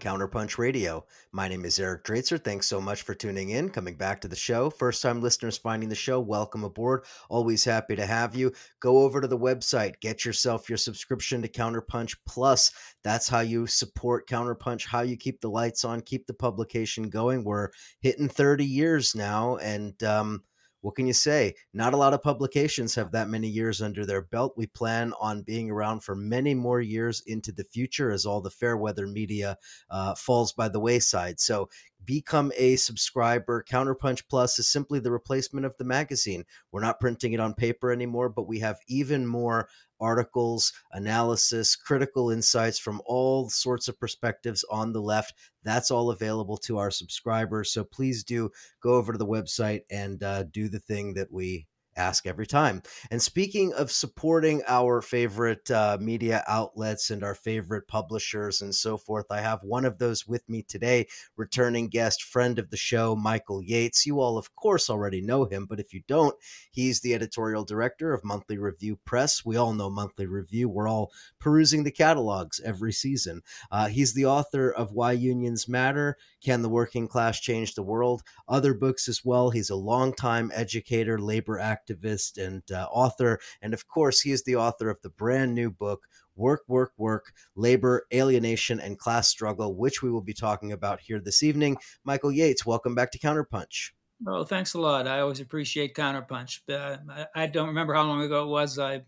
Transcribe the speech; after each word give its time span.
Counterpunch 0.00 0.58
Radio. 0.58 1.04
My 1.30 1.46
name 1.46 1.64
is 1.64 1.78
Eric 1.78 2.04
Draitser. 2.04 2.42
Thanks 2.42 2.66
so 2.66 2.80
much 2.80 3.02
for 3.02 3.14
tuning 3.14 3.50
in, 3.50 3.68
coming 3.68 3.94
back 3.94 4.20
to 4.22 4.28
the 4.28 4.34
show. 4.34 4.70
First 4.70 5.02
time 5.02 5.20
listeners 5.20 5.58
finding 5.58 5.88
the 5.88 5.94
show, 5.94 6.18
welcome 6.18 6.64
aboard. 6.64 7.04
Always 7.28 7.62
happy 7.64 7.94
to 7.96 8.06
have 8.06 8.34
you. 8.34 8.52
Go 8.80 8.98
over 8.98 9.20
to 9.20 9.28
the 9.28 9.38
website, 9.38 10.00
get 10.00 10.24
yourself 10.24 10.68
your 10.68 10.78
subscription 10.78 11.42
to 11.42 11.48
Counterpunch 11.48 12.16
Plus. 12.26 12.72
That's 13.04 13.28
how 13.28 13.40
you 13.40 13.66
support 13.66 14.28
Counterpunch, 14.28 14.86
how 14.86 15.02
you 15.02 15.16
keep 15.16 15.40
the 15.40 15.50
lights 15.50 15.84
on, 15.84 16.00
keep 16.00 16.26
the 16.26 16.34
publication 16.34 17.10
going. 17.10 17.44
We're 17.44 17.68
hitting 18.00 18.28
30 18.28 18.64
years 18.64 19.14
now, 19.14 19.56
and 19.58 20.02
um, 20.02 20.42
what 20.80 20.94
can 20.94 21.06
you 21.06 21.12
say? 21.12 21.54
Not 21.74 21.94
a 21.94 21.96
lot 21.96 22.14
of 22.14 22.22
publications 22.22 22.94
have 22.94 23.12
that 23.12 23.28
many 23.28 23.48
years 23.48 23.82
under 23.82 24.06
their 24.06 24.22
belt. 24.22 24.54
We 24.56 24.66
plan 24.66 25.12
on 25.20 25.42
being 25.42 25.70
around 25.70 26.02
for 26.02 26.14
many 26.14 26.54
more 26.54 26.80
years 26.80 27.22
into 27.26 27.52
the 27.52 27.64
future 27.64 28.10
as 28.10 28.24
all 28.24 28.40
the 28.40 28.50
fair 28.50 28.76
weather 28.76 29.06
media 29.06 29.58
uh, 29.90 30.14
falls 30.14 30.52
by 30.52 30.68
the 30.68 30.80
wayside. 30.80 31.38
So 31.38 31.68
become 32.04 32.50
a 32.56 32.76
subscriber. 32.76 33.64
Counterpunch 33.68 34.22
Plus 34.28 34.58
is 34.58 34.68
simply 34.68 35.00
the 35.00 35.12
replacement 35.12 35.66
of 35.66 35.76
the 35.76 35.84
magazine. 35.84 36.44
We're 36.72 36.80
not 36.80 37.00
printing 37.00 37.34
it 37.34 37.40
on 37.40 37.54
paper 37.54 37.92
anymore, 37.92 38.30
but 38.30 38.48
we 38.48 38.60
have 38.60 38.78
even 38.88 39.26
more 39.26 39.68
articles, 40.00 40.72
analysis, 40.92 41.76
critical 41.76 42.30
insights 42.30 42.78
from 42.78 43.00
all 43.06 43.48
sorts 43.48 43.88
of 43.88 43.98
perspectives 43.98 44.64
on 44.70 44.92
the 44.92 45.02
left. 45.02 45.34
That's 45.62 45.90
all 45.90 46.10
available 46.10 46.56
to 46.58 46.78
our 46.78 46.90
subscribers. 46.90 47.72
So 47.72 47.84
please 47.84 48.24
do 48.24 48.50
go 48.82 48.94
over 48.94 49.12
to 49.12 49.18
the 49.18 49.26
website 49.26 49.82
and 49.90 50.22
uh, 50.22 50.44
do 50.44 50.68
the 50.68 50.80
thing 50.80 51.14
that 51.14 51.32
we 51.32 51.66
ask 52.00 52.26
every 52.26 52.46
time. 52.46 52.82
And 53.10 53.20
speaking 53.20 53.72
of 53.74 53.92
supporting 53.92 54.62
our 54.66 55.02
favorite 55.02 55.70
uh, 55.70 55.98
media 56.00 56.42
outlets 56.48 57.10
and 57.10 57.22
our 57.22 57.34
favorite 57.34 57.86
publishers 57.86 58.62
and 58.62 58.74
so 58.74 58.96
forth, 58.96 59.26
I 59.30 59.40
have 59.40 59.62
one 59.62 59.84
of 59.84 59.98
those 59.98 60.26
with 60.26 60.48
me 60.48 60.62
today, 60.62 61.06
returning 61.36 61.88
guest, 61.88 62.22
friend 62.22 62.58
of 62.58 62.70
the 62.70 62.76
show, 62.76 63.14
Michael 63.14 63.62
Yates. 63.62 64.06
You 64.06 64.20
all, 64.20 64.38
of 64.38 64.54
course, 64.56 64.88
already 64.88 65.20
know 65.20 65.44
him, 65.44 65.66
but 65.66 65.78
if 65.78 65.92
you 65.92 66.00
don't, 66.08 66.34
he's 66.70 67.00
the 67.00 67.14
editorial 67.14 67.64
director 67.64 68.14
of 68.14 68.24
Monthly 68.24 68.56
Review 68.56 68.98
Press. 69.04 69.44
We 69.44 69.56
all 69.56 69.74
know 69.74 69.90
Monthly 69.90 70.26
Review. 70.26 70.68
We're 70.68 70.88
all 70.88 71.12
perusing 71.38 71.84
the 71.84 71.90
catalogs 71.90 72.60
every 72.64 72.92
season. 72.92 73.42
Uh, 73.70 73.88
he's 73.88 74.14
the 74.14 74.26
author 74.26 74.70
of 74.70 74.92
Why 74.92 75.12
Unions 75.12 75.68
Matter, 75.68 76.16
Can 76.42 76.62
the 76.62 76.68
Working 76.68 77.08
Class 77.08 77.40
Change 77.40 77.74
the 77.74 77.82
World? 77.82 78.22
Other 78.48 78.72
books 78.72 79.06
as 79.06 79.22
well. 79.24 79.50
He's 79.50 79.70
a 79.70 79.76
longtime 79.76 80.50
educator, 80.54 81.18
labor 81.18 81.58
activist 81.58 81.89
activist 81.90 82.38
and 82.38 82.62
uh, 82.70 82.86
author. 82.90 83.38
And 83.62 83.74
of 83.74 83.86
course, 83.88 84.20
he 84.20 84.32
is 84.32 84.44
the 84.44 84.56
author 84.56 84.90
of 84.90 85.00
the 85.02 85.10
brand 85.10 85.54
new 85.54 85.70
book, 85.70 86.06
Work, 86.36 86.62
Work, 86.68 86.92
Work 86.96 87.32
Labor, 87.56 88.06
Alienation, 88.12 88.80
and 88.80 88.98
Class 88.98 89.28
Struggle, 89.28 89.76
which 89.76 90.02
we 90.02 90.10
will 90.10 90.22
be 90.22 90.34
talking 90.34 90.72
about 90.72 91.00
here 91.00 91.20
this 91.20 91.42
evening. 91.42 91.76
Michael 92.04 92.32
Yates, 92.32 92.64
welcome 92.64 92.94
back 92.94 93.10
to 93.12 93.18
Counterpunch. 93.18 93.90
Oh, 94.26 94.44
thanks 94.44 94.74
a 94.74 94.80
lot. 94.80 95.08
I 95.08 95.20
always 95.20 95.40
appreciate 95.40 95.94
Counterpunch. 95.94 96.60
Uh, 96.68 96.98
I, 97.10 97.44
I, 97.44 97.46
don't 97.46 97.68
remember 97.68 97.94
how 97.94 98.04
long 98.04 98.20
ago 98.20 98.44
it 98.44 98.48
was 98.48 98.78
I 98.78 99.02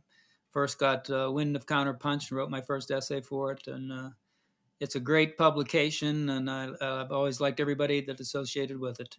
first 0.52 0.78
got 0.78 1.10
uh, 1.10 1.30
wind 1.30 1.54
of 1.54 1.66
Counterpunch 1.66 2.30
and 2.30 2.32
wrote 2.32 2.50
my 2.50 2.62
first 2.62 2.90
essay 2.90 3.20
for 3.20 3.52
it. 3.52 3.66
And 3.66 3.92
uh, 3.92 4.08
it's 4.80 4.94
a 4.94 5.00
great 5.00 5.36
publication, 5.36 6.30
and 6.30 6.50
I, 6.50 6.70
have 6.80 7.12
always 7.12 7.40
liked 7.40 7.60
everybody 7.60 8.00
that 8.06 8.20
associated 8.20 8.80
with 8.80 9.00
it. 9.00 9.16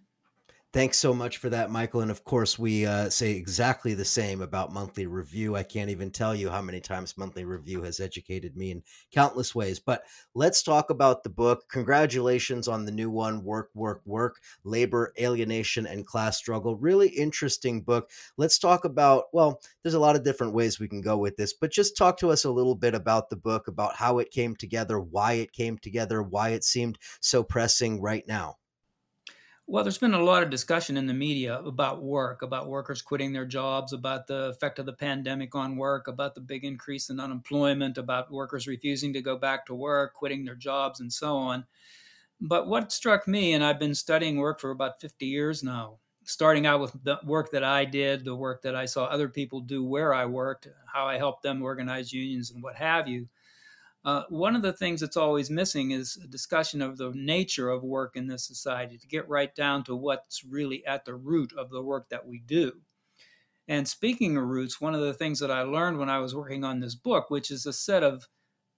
Thanks 0.73 0.97
so 0.97 1.13
much 1.13 1.37
for 1.37 1.49
that, 1.51 1.69
Michael. 1.69 2.01
And 2.01 2.09
of 2.09 2.23
course, 2.23 2.57
we 2.57 2.83
uh, 2.87 3.07
say 3.11 3.33
exactly 3.33 3.93
the 3.93 4.03
same 4.03 4.41
about 4.41 4.73
Monthly 4.73 5.05
Review. 5.05 5.55
I 5.55 5.61
can't 5.61 5.91
even 5.91 6.09
tell 6.09 6.33
you 6.33 6.49
how 6.49 6.63
many 6.63 6.81
times 6.81 7.15
Monthly 7.15 7.45
Review 7.45 7.83
has 7.83 7.99
educated 7.99 8.57
me 8.57 8.71
in 8.71 8.81
countless 9.11 9.53
ways. 9.53 9.79
But 9.79 10.03
let's 10.33 10.63
talk 10.63 10.89
about 10.89 11.21
the 11.21 11.29
book. 11.29 11.69
Congratulations 11.69 12.67
on 12.67 12.85
the 12.85 12.91
new 12.91 13.11
one 13.11 13.43
Work, 13.43 13.69
Work, 13.75 14.01
Work 14.05 14.41
Labor, 14.63 15.13
Alienation, 15.21 15.85
and 15.85 16.07
Class 16.07 16.37
Struggle. 16.39 16.75
Really 16.75 17.09
interesting 17.09 17.83
book. 17.83 18.09
Let's 18.37 18.57
talk 18.57 18.83
about, 18.83 19.25
well, 19.31 19.61
there's 19.83 19.93
a 19.93 19.99
lot 19.99 20.15
of 20.15 20.23
different 20.23 20.55
ways 20.55 20.79
we 20.79 20.87
can 20.87 21.01
go 21.01 21.17
with 21.17 21.37
this, 21.37 21.53
but 21.53 21.69
just 21.69 21.95
talk 21.95 22.17
to 22.17 22.31
us 22.31 22.45
a 22.45 22.51
little 22.51 22.73
bit 22.73 22.95
about 22.95 23.29
the 23.29 23.35
book, 23.35 23.67
about 23.67 23.95
how 23.97 24.17
it 24.17 24.31
came 24.31 24.55
together, 24.55 24.99
why 24.99 25.33
it 25.33 25.51
came 25.51 25.77
together, 25.77 26.23
why 26.23 26.49
it 26.49 26.63
seemed 26.63 26.97
so 27.21 27.43
pressing 27.43 28.01
right 28.01 28.27
now. 28.27 28.57
Well, 29.65 29.83
there's 29.83 29.97
been 29.97 30.13
a 30.13 30.21
lot 30.23 30.43
of 30.43 30.49
discussion 30.49 30.97
in 30.97 31.07
the 31.07 31.13
media 31.13 31.57
about 31.59 32.03
work, 32.03 32.41
about 32.41 32.67
workers 32.67 33.01
quitting 33.01 33.31
their 33.31 33.45
jobs, 33.45 33.93
about 33.93 34.27
the 34.27 34.49
effect 34.49 34.77
of 34.77 34.85
the 34.85 34.93
pandemic 34.93 35.55
on 35.55 35.77
work, 35.77 36.07
about 36.07 36.35
the 36.35 36.41
big 36.41 36.65
increase 36.65 37.09
in 37.09 37.19
unemployment, 37.19 37.97
about 37.97 38.29
workers 38.31 38.67
refusing 38.67 39.13
to 39.13 39.21
go 39.21 39.37
back 39.37 39.65
to 39.67 39.73
work, 39.73 40.13
quitting 40.15 40.43
their 40.43 40.55
jobs, 40.55 40.99
and 40.99 41.11
so 41.13 41.37
on. 41.37 41.65
But 42.41 42.67
what 42.67 42.91
struck 42.91 43.27
me, 43.27 43.53
and 43.53 43.63
I've 43.63 43.79
been 43.79 43.95
studying 43.95 44.37
work 44.37 44.59
for 44.59 44.71
about 44.71 45.01
50 45.01 45.27
years 45.27 45.63
now, 45.63 45.99
starting 46.25 46.65
out 46.65 46.81
with 46.81 46.93
the 47.03 47.19
work 47.23 47.51
that 47.51 47.63
I 47.63 47.85
did, 47.85 48.25
the 48.25 48.35
work 48.35 48.63
that 48.63 48.75
I 48.75 48.85
saw 48.85 49.05
other 49.05 49.29
people 49.29 49.61
do 49.61 49.83
where 49.85 50.13
I 50.13 50.25
worked, 50.25 50.67
how 50.93 51.07
I 51.07 51.17
helped 51.17 51.43
them 51.43 51.61
organize 51.63 52.13
unions, 52.13 52.51
and 52.51 52.63
what 52.63 52.75
have 52.75 53.07
you 53.07 53.29
uh, 54.05 54.23
one 54.29 54.55
of 54.55 54.61
the 54.61 54.73
things 54.73 54.99
that's 54.99 55.17
always 55.17 55.49
missing 55.49 55.91
is 55.91 56.17
a 56.21 56.27
discussion 56.27 56.81
of 56.81 56.97
the 56.97 57.11
nature 57.15 57.69
of 57.69 57.83
work 57.83 58.15
in 58.15 58.27
this 58.27 58.45
society 58.45 58.97
to 58.97 59.07
get 59.07 59.27
right 59.29 59.55
down 59.55 59.83
to 59.85 59.95
what's 59.95 60.43
really 60.43 60.85
at 60.85 61.05
the 61.05 61.15
root 61.15 61.53
of 61.57 61.69
the 61.69 61.81
work 61.81 62.09
that 62.09 62.27
we 62.27 62.39
do. 62.39 62.73
And 63.67 63.87
speaking 63.87 64.35
of 64.35 64.43
roots, 64.43 64.81
one 64.81 64.93
of 64.93 65.01
the 65.01 65.13
things 65.13 65.39
that 65.39 65.51
I 65.51 65.61
learned 65.61 65.97
when 65.97 66.09
I 66.09 66.19
was 66.19 66.35
working 66.35 66.65
on 66.65 66.81
this 66.81 66.95
book, 66.95 67.29
which 67.29 67.49
is 67.49 67.65
a 67.65 67.71
set 67.71 68.03
of 68.03 68.27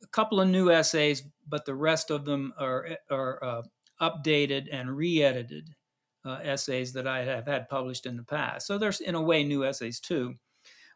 a 0.03 0.07
couple 0.07 0.39
of 0.39 0.47
new 0.47 0.69
essays, 0.69 1.23
but 1.47 1.65
the 1.65 1.73
rest 1.73 2.11
of 2.11 2.25
them 2.25 2.53
are, 2.59 2.89
are 3.09 3.43
uh, 3.43 3.61
updated 3.99 4.67
and 4.71 4.95
re 4.95 5.23
edited 5.23 5.73
uh, 6.23 6.39
essays 6.43 6.93
that 6.93 7.07
I 7.07 7.23
have 7.23 7.47
had 7.47 7.67
published 7.67 8.05
in 8.05 8.17
the 8.17 8.23
past. 8.23 8.67
So 8.67 8.77
there's, 8.77 9.01
in 9.01 9.15
a 9.15 9.21
way, 9.21 9.43
new 9.43 9.63
essays 9.63 9.99
too. 9.99 10.35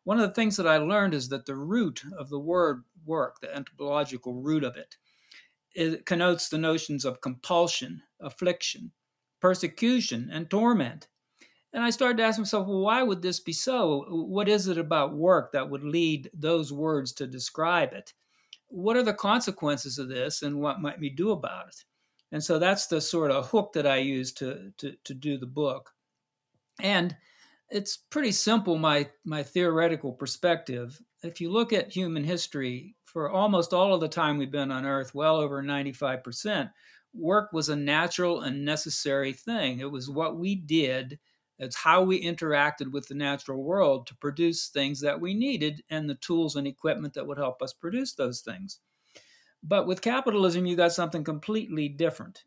One 0.09 0.19
of 0.19 0.27
the 0.27 0.33
things 0.33 0.57
that 0.57 0.65
I 0.65 0.77
learned 0.77 1.13
is 1.13 1.29
that 1.29 1.45
the 1.45 1.53
root 1.53 2.01
of 2.17 2.29
the 2.29 2.39
word 2.39 2.83
work, 3.06 3.41
the 3.41 3.56
anthropological 3.56 4.33
root 4.33 4.63
of 4.63 4.75
it, 4.75 4.97
it 5.75 6.07
connotes 6.07 6.50
the 6.50 6.57
notions 6.57 7.06
of 7.06 7.21
compulsion, 7.21 8.01
affliction, 8.19 8.91
persecution, 9.39 10.31
and 10.33 10.50
torment. 10.50 11.09
And 11.73 11.83
I 11.83 11.91
started 11.91 12.17
to 12.17 12.23
ask 12.23 12.39
myself, 12.39 12.67
well, 12.67 12.79
why 12.79 13.03
would 13.03 13.21
this 13.21 13.39
be 13.39 13.53
so? 13.53 14.03
What 14.09 14.50
is 14.50 14.67
it 14.67 14.79
about 14.79 15.13
work 15.13 15.51
that 15.51 15.69
would 15.69 15.83
lead 15.83 16.31
those 16.33 16.73
words 16.73 17.13
to 17.13 17.27
describe 17.27 17.94
it? 17.94 18.13
What 18.69 18.97
are 18.97 19.03
the 19.03 19.13
consequences 19.13 20.00
of 20.00 20.09
this, 20.09 20.41
and 20.41 20.59
what 20.59 20.81
might 20.81 21.00
we 21.00 21.11
do 21.11 21.29
about 21.29 21.67
it? 21.67 21.83
And 22.31 22.44
so 22.44 22.57
that's 22.57 22.88
the 22.88 23.00
sort 23.00 23.29
of 23.29 23.51
hook 23.51 23.73
that 23.73 23.85
I 23.85 23.97
use 23.97 24.31
to, 24.33 24.73
to, 24.79 24.95
to 25.03 25.13
do 25.13 25.38
the 25.38 25.45
book. 25.45 25.91
And 26.81 27.15
it's 27.71 27.98
pretty 27.98 28.31
simple 28.31 28.77
my 28.77 29.10
my 29.25 29.44
theoretical 29.44 30.12
perspective. 30.12 31.00
If 31.24 31.42
you 31.42 31.51
look 31.51 31.74
at 31.74 31.92
human 31.92 32.24
history 32.24 32.95
for 33.06 33.30
almost 33.30 33.74
all 33.74 33.94
of 33.94 34.01
the 34.01 34.07
time 34.07 34.38
we've 34.38 34.51
been 34.51 34.71
on 34.71 34.86
earth 34.86 35.13
well 35.13 35.38
over 35.38 35.62
95% 35.62 36.71
work 37.13 37.51
was 37.51 37.69
a 37.69 37.75
natural 37.75 38.42
and 38.42 38.63
necessary 38.63 39.33
thing. 39.33 39.80
It 39.80 39.92
was 39.92 40.10
what 40.10 40.38
we 40.38 40.56
did. 40.56 41.19
It's 41.57 41.75
how 41.75 42.04
we 42.04 42.24
interacted 42.24 42.92
with 42.92 43.07
the 43.07 43.16
natural 43.16 43.63
world 43.63 44.07
to 44.07 44.16
produce 44.16 44.69
things 44.69 45.01
that 45.01 45.19
we 45.19 45.33
needed 45.33 45.83
and 45.89 46.10
the 46.10 46.16
tools 46.16 46.56
and 46.56 46.68
equipment 46.68 47.13
that 47.16 47.27
would 47.27 47.38
help 47.38 47.62
us 47.62 47.74
produce 47.74 48.13
those 48.13 48.42
things. 48.42 48.80
But 49.62 49.88
with 49.88 50.01
capitalism 50.01 50.66
you 50.66 50.75
got 50.75 50.94
something 50.94 51.24
completely 51.24 51.89
different 51.89 52.44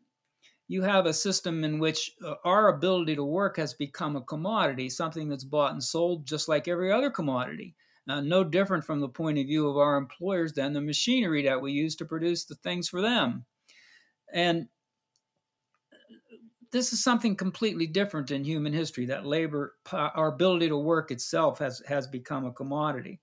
you 0.67 0.81
have 0.81 1.05
a 1.05 1.13
system 1.13 1.63
in 1.63 1.79
which 1.79 2.11
uh, 2.25 2.35
our 2.45 2.69
ability 2.69 3.15
to 3.15 3.23
work 3.23 3.57
has 3.57 3.73
become 3.73 4.15
a 4.15 4.21
commodity, 4.21 4.89
something 4.89 5.29
that's 5.29 5.43
bought 5.43 5.73
and 5.73 5.83
sold 5.83 6.25
just 6.25 6.47
like 6.47 6.67
every 6.67 6.91
other 6.91 7.09
commodity. 7.09 7.75
Uh, 8.07 8.21
no 8.21 8.43
different 8.43 8.83
from 8.83 8.99
the 8.99 9.07
point 9.07 9.37
of 9.37 9.45
view 9.45 9.69
of 9.69 9.77
our 9.77 9.97
employers 9.97 10.53
than 10.53 10.73
the 10.73 10.81
machinery 10.81 11.43
that 11.43 11.61
we 11.61 11.71
use 11.71 11.95
to 11.95 12.05
produce 12.05 12.45
the 12.45 12.55
things 12.55 12.89
for 12.89 13.01
them. 13.01 13.45
And 14.33 14.67
this 16.71 16.91
is 16.91 17.03
something 17.03 17.35
completely 17.35 17.87
different 17.87 18.31
in 18.31 18.43
human 18.43 18.73
history 18.73 19.05
that 19.05 19.25
labor, 19.25 19.75
our 19.91 20.27
ability 20.27 20.67
to 20.69 20.77
work 20.77 21.11
itself, 21.11 21.59
has, 21.59 21.81
has 21.87 22.07
become 22.07 22.45
a 22.45 22.51
commodity. 22.51 23.21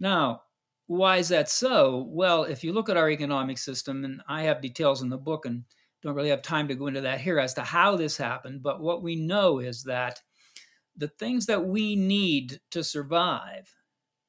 Now, 0.00 0.42
why 0.86 1.18
is 1.18 1.28
that 1.28 1.48
so? 1.48 2.08
Well, 2.08 2.44
if 2.44 2.64
you 2.64 2.72
look 2.72 2.88
at 2.88 2.96
our 2.96 3.10
economic 3.10 3.58
system, 3.58 4.04
and 4.04 4.22
I 4.26 4.42
have 4.42 4.62
details 4.62 5.02
in 5.02 5.10
the 5.10 5.18
book, 5.18 5.46
and 5.46 5.64
don't 6.02 6.14
really 6.14 6.30
have 6.30 6.42
time 6.42 6.68
to 6.68 6.74
go 6.74 6.88
into 6.88 7.00
that 7.02 7.20
here 7.20 7.38
as 7.38 7.54
to 7.54 7.62
how 7.62 7.96
this 7.96 8.16
happened, 8.16 8.62
but 8.62 8.80
what 8.80 9.02
we 9.02 9.16
know 9.16 9.60
is 9.60 9.84
that 9.84 10.20
the 10.96 11.08
things 11.08 11.46
that 11.46 11.64
we 11.64 11.96
need 11.96 12.60
to 12.70 12.84
survive, 12.84 13.72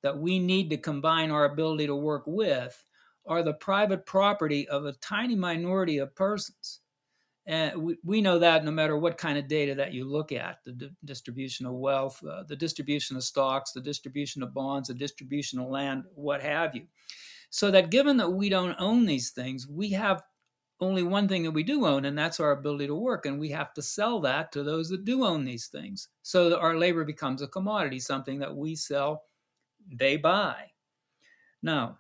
that 0.01 0.17
we 0.17 0.39
need 0.39 0.69
to 0.69 0.77
combine 0.77 1.31
our 1.31 1.45
ability 1.45 1.87
to 1.87 1.95
work 1.95 2.23
with, 2.25 2.83
are 3.25 3.43
the 3.43 3.53
private 3.53 4.05
property 4.05 4.67
of 4.67 4.85
a 4.85 4.93
tiny 4.93 5.35
minority 5.35 5.97
of 5.97 6.15
persons. 6.15 6.81
And 7.45 7.81
we, 7.81 7.97
we 8.03 8.21
know 8.21 8.39
that 8.39 8.63
no 8.63 8.71
matter 8.71 8.97
what 8.97 9.17
kind 9.17 9.37
of 9.37 9.47
data 9.47 9.75
that 9.75 9.93
you 9.93 10.05
look 10.05 10.31
at 10.31 10.59
the 10.63 10.71
di- 10.71 10.89
distribution 11.03 11.65
of 11.65 11.73
wealth, 11.73 12.23
uh, 12.25 12.43
the 12.43 12.55
distribution 12.55 13.17
of 13.17 13.23
stocks, 13.23 13.71
the 13.71 13.81
distribution 13.81 14.43
of 14.43 14.53
bonds, 14.53 14.87
the 14.87 14.93
distribution 14.93 15.59
of 15.59 15.67
land, 15.67 16.03
what 16.15 16.41
have 16.41 16.73
you. 16.75 16.83
So 17.49 17.69
that 17.71 17.91
given 17.91 18.17
that 18.17 18.29
we 18.29 18.49
don't 18.49 18.75
own 18.79 19.05
these 19.05 19.31
things, 19.31 19.67
we 19.67 19.89
have 19.89 20.23
only 20.79 21.03
one 21.03 21.27
thing 21.27 21.43
that 21.43 21.51
we 21.51 21.63
do 21.63 21.85
own, 21.85 22.05
and 22.05 22.17
that's 22.17 22.39
our 22.39 22.51
ability 22.51 22.87
to 22.87 22.95
work. 22.95 23.25
And 23.25 23.39
we 23.39 23.49
have 23.49 23.73
to 23.75 23.81
sell 23.81 24.19
that 24.21 24.51
to 24.51 24.63
those 24.63 24.89
that 24.89 25.05
do 25.05 25.23
own 25.23 25.45
these 25.45 25.67
things. 25.67 26.09
So 26.23 26.49
that 26.49 26.59
our 26.59 26.75
labor 26.77 27.05
becomes 27.05 27.41
a 27.41 27.47
commodity, 27.47 27.99
something 27.99 28.39
that 28.39 28.55
we 28.55 28.75
sell, 28.75 29.23
they 29.91 30.17
buy. 30.17 30.71
Now, 31.61 31.99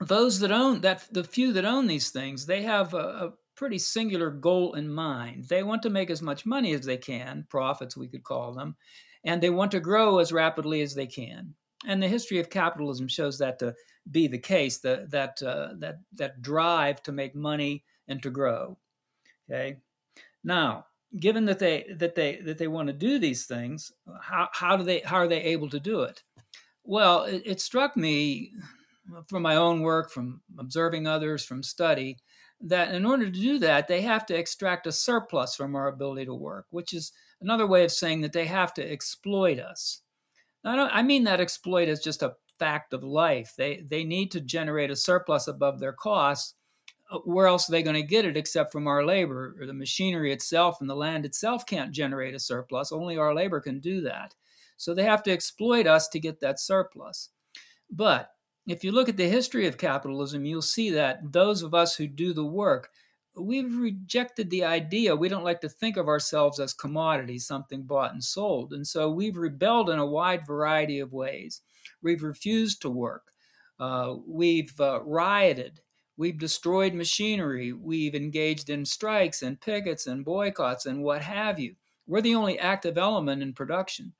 those 0.00 0.38
that 0.40 0.52
own 0.52 0.80
that 0.82 1.08
the 1.10 1.24
few 1.24 1.52
that 1.54 1.64
own 1.64 1.86
these 1.86 2.10
things, 2.10 2.46
they 2.46 2.62
have 2.62 2.94
a, 2.94 2.98
a 2.98 3.32
pretty 3.56 3.78
singular 3.78 4.30
goal 4.30 4.74
in 4.74 4.88
mind. 4.88 5.46
They 5.48 5.64
want 5.64 5.82
to 5.82 5.90
make 5.90 6.10
as 6.10 6.22
much 6.22 6.46
money 6.46 6.72
as 6.72 6.86
they 6.86 6.96
can, 6.96 7.44
profits 7.48 7.96
we 7.96 8.06
could 8.06 8.22
call 8.22 8.52
them, 8.52 8.76
and 9.24 9.42
they 9.42 9.50
want 9.50 9.72
to 9.72 9.80
grow 9.80 10.18
as 10.18 10.32
rapidly 10.32 10.80
as 10.82 10.94
they 10.94 11.06
can. 11.06 11.54
And 11.86 12.00
the 12.00 12.08
history 12.08 12.38
of 12.38 12.50
capitalism 12.50 13.08
shows 13.08 13.38
that 13.38 13.58
to 13.58 13.74
be 14.10 14.26
the 14.26 14.38
case. 14.38 14.78
That 14.78 15.10
that 15.10 15.42
uh, 15.42 15.74
that 15.78 16.00
that 16.14 16.42
drive 16.42 17.02
to 17.04 17.12
make 17.12 17.34
money 17.34 17.84
and 18.08 18.22
to 18.22 18.30
grow. 18.30 18.78
Okay. 19.50 19.78
Now, 20.44 20.86
given 21.18 21.44
that 21.46 21.58
they 21.58 21.86
that 21.96 22.14
they 22.14 22.36
that 22.36 22.58
they 22.58 22.68
want 22.68 22.88
to 22.88 22.92
do 22.92 23.18
these 23.18 23.46
things, 23.46 23.92
how 24.20 24.48
how 24.52 24.76
do 24.76 24.84
they 24.84 25.00
how 25.00 25.16
are 25.16 25.28
they 25.28 25.42
able 25.42 25.70
to 25.70 25.80
do 25.80 26.02
it? 26.02 26.22
Well, 26.84 27.24
it, 27.24 27.42
it 27.44 27.60
struck 27.60 27.96
me 27.96 28.52
from 29.26 29.42
my 29.42 29.56
own 29.56 29.80
work, 29.80 30.10
from 30.10 30.40
observing 30.58 31.06
others, 31.06 31.44
from 31.44 31.62
study, 31.62 32.18
that 32.60 32.94
in 32.94 33.04
order 33.04 33.26
to 33.26 33.30
do 33.30 33.58
that, 33.58 33.88
they 33.88 34.02
have 34.02 34.26
to 34.26 34.36
extract 34.36 34.86
a 34.86 34.92
surplus 34.92 35.54
from 35.54 35.74
our 35.74 35.88
ability 35.88 36.26
to 36.26 36.34
work, 36.34 36.66
which 36.70 36.92
is 36.92 37.12
another 37.40 37.66
way 37.66 37.84
of 37.84 37.92
saying 37.92 38.20
that 38.20 38.32
they 38.32 38.46
have 38.46 38.74
to 38.74 38.92
exploit 38.92 39.58
us. 39.58 40.02
I, 40.64 40.76
don't, 40.76 40.90
I 40.92 41.02
mean 41.02 41.24
that 41.24 41.40
exploit 41.40 41.88
is 41.88 42.00
just 42.00 42.22
a 42.22 42.34
fact 42.58 42.92
of 42.92 43.04
life. 43.04 43.54
They, 43.56 43.84
they 43.88 44.04
need 44.04 44.30
to 44.32 44.40
generate 44.40 44.90
a 44.90 44.96
surplus 44.96 45.48
above 45.48 45.78
their 45.78 45.92
costs. 45.92 46.54
Uh, 47.10 47.18
where 47.18 47.46
else 47.46 47.68
are 47.68 47.72
they 47.72 47.82
going 47.82 47.96
to 47.96 48.02
get 48.02 48.24
it 48.24 48.36
except 48.36 48.72
from 48.72 48.86
our 48.86 49.04
labor? 49.04 49.56
Or 49.60 49.66
the 49.66 49.72
machinery 49.72 50.32
itself 50.32 50.80
and 50.80 50.90
the 50.90 50.94
land 50.94 51.24
itself 51.24 51.66
can't 51.66 51.92
generate 51.92 52.34
a 52.34 52.38
surplus. 52.38 52.92
Only 52.92 53.16
our 53.16 53.34
labor 53.34 53.60
can 53.60 53.80
do 53.80 54.00
that. 54.02 54.34
So 54.76 54.94
they 54.94 55.04
have 55.04 55.22
to 55.24 55.32
exploit 55.32 55.86
us 55.86 56.08
to 56.08 56.20
get 56.20 56.40
that 56.40 56.60
surplus. 56.60 57.30
But 57.90 58.30
if 58.66 58.84
you 58.84 58.92
look 58.92 59.08
at 59.08 59.16
the 59.16 59.28
history 59.28 59.66
of 59.66 59.78
capitalism, 59.78 60.44
you'll 60.44 60.62
see 60.62 60.90
that 60.90 61.32
those 61.32 61.62
of 61.62 61.74
us 61.74 61.96
who 61.96 62.06
do 62.06 62.34
the 62.34 62.44
work, 62.44 62.90
we've 63.34 63.74
rejected 63.76 64.50
the 64.50 64.64
idea. 64.64 65.16
We 65.16 65.28
don't 65.28 65.44
like 65.44 65.60
to 65.62 65.68
think 65.68 65.96
of 65.96 66.06
ourselves 66.06 66.60
as 66.60 66.74
commodities, 66.74 67.46
something 67.46 67.82
bought 67.82 68.12
and 68.12 68.22
sold. 68.22 68.74
And 68.74 68.86
so 68.86 69.10
we've 69.10 69.36
rebelled 69.36 69.90
in 69.90 69.98
a 69.98 70.06
wide 70.06 70.46
variety 70.46 71.00
of 71.00 71.12
ways. 71.12 71.62
We've 72.02 72.22
refused 72.22 72.82
to 72.82 72.90
work. 72.90 73.32
Uh, 73.78 74.16
we've 74.26 74.78
uh, 74.80 75.00
rioted. 75.02 75.80
We've 76.16 76.38
destroyed 76.38 76.94
machinery. 76.94 77.72
We've 77.72 78.14
engaged 78.14 78.70
in 78.70 78.84
strikes 78.84 79.42
and 79.42 79.60
pickets 79.60 80.06
and 80.06 80.24
boycotts 80.24 80.86
and 80.86 81.02
what 81.02 81.22
have 81.22 81.60
you. 81.60 81.76
We're 82.06 82.22
the 82.22 82.34
only 82.34 82.58
active 82.58 82.98
element 82.98 83.42
in 83.42 83.52
production. 83.52 84.12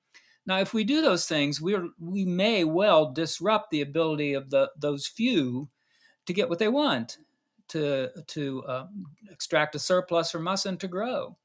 Now, 0.46 0.60
if 0.60 0.72
we 0.72 0.84
do 0.84 1.02
those 1.02 1.26
things, 1.26 1.60
we 1.60 1.76
we 2.00 2.24
may 2.24 2.64
well 2.64 3.12
disrupt 3.12 3.70
the 3.70 3.82
ability 3.82 4.32
of 4.34 4.48
the 4.48 4.70
those 4.78 5.06
few 5.06 5.68
to 6.26 6.32
get 6.32 6.48
what 6.48 6.58
they 6.58 6.68
want, 6.68 7.18
to 7.68 8.10
to 8.28 8.64
um, 8.66 9.06
extract 9.30 9.74
a 9.74 9.78
surplus 9.78 10.30
from 10.30 10.48
us 10.48 10.66
and 10.66 10.78
to 10.80 10.88
grow. 10.88 11.36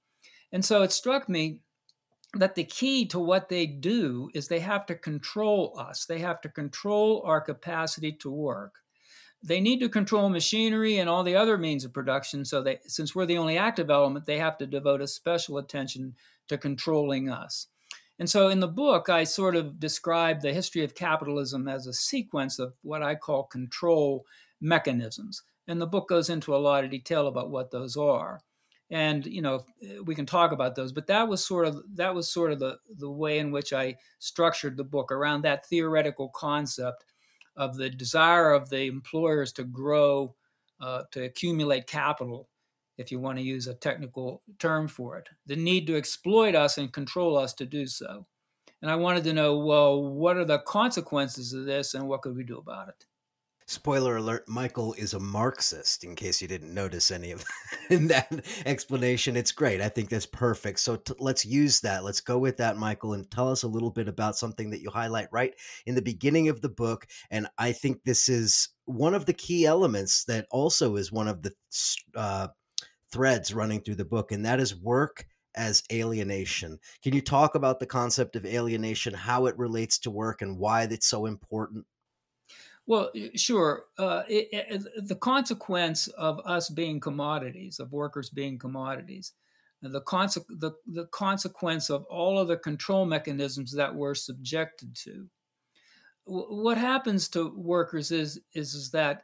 And 0.54 0.64
so 0.64 0.84
it 0.84 0.92
struck 0.92 1.28
me 1.28 1.60
that 2.36 2.56
the 2.56 2.64
key 2.64 3.06
to 3.08 3.20
what 3.20 3.50
they 3.50 3.66
do 3.66 4.30
is 4.34 4.48
they 4.48 4.60
have 4.60 4.86
to 4.88 4.96
control 4.96 5.76
us. 5.78 6.06
They 6.06 6.20
have 6.20 6.42
to 6.42 6.50
control 6.50 7.22
our 7.26 7.40
capacity 7.40 8.12
to 8.14 8.32
work. 8.32 8.76
They 9.44 9.60
need 9.60 9.80
to 9.80 9.90
control 9.90 10.30
machinery 10.30 10.98
and 10.98 11.10
all 11.10 11.24
the 11.24 11.36
other 11.36 11.58
means 11.58 11.86
of 11.86 11.94
production. 11.94 12.46
So 12.46 12.64
they, 12.64 12.80
since 12.86 13.14
we're 13.14 13.26
the 13.26 13.38
only 13.38 13.58
active 13.58 13.90
element, 13.90 14.26
they 14.26 14.40
have 14.40 14.58
to 14.60 14.66
devote 14.66 15.02
a 15.02 15.08
special 15.08 15.58
attention 15.58 16.16
to 16.48 16.58
controlling 16.58 17.30
us. 17.30 17.68
And 18.20 18.30
so 18.30 18.48
in 18.48 18.62
the 18.62 18.68
book, 18.68 19.10
I 19.10 19.26
sort 19.26 19.56
of 19.56 19.80
describe 19.80 20.42
the 20.42 20.54
history 20.54 20.84
of 20.84 20.96
capitalism 20.96 21.68
as 21.68 21.88
a 21.88 21.94
sequence 21.94 22.58
of 22.58 22.74
what 22.82 23.04
I 23.04 23.16
call 23.16 23.44
control 23.44 24.26
mechanisms. 24.62 25.44
And 25.68 25.82
the 25.82 25.88
book 25.88 26.10
goes 26.10 26.30
into 26.30 26.56
a 26.56 26.58
lot 26.58 26.84
of 26.84 26.92
detail 26.92 27.28
about 27.28 27.50
what 27.50 27.72
those 27.72 27.98
are. 27.98 28.42
And 28.94 29.26
you 29.26 29.42
know 29.42 29.66
we 30.06 30.14
can 30.14 30.26
talk 30.26 30.52
about 30.52 30.76
those, 30.76 30.94
but 30.94 31.08
that 31.08 31.28
was 31.28 31.44
sort 31.44 31.68
of 31.68 31.84
that 31.96 32.14
was 32.14 32.32
sort 32.32 32.52
of 32.52 32.60
the 32.60 32.78
the 33.00 33.10
way 33.10 33.40
in 33.40 33.52
which 33.52 33.74
I 33.74 33.96
structured 34.20 34.78
the 34.78 34.84
book 34.84 35.12
around 35.12 35.42
that 35.42 35.66
theoretical 35.66 36.30
concept 36.30 37.04
of 37.58 37.76
the 37.76 37.90
desire 37.90 38.54
of 38.54 38.70
the 38.70 38.86
employers 38.86 39.52
to 39.54 39.64
grow, 39.64 40.36
uh, 40.80 41.04
to 41.12 41.24
accumulate 41.24 41.88
capital, 41.88 42.50
if 42.98 43.12
you 43.12 43.20
want 43.20 43.38
to 43.40 43.44
use 43.44 43.68
a 43.68 43.74
technical 43.74 44.44
term 44.60 44.88
for 44.88 45.18
it, 45.18 45.28
the 45.48 45.56
need 45.56 45.88
to 45.88 45.98
exploit 45.98 46.56
us 46.56 46.78
and 46.78 46.94
control 46.94 47.36
us 47.38 47.54
to 47.54 47.66
do 47.66 47.88
so. 47.88 48.26
And 48.82 48.92
I 48.92 48.96
wanted 48.96 49.24
to 49.26 49.34
know, 49.34 49.58
well, 49.58 50.04
what 50.04 50.38
are 50.38 50.46
the 50.46 50.60
consequences 50.60 51.54
of 51.54 51.66
this 51.66 51.94
and 51.94 52.08
what 52.08 52.22
could 52.22 52.36
we 52.36 52.44
do 52.44 52.58
about 52.58 52.90
it? 52.90 53.06
Spoiler 53.66 54.18
alert, 54.18 54.48
Michael 54.48 54.94
is 54.94 55.14
a 55.14 55.20
Marxist, 55.20 56.04
in 56.04 56.16
case 56.16 56.42
you 56.42 56.48
didn't 56.48 56.74
notice 56.74 57.12
any 57.12 57.32
of 57.32 57.46
in 57.90 58.08
that 58.08 58.44
explanation. 58.66 59.38
It's 59.38 59.52
great. 59.52 59.82
I 59.82 59.90
think 59.90 60.10
that's 60.10 60.26
perfect. 60.26 60.80
So 60.80 60.98
t- 60.98 61.14
let's 61.20 61.46
use 61.46 61.80
that. 61.82 62.04
Let's 62.04 62.22
go 62.22 62.38
with 62.38 62.58
that, 62.58 62.78
Michael, 62.78 63.14
and 63.14 63.30
tell 63.32 63.50
us 63.50 63.64
a 63.64 63.68
little 63.68 63.90
bit 63.90 64.08
about 64.08 64.38
something 64.38 64.70
that 64.72 64.82
you 64.82 64.90
highlight 64.90 65.28
right 65.32 65.54
in 65.86 65.96
the 65.96 66.02
beginning 66.02 66.50
of 66.50 66.62
the 66.62 66.70
book. 66.70 67.08
And 67.32 67.48
I 67.58 67.72
think 67.72 68.04
this 68.04 68.28
is 68.28 68.70
one 68.86 69.14
of 69.14 69.26
the 69.26 69.34
key 69.34 69.66
elements 69.66 70.26
that 70.26 70.46
also 70.52 70.98
is 70.98 71.12
one 71.12 71.28
of 71.28 71.42
the 71.42 71.54
uh, 72.16 72.50
threads 73.12 73.54
running 73.54 73.82
through 73.82 73.96
the 73.96 74.06
book, 74.06 74.32
and 74.32 74.46
that 74.46 74.60
is 74.60 74.76
work 74.76 75.26
as 75.56 75.84
alienation. 75.92 76.80
Can 77.04 77.14
you 77.14 77.22
talk 77.22 77.56
about 77.56 77.80
the 77.80 77.86
concept 77.86 78.36
of 78.36 78.46
alienation, 78.46 79.14
how 79.14 79.46
it 79.46 79.58
relates 79.58 80.00
to 80.00 80.12
work, 80.12 80.42
and 80.42 80.58
why 80.58 80.84
it's 80.84 81.08
so 81.08 81.26
important? 81.28 81.86
Well, 82.86 83.12
sure. 83.36 83.86
Uh, 83.98 84.24
it, 84.28 84.48
it, 84.52 85.08
the 85.08 85.16
consequence 85.16 86.08
of 86.10 86.40
us 86.46 86.70
being 86.70 87.00
commodities, 87.00 87.80
of 87.80 87.94
workers 87.94 88.30
being 88.30 88.60
commodities, 88.60 89.34
the, 89.82 90.02
conse- 90.02 90.46
the, 90.60 90.72
the 90.88 91.06
consequence 91.08 91.90
of 91.90 92.06
all 92.06 92.40
of 92.40 92.48
the 92.48 92.58
control 92.58 93.06
mechanisms 93.06 93.72
that 93.74 93.94
we're 93.94 94.16
subjected 94.16 94.96
to. 94.96 95.28
What 96.26 96.78
happens 96.78 97.28
to 97.30 97.54
workers 97.58 98.12
is, 98.12 98.40
is, 98.54 98.74
is 98.74 98.92
that 98.92 99.24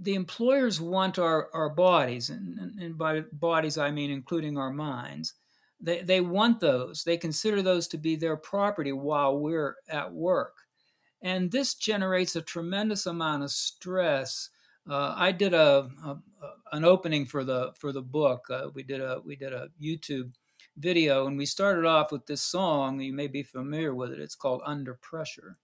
the 0.00 0.14
employers 0.14 0.80
want 0.80 1.18
our, 1.18 1.48
our 1.52 1.68
bodies, 1.68 2.30
and, 2.30 2.58
and, 2.80 2.98
by 2.98 3.22
bodies 3.32 3.78
I 3.78 3.90
mean 3.90 4.10
including 4.10 4.56
our 4.56 4.72
minds. 4.72 5.34
They, 5.80 6.02
they 6.02 6.20
want 6.20 6.60
those. 6.60 7.04
They 7.04 7.16
consider 7.16 7.62
those 7.62 7.86
to 7.88 7.98
be 7.98 8.16
their 8.16 8.36
property 8.36 8.92
while 8.92 9.38
we're 9.38 9.76
at 9.88 10.12
work. 10.12 10.54
And 11.22 11.50
this 11.50 11.74
generates 11.74 12.36
a 12.36 12.42
tremendous 12.42 13.06
amount 13.06 13.42
of 13.42 13.50
stress. 13.50 14.50
Uh, 14.88 15.14
I 15.16 15.32
did 15.32 15.54
a, 15.54 15.88
a, 16.04 16.16
an 16.72 16.84
opening 16.84 17.26
for 17.26 17.42
the 17.44 17.72
for 17.78 17.92
the 17.92 18.02
book. 18.02 18.46
Uh, 18.50 18.68
we 18.74 18.82
did 18.82 19.00
a 19.00 19.20
we 19.24 19.36
did 19.36 19.52
a 19.52 19.68
YouTube 19.82 20.32
video, 20.76 21.26
and 21.26 21.38
we 21.38 21.46
started 21.46 21.86
off 21.86 22.12
with 22.12 22.26
this 22.26 22.42
song. 22.42 23.00
You 23.00 23.12
may 23.12 23.26
be 23.26 23.42
familiar 23.42 23.94
with 23.94 24.12
it. 24.12 24.20
It's 24.20 24.36
called 24.36 24.62
"Under 24.64 24.94
Pressure." 24.94 25.58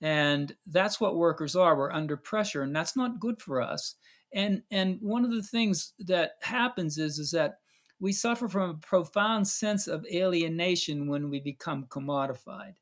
and 0.00 0.54
that's 0.66 1.00
what 1.00 1.16
workers 1.16 1.56
are 1.56 1.76
we're 1.76 1.92
under 1.92 2.16
pressure 2.16 2.62
and 2.62 2.74
that's 2.74 2.96
not 2.96 3.20
good 3.20 3.40
for 3.40 3.60
us 3.60 3.94
and 4.32 4.62
and 4.70 4.98
one 5.00 5.24
of 5.24 5.30
the 5.30 5.42
things 5.42 5.92
that 5.98 6.32
happens 6.42 6.98
is 6.98 7.18
is 7.18 7.30
that 7.30 7.58
we 7.98 8.12
suffer 8.12 8.46
from 8.46 8.70
a 8.70 8.74
profound 8.74 9.48
sense 9.48 9.86
of 9.86 10.04
alienation 10.12 11.08
when 11.08 11.30
we 11.30 11.40
become 11.40 11.86
commodified 11.88 12.74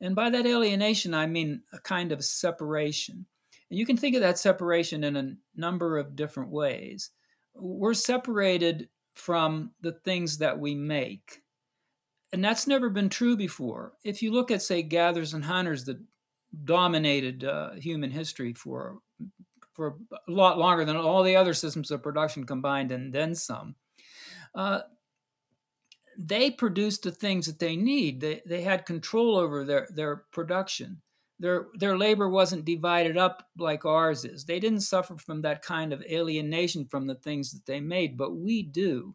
and 0.00 0.14
by 0.14 0.30
that 0.30 0.46
alienation 0.46 1.14
i 1.14 1.26
mean 1.26 1.62
a 1.72 1.78
kind 1.78 2.12
of 2.12 2.24
separation. 2.24 3.26
And 3.70 3.78
you 3.78 3.86
can 3.86 3.96
think 3.96 4.14
of 4.14 4.22
that 4.22 4.38
separation 4.38 5.04
in 5.04 5.16
a 5.16 5.34
number 5.56 5.98
of 5.98 6.16
different 6.16 6.50
ways. 6.50 7.10
We're 7.54 7.94
separated 7.94 8.88
from 9.14 9.72
the 9.80 9.92
things 9.92 10.38
that 10.38 10.58
we 10.58 10.74
make. 10.74 11.42
And 12.32 12.44
that's 12.44 12.66
never 12.66 12.90
been 12.90 13.08
true 13.08 13.36
before. 13.36 13.94
If 14.04 14.22
you 14.22 14.32
look 14.32 14.50
at 14.50 14.62
say 14.62 14.82
gatherers 14.82 15.34
and 15.34 15.44
hunters 15.44 15.84
that 15.84 15.98
dominated 16.64 17.44
uh, 17.44 17.72
human 17.74 18.10
history 18.10 18.52
for 18.52 18.98
for 19.74 19.96
a 20.12 20.32
lot 20.32 20.58
longer 20.58 20.86
than 20.86 20.96
all 20.96 21.22
the 21.22 21.36
other 21.36 21.52
systems 21.52 21.90
of 21.90 22.02
production 22.02 22.46
combined, 22.46 22.92
and 22.92 23.12
then 23.12 23.34
some. 23.34 23.74
Uh, 24.54 24.80
they 26.18 26.50
produced 26.50 27.02
the 27.02 27.10
things 27.10 27.46
that 27.46 27.58
they 27.58 27.76
need. 27.76 28.20
They, 28.20 28.42
they 28.46 28.62
had 28.62 28.86
control 28.86 29.36
over 29.36 29.64
their, 29.64 29.88
their 29.90 30.24
production. 30.32 31.00
Their, 31.38 31.66
their 31.74 31.98
labor 31.98 32.28
wasn't 32.28 32.64
divided 32.64 33.18
up 33.18 33.46
like 33.58 33.84
ours 33.84 34.24
is. 34.24 34.44
They 34.44 34.58
didn't 34.58 34.80
suffer 34.80 35.16
from 35.18 35.42
that 35.42 35.62
kind 35.62 35.92
of 35.92 36.02
alienation 36.02 36.86
from 36.86 37.06
the 37.06 37.16
things 37.16 37.52
that 37.52 37.66
they 37.66 37.80
made, 37.80 38.16
but 38.16 38.36
we 38.36 38.62
do. 38.62 39.14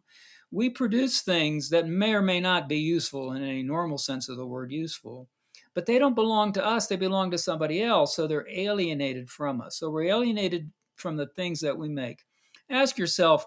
We 0.52 0.70
produce 0.70 1.22
things 1.22 1.70
that 1.70 1.88
may 1.88 2.14
or 2.14 2.22
may 2.22 2.38
not 2.38 2.68
be 2.68 2.78
useful 2.78 3.32
in 3.32 3.42
any 3.42 3.62
normal 3.62 3.98
sense 3.98 4.28
of 4.28 4.36
the 4.36 4.46
word 4.46 4.70
useful 4.70 5.28
but 5.74 5.86
they 5.86 5.98
don't 5.98 6.14
belong 6.14 6.52
to 6.52 6.64
us, 6.64 6.86
they 6.86 6.96
belong 6.96 7.30
to 7.30 7.38
somebody 7.38 7.82
else. 7.82 8.14
So 8.14 8.26
they're 8.26 8.48
alienated 8.48 9.30
from 9.30 9.60
us. 9.60 9.78
So 9.78 9.90
we're 9.90 10.04
alienated 10.04 10.70
from 10.96 11.16
the 11.16 11.28
things 11.28 11.60
that 11.60 11.76
we 11.76 11.88
make. 11.88 12.22
Ask 12.70 12.98
yourself, 12.98 13.46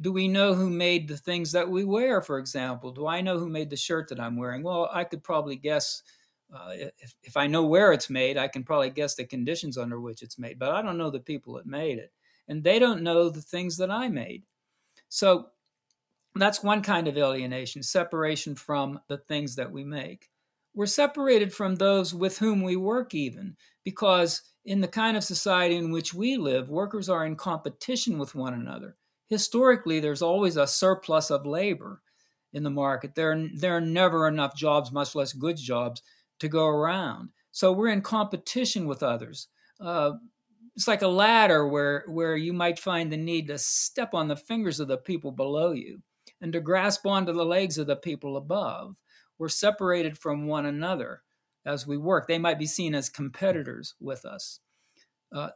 do 0.00 0.12
we 0.12 0.28
know 0.28 0.54
who 0.54 0.70
made 0.70 1.08
the 1.08 1.16
things 1.16 1.52
that 1.52 1.68
we 1.68 1.84
wear, 1.84 2.20
for 2.20 2.38
example? 2.38 2.90
Do 2.90 3.06
I 3.06 3.20
know 3.20 3.38
who 3.38 3.48
made 3.48 3.70
the 3.70 3.76
shirt 3.76 4.08
that 4.08 4.20
I'm 4.20 4.36
wearing? 4.36 4.62
Well, 4.62 4.88
I 4.92 5.04
could 5.04 5.22
probably 5.22 5.56
guess. 5.56 6.02
Uh, 6.54 6.70
if, 6.98 7.14
if 7.22 7.36
I 7.36 7.46
know 7.46 7.64
where 7.64 7.92
it's 7.92 8.10
made, 8.10 8.36
I 8.36 8.48
can 8.48 8.62
probably 8.62 8.90
guess 8.90 9.14
the 9.14 9.24
conditions 9.24 9.78
under 9.78 10.00
which 10.00 10.22
it's 10.22 10.38
made, 10.38 10.58
but 10.58 10.70
I 10.70 10.82
don't 10.82 10.98
know 10.98 11.10
the 11.10 11.18
people 11.18 11.54
that 11.54 11.66
made 11.66 11.98
it. 11.98 12.12
And 12.48 12.62
they 12.62 12.78
don't 12.78 13.02
know 13.02 13.28
the 13.28 13.40
things 13.40 13.76
that 13.78 13.90
I 13.90 14.08
made. 14.08 14.44
So 15.08 15.48
that's 16.34 16.62
one 16.62 16.82
kind 16.82 17.08
of 17.08 17.16
alienation, 17.16 17.82
separation 17.82 18.54
from 18.54 19.00
the 19.08 19.18
things 19.18 19.56
that 19.56 19.70
we 19.70 19.84
make. 19.84 20.28
We're 20.74 20.86
separated 20.86 21.52
from 21.52 21.76
those 21.76 22.14
with 22.14 22.38
whom 22.38 22.62
we 22.62 22.76
work, 22.76 23.14
even 23.14 23.56
because 23.84 24.42
in 24.64 24.80
the 24.80 24.88
kind 24.88 25.16
of 25.16 25.24
society 25.24 25.76
in 25.76 25.92
which 25.92 26.12
we 26.12 26.36
live, 26.36 26.68
workers 26.68 27.08
are 27.08 27.26
in 27.26 27.36
competition 27.36 28.18
with 28.18 28.34
one 28.34 28.54
another. 28.54 28.96
Historically, 29.28 30.00
there's 30.00 30.22
always 30.22 30.56
a 30.56 30.66
surplus 30.66 31.30
of 31.30 31.46
labor 31.46 32.02
in 32.52 32.62
the 32.62 32.70
market. 32.70 33.14
There, 33.14 33.48
there 33.54 33.76
are 33.76 33.80
never 33.80 34.28
enough 34.28 34.56
jobs, 34.56 34.92
much 34.92 35.14
less 35.14 35.32
good 35.32 35.56
jobs, 35.56 36.02
to 36.40 36.48
go 36.48 36.66
around. 36.66 37.30
So 37.52 37.72
we're 37.72 37.88
in 37.88 38.02
competition 38.02 38.86
with 38.86 39.02
others. 39.02 39.48
Uh, 39.80 40.12
it's 40.76 40.88
like 40.88 41.02
a 41.02 41.08
ladder 41.08 41.68
where, 41.68 42.04
where 42.08 42.36
you 42.36 42.52
might 42.52 42.78
find 42.78 43.10
the 43.10 43.16
need 43.16 43.46
to 43.48 43.58
step 43.58 44.12
on 44.12 44.28
the 44.28 44.36
fingers 44.36 44.80
of 44.80 44.88
the 44.88 44.98
people 44.98 45.30
below 45.30 45.72
you 45.72 46.02
and 46.40 46.52
to 46.52 46.60
grasp 46.60 47.06
onto 47.06 47.32
the 47.32 47.44
legs 47.44 47.78
of 47.78 47.86
the 47.86 47.96
people 47.96 48.36
above. 48.36 48.96
We're 49.38 49.48
separated 49.48 50.18
from 50.18 50.46
one 50.46 50.66
another 50.66 51.22
as 51.64 51.86
we 51.86 51.96
work. 51.96 52.26
They 52.26 52.38
might 52.38 52.58
be 52.58 52.66
seen 52.66 52.94
as 52.94 53.08
competitors 53.08 53.94
with 54.00 54.24
us. 54.24 54.60
Uh, 55.32 55.50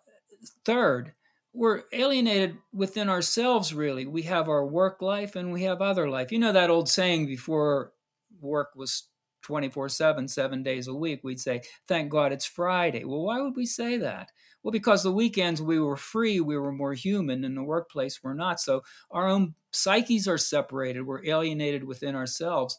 third, 0.65 1.13
we're 1.53 1.83
alienated 1.93 2.57
within 2.73 3.09
ourselves, 3.09 3.75
really. 3.75 4.07
We 4.07 4.23
have 4.23 4.49
our 4.49 4.67
work 4.67 5.03
life 5.03 5.37
and 5.37 5.53
we 5.53 5.63
have 5.63 5.81
other 5.81 6.09
life. 6.09 6.31
You 6.31 6.39
know 6.39 6.53
that 6.53 6.71
old 6.71 6.89
saying 6.89 7.27
before 7.27 7.93
work 8.41 8.71
was 8.77 9.09
24 9.43 9.89
7, 9.89 10.29
seven 10.29 10.63
days 10.63 10.89
a 10.89 10.95
week, 10.95 11.21
we'd 11.23 11.41
say, 11.41 11.63
Thank 11.87 12.11
God 12.11 12.33
it's 12.33 12.45
Friday. 12.45 13.05
Well, 13.05 13.23
why 13.23 13.41
would 13.41 13.57
we 13.57 13.67
say 13.67 13.97
that? 13.97 14.31
Well, 14.63 14.73
because 14.73 15.03
the 15.03 15.13
weekends 15.13 15.63
we 15.63 15.81
were 15.81 15.97
free, 15.97 16.41
we 16.41 16.59
were 16.59 16.73
more 16.73 16.93
human. 16.93 17.45
In 17.45 17.55
the 17.55 17.63
workplace, 17.63 18.21
we're 18.23 18.35
not. 18.35 18.61
So 18.61 18.83
our 19.11 19.29
own 19.29 19.55
psyches 19.71 20.29
are 20.29 20.39
separated. 20.39 21.03
We're 21.03 21.25
alienated 21.25 21.85
within 21.85 22.15
ourselves. 22.15 22.77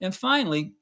And 0.00 0.14
finally, 0.14 0.74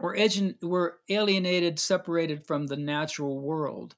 we're, 0.00 0.16
edu- 0.16 0.56
we're 0.62 0.94
alienated, 1.10 1.78
separated 1.78 2.46
from 2.46 2.66
the 2.66 2.76
natural 2.76 3.38
world. 3.40 3.94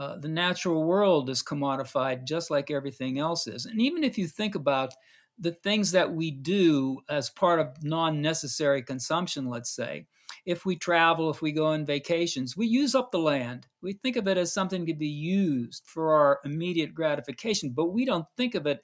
Uh, 0.00 0.16
the 0.16 0.28
natural 0.28 0.84
world 0.84 1.28
is 1.28 1.42
commodified 1.42 2.24
just 2.24 2.50
like 2.50 2.70
everything 2.70 3.18
else 3.18 3.46
is. 3.46 3.66
And 3.66 3.82
even 3.82 4.02
if 4.02 4.16
you 4.16 4.26
think 4.26 4.54
about 4.54 4.94
the 5.38 5.52
things 5.52 5.92
that 5.92 6.10
we 6.10 6.30
do 6.30 7.00
as 7.10 7.28
part 7.28 7.60
of 7.60 7.84
non 7.84 8.22
necessary 8.22 8.82
consumption, 8.82 9.50
let's 9.50 9.68
say, 9.68 10.06
if 10.46 10.64
we 10.64 10.74
travel, 10.74 11.28
if 11.28 11.42
we 11.42 11.52
go 11.52 11.66
on 11.66 11.84
vacations, 11.84 12.56
we 12.56 12.66
use 12.66 12.94
up 12.94 13.10
the 13.10 13.18
land. 13.18 13.66
We 13.82 13.92
think 13.92 14.16
of 14.16 14.26
it 14.26 14.38
as 14.38 14.54
something 14.54 14.86
to 14.86 14.94
be 14.94 15.06
used 15.06 15.82
for 15.84 16.14
our 16.14 16.40
immediate 16.46 16.94
gratification, 16.94 17.72
but 17.72 17.92
we 17.92 18.06
don't 18.06 18.26
think 18.38 18.54
of 18.54 18.66
it 18.66 18.80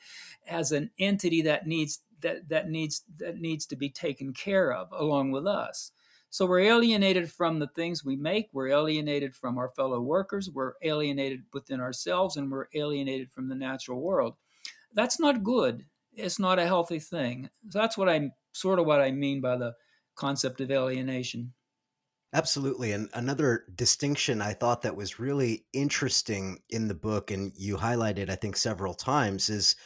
as 0.46 0.73
an 0.73 0.90
entity 0.99 1.40
that 1.42 1.66
needs 1.66 2.00
that, 2.20 2.46
that 2.50 2.68
needs 2.68 3.04
that 3.16 3.38
needs 3.38 3.64
to 3.66 3.76
be 3.76 3.88
taken 3.88 4.35
care 4.35 4.70
of 4.70 4.88
along 4.92 5.30
with 5.30 5.46
us. 5.46 5.92
So 6.30 6.45
we're 6.45 6.61
alienated 6.61 7.30
from 7.30 7.59
the 7.59 7.68
things 7.68 8.04
we 8.04 8.16
make, 8.16 8.49
we're 8.52 8.68
alienated 8.68 9.35
from 9.35 9.56
our 9.59 9.71
fellow 9.71 10.00
workers, 10.00 10.50
we're 10.50 10.75
alienated 10.83 11.42
within 11.52 11.80
ourselves, 11.80 12.37
and 12.37 12.50
we're 12.50 12.66
alienated 12.75 13.30
from 13.30 13.49
the 13.49 13.54
natural 13.54 14.00
world. 14.00 14.35
That's 14.92 15.18
not 15.18 15.45
good. 15.45 15.85
It's 16.14 16.38
not 16.38 16.59
a 16.59 16.66
healthy 16.66 16.99
thing. 16.99 17.49
So 17.71 17.78
that's 17.78 17.97
what 17.97 18.09
I'm 18.09 18.33
sort 18.52 18.78
of 18.78 18.87
what 18.87 19.00
I 19.00 19.12
mean 19.12 19.40
by 19.40 19.56
the 19.56 19.75
concept 20.14 20.61
of 20.61 20.71
alienation. 20.71 21.52
Absolutely. 22.33 22.92
And 22.92 23.09
another 23.14 23.64
distinction 23.75 24.42
I 24.42 24.52
thought 24.52 24.83
that 24.83 24.97
was 24.97 25.18
really 25.18 25.64
interesting 25.73 26.59
in 26.68 26.88
the 26.88 26.95
book, 26.95 27.30
and 27.30 27.52
you 27.56 27.76
highlighted, 27.76 28.28
I 28.28 28.35
think, 28.35 28.56
several 28.56 28.95
times, 28.95 29.49
is 29.49 29.76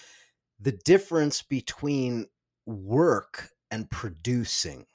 the 0.59 0.73
difference 0.73 1.43
between 1.43 2.27
work 2.67 3.51
and 3.71 3.91
producing 3.91 4.87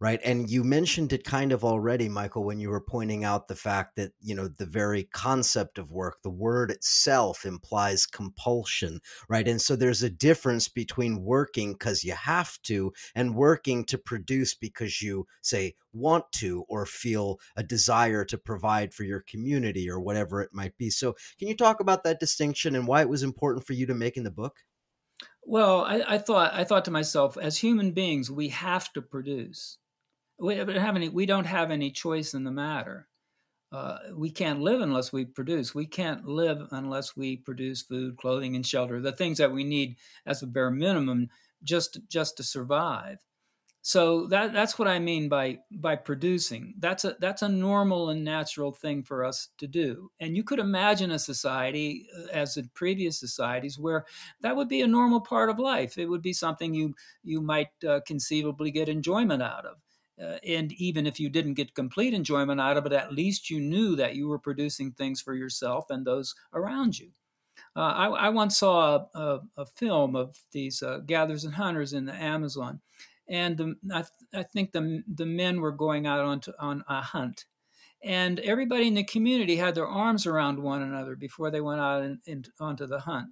right? 0.00 0.20
And 0.24 0.48
you 0.50 0.64
mentioned 0.64 1.12
it 1.12 1.24
kind 1.24 1.52
of 1.52 1.64
already 1.64 2.08
michael 2.08 2.44
when 2.44 2.60
you 2.60 2.70
were 2.70 2.80
pointing 2.80 3.24
out 3.24 3.48
the 3.48 3.56
fact 3.56 3.96
that 3.96 4.12
you 4.20 4.34
know 4.34 4.48
the 4.48 4.66
very 4.66 5.04
concept 5.12 5.78
of 5.78 5.90
work 5.90 6.22
the 6.22 6.30
word 6.30 6.70
itself 6.70 7.44
implies 7.44 8.06
compulsion 8.06 9.00
right? 9.28 9.48
And 9.48 9.60
so 9.60 9.76
there's 9.76 10.02
a 10.02 10.10
difference 10.10 10.68
between 10.68 11.22
working 11.22 11.72
because 11.72 12.04
you 12.04 12.12
have 12.12 12.60
to 12.62 12.92
and 13.14 13.34
working 13.34 13.84
to 13.86 13.98
produce 13.98 14.54
because 14.54 15.02
you 15.02 15.26
say 15.42 15.74
want 15.92 16.24
to 16.32 16.64
or 16.68 16.86
feel 16.86 17.38
a 17.56 17.62
desire 17.62 18.24
to 18.24 18.38
provide 18.38 18.92
for 18.92 19.04
your 19.04 19.20
community 19.20 19.88
or 19.88 20.00
whatever 20.00 20.42
it 20.42 20.50
might 20.52 20.76
be. 20.76 20.90
So 20.90 21.14
can 21.38 21.48
you 21.48 21.56
talk 21.56 21.80
about 21.80 22.04
that 22.04 22.20
distinction 22.20 22.76
and 22.76 22.86
why 22.86 23.00
it 23.00 23.08
was 23.08 23.22
important 23.22 23.66
for 23.66 23.72
you 23.72 23.86
to 23.86 23.94
make 23.94 24.16
in 24.16 24.24
the 24.24 24.30
book 24.30 24.58
well, 25.46 25.82
I, 25.82 26.02
I, 26.06 26.18
thought 26.18 26.52
I 26.54 26.64
thought 26.64 26.84
to 26.86 26.90
myself, 26.90 27.38
as 27.38 27.56
human 27.56 27.92
beings, 27.92 28.30
we 28.30 28.48
have 28.48 28.92
to 28.94 29.02
produce. 29.02 29.78
We 30.38 30.56
don't 30.56 30.68
have 30.76 30.96
any. 30.96 31.08
We 31.08 31.24
don't 31.24 31.46
have 31.46 31.70
any 31.70 31.90
choice 31.90 32.34
in 32.34 32.44
the 32.44 32.50
matter. 32.50 33.08
Uh, 33.72 33.98
we 34.14 34.30
can't 34.30 34.60
live 34.60 34.80
unless 34.80 35.12
we 35.12 35.24
produce. 35.24 35.74
We 35.74 35.86
can't 35.86 36.26
live 36.26 36.66
unless 36.72 37.16
we 37.16 37.36
produce 37.36 37.82
food, 37.82 38.16
clothing, 38.16 38.54
and 38.54 38.66
shelter. 38.66 39.00
The 39.00 39.12
things 39.12 39.38
that 39.38 39.52
we 39.52 39.64
need 39.64 39.96
as 40.26 40.42
a 40.42 40.46
bare 40.46 40.70
minimum 40.70 41.30
just 41.62 42.00
just 42.08 42.36
to 42.36 42.42
survive. 42.42 43.18
So 43.86 44.26
that 44.26 44.52
that's 44.52 44.80
what 44.80 44.88
I 44.88 44.98
mean 44.98 45.28
by 45.28 45.60
by 45.70 45.94
producing. 45.94 46.74
That's 46.80 47.04
a 47.04 47.14
that's 47.20 47.42
a 47.42 47.48
normal 47.48 48.08
and 48.10 48.24
natural 48.24 48.72
thing 48.72 49.04
for 49.04 49.24
us 49.24 49.50
to 49.58 49.68
do. 49.68 50.10
And 50.18 50.36
you 50.36 50.42
could 50.42 50.58
imagine 50.58 51.12
a 51.12 51.20
society 51.20 52.08
uh, 52.18 52.32
as 52.32 52.56
in 52.56 52.68
previous 52.74 53.16
societies 53.20 53.78
where 53.78 54.04
that 54.40 54.56
would 54.56 54.66
be 54.66 54.80
a 54.80 54.88
normal 54.88 55.20
part 55.20 55.50
of 55.50 55.60
life. 55.60 55.98
It 55.98 56.06
would 56.06 56.20
be 56.20 56.32
something 56.32 56.74
you 56.74 56.96
you 57.22 57.40
might 57.40 57.68
uh, 57.88 58.00
conceivably 58.04 58.72
get 58.72 58.88
enjoyment 58.88 59.40
out 59.40 59.64
of. 59.64 59.76
Uh, 60.20 60.38
and 60.44 60.72
even 60.72 61.06
if 61.06 61.20
you 61.20 61.28
didn't 61.28 61.54
get 61.54 61.72
complete 61.76 62.12
enjoyment 62.12 62.60
out 62.60 62.76
of 62.76 62.86
it, 62.86 62.92
at 62.92 63.12
least 63.12 63.50
you 63.50 63.60
knew 63.60 63.94
that 63.94 64.16
you 64.16 64.26
were 64.26 64.40
producing 64.40 64.90
things 64.90 65.20
for 65.20 65.34
yourself 65.34 65.90
and 65.90 66.04
those 66.04 66.34
around 66.54 66.98
you. 66.98 67.12
Uh, 67.76 67.80
I, 67.80 68.06
I, 68.06 68.28
once 68.30 68.58
saw 68.58 68.96
a, 68.96 69.18
a, 69.18 69.40
a 69.58 69.66
film 69.66 70.16
of 70.16 70.36
these 70.50 70.82
uh, 70.82 70.98
gatherers 71.06 71.44
and 71.44 71.54
hunters 71.54 71.92
in 71.92 72.06
the 72.06 72.14
Amazon, 72.14 72.80
and 73.28 73.56
the, 73.56 73.76
I, 73.92 74.02
th- 74.02 74.10
I, 74.34 74.42
think 74.44 74.72
the 74.72 75.02
the 75.12 75.26
men 75.26 75.60
were 75.60 75.72
going 75.72 76.06
out 76.06 76.20
on 76.20 76.40
on 76.58 76.84
a 76.88 77.00
hunt, 77.00 77.46
and 78.02 78.38
everybody 78.40 78.88
in 78.88 78.94
the 78.94 79.04
community 79.04 79.56
had 79.56 79.74
their 79.74 79.86
arms 79.86 80.26
around 80.26 80.58
one 80.58 80.82
another 80.82 81.16
before 81.16 81.50
they 81.50 81.60
went 81.60 81.80
out 81.80 82.02
in, 82.02 82.20
in, 82.26 82.44
onto 82.60 82.86
the 82.86 83.00
hunt. 83.00 83.28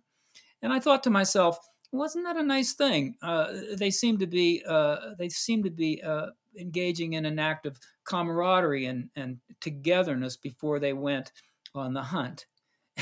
And 0.63 0.73
I 0.73 0.81
thought 0.81 1.03
to 1.05 1.11
myself, 1.11 1.59
wasn't 1.93 2.25
that 2.25 2.37
a 2.37 2.43
nice 2.43 2.73
thing? 2.73 3.17
Uh, 3.23 3.53
they 3.77 3.91
seemed 3.91 4.19
to 4.21 4.27
be 4.27 4.63
uh, 4.67 5.15
they 5.19 5.29
seem 5.29 5.63
to 5.63 5.71
be 5.71 6.03
uh, 6.03 6.29
engaging 6.59 7.15
in 7.15 7.27
an 7.27 7.39
act 7.39 7.67
of 7.67 7.79
camaraderie 8.05 8.87
and, 8.87 9.11
and 9.17 9.39
togetherness 9.61 10.37
before 10.37 10.79
they 10.79 10.93
went 10.93 11.33
on 11.75 11.95
the 11.95 12.03
hunt. 12.03 12.47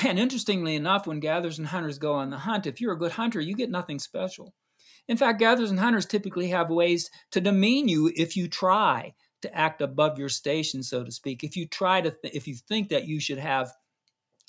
And 0.04 0.18
interestingly 0.18 0.74
enough, 0.74 1.06
when 1.06 1.20
gatherers 1.20 1.58
and 1.58 1.68
hunters 1.68 1.98
go 1.98 2.14
on 2.14 2.30
the 2.30 2.38
hunt, 2.38 2.66
if 2.66 2.80
you're 2.80 2.94
a 2.94 2.98
good 2.98 3.12
hunter, 3.12 3.40
you 3.40 3.54
get 3.54 3.70
nothing 3.70 3.98
special. 3.98 4.54
In 5.08 5.16
fact, 5.16 5.38
gatherers 5.38 5.70
and 5.70 5.80
hunters 5.80 6.06
typically 6.06 6.48
have 6.48 6.70
ways 6.70 7.10
to 7.32 7.40
demean 7.40 7.88
you 7.88 8.12
if 8.16 8.36
you 8.36 8.48
try 8.48 9.14
to 9.42 9.54
act 9.56 9.82
above 9.82 10.18
your 10.18 10.28
station, 10.28 10.82
so 10.82 11.04
to 11.04 11.10
speak. 11.10 11.42
If 11.42 11.56
you 11.56 11.66
try 11.66 12.00
to, 12.00 12.10
th- 12.10 12.34
if 12.34 12.46
you 12.46 12.54
think 12.54 12.88
that 12.90 13.06
you 13.06 13.20
should 13.20 13.38
have 13.38 13.72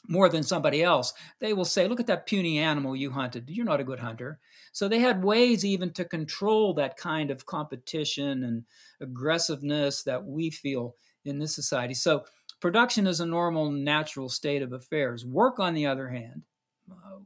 more 0.07 0.29
than 0.29 0.43
somebody 0.43 0.83
else, 0.83 1.13
they 1.39 1.53
will 1.53 1.65
say, 1.65 1.87
Look 1.87 1.99
at 1.99 2.07
that 2.07 2.27
puny 2.27 2.59
animal 2.59 2.95
you 2.95 3.09
hunted. 3.09 3.49
You're 3.49 3.65
not 3.65 3.79
a 3.79 3.85
good 3.85 3.99
hunter. 3.99 4.39
So 4.71 4.87
they 4.87 4.99
had 4.99 5.23
ways 5.23 5.65
even 5.65 5.91
to 5.93 6.05
control 6.05 6.73
that 6.75 6.97
kind 6.97 7.31
of 7.31 7.45
competition 7.45 8.43
and 8.43 8.63
aggressiveness 9.01 10.03
that 10.03 10.23
we 10.23 10.49
feel 10.49 10.95
in 11.25 11.39
this 11.39 11.55
society. 11.55 11.93
So 11.93 12.25
production 12.59 13.07
is 13.07 13.19
a 13.19 13.25
normal, 13.25 13.71
natural 13.71 14.29
state 14.29 14.61
of 14.61 14.73
affairs. 14.73 15.25
Work, 15.25 15.59
on 15.59 15.73
the 15.73 15.85
other 15.85 16.09
hand, 16.09 16.43
uh, 16.91 17.19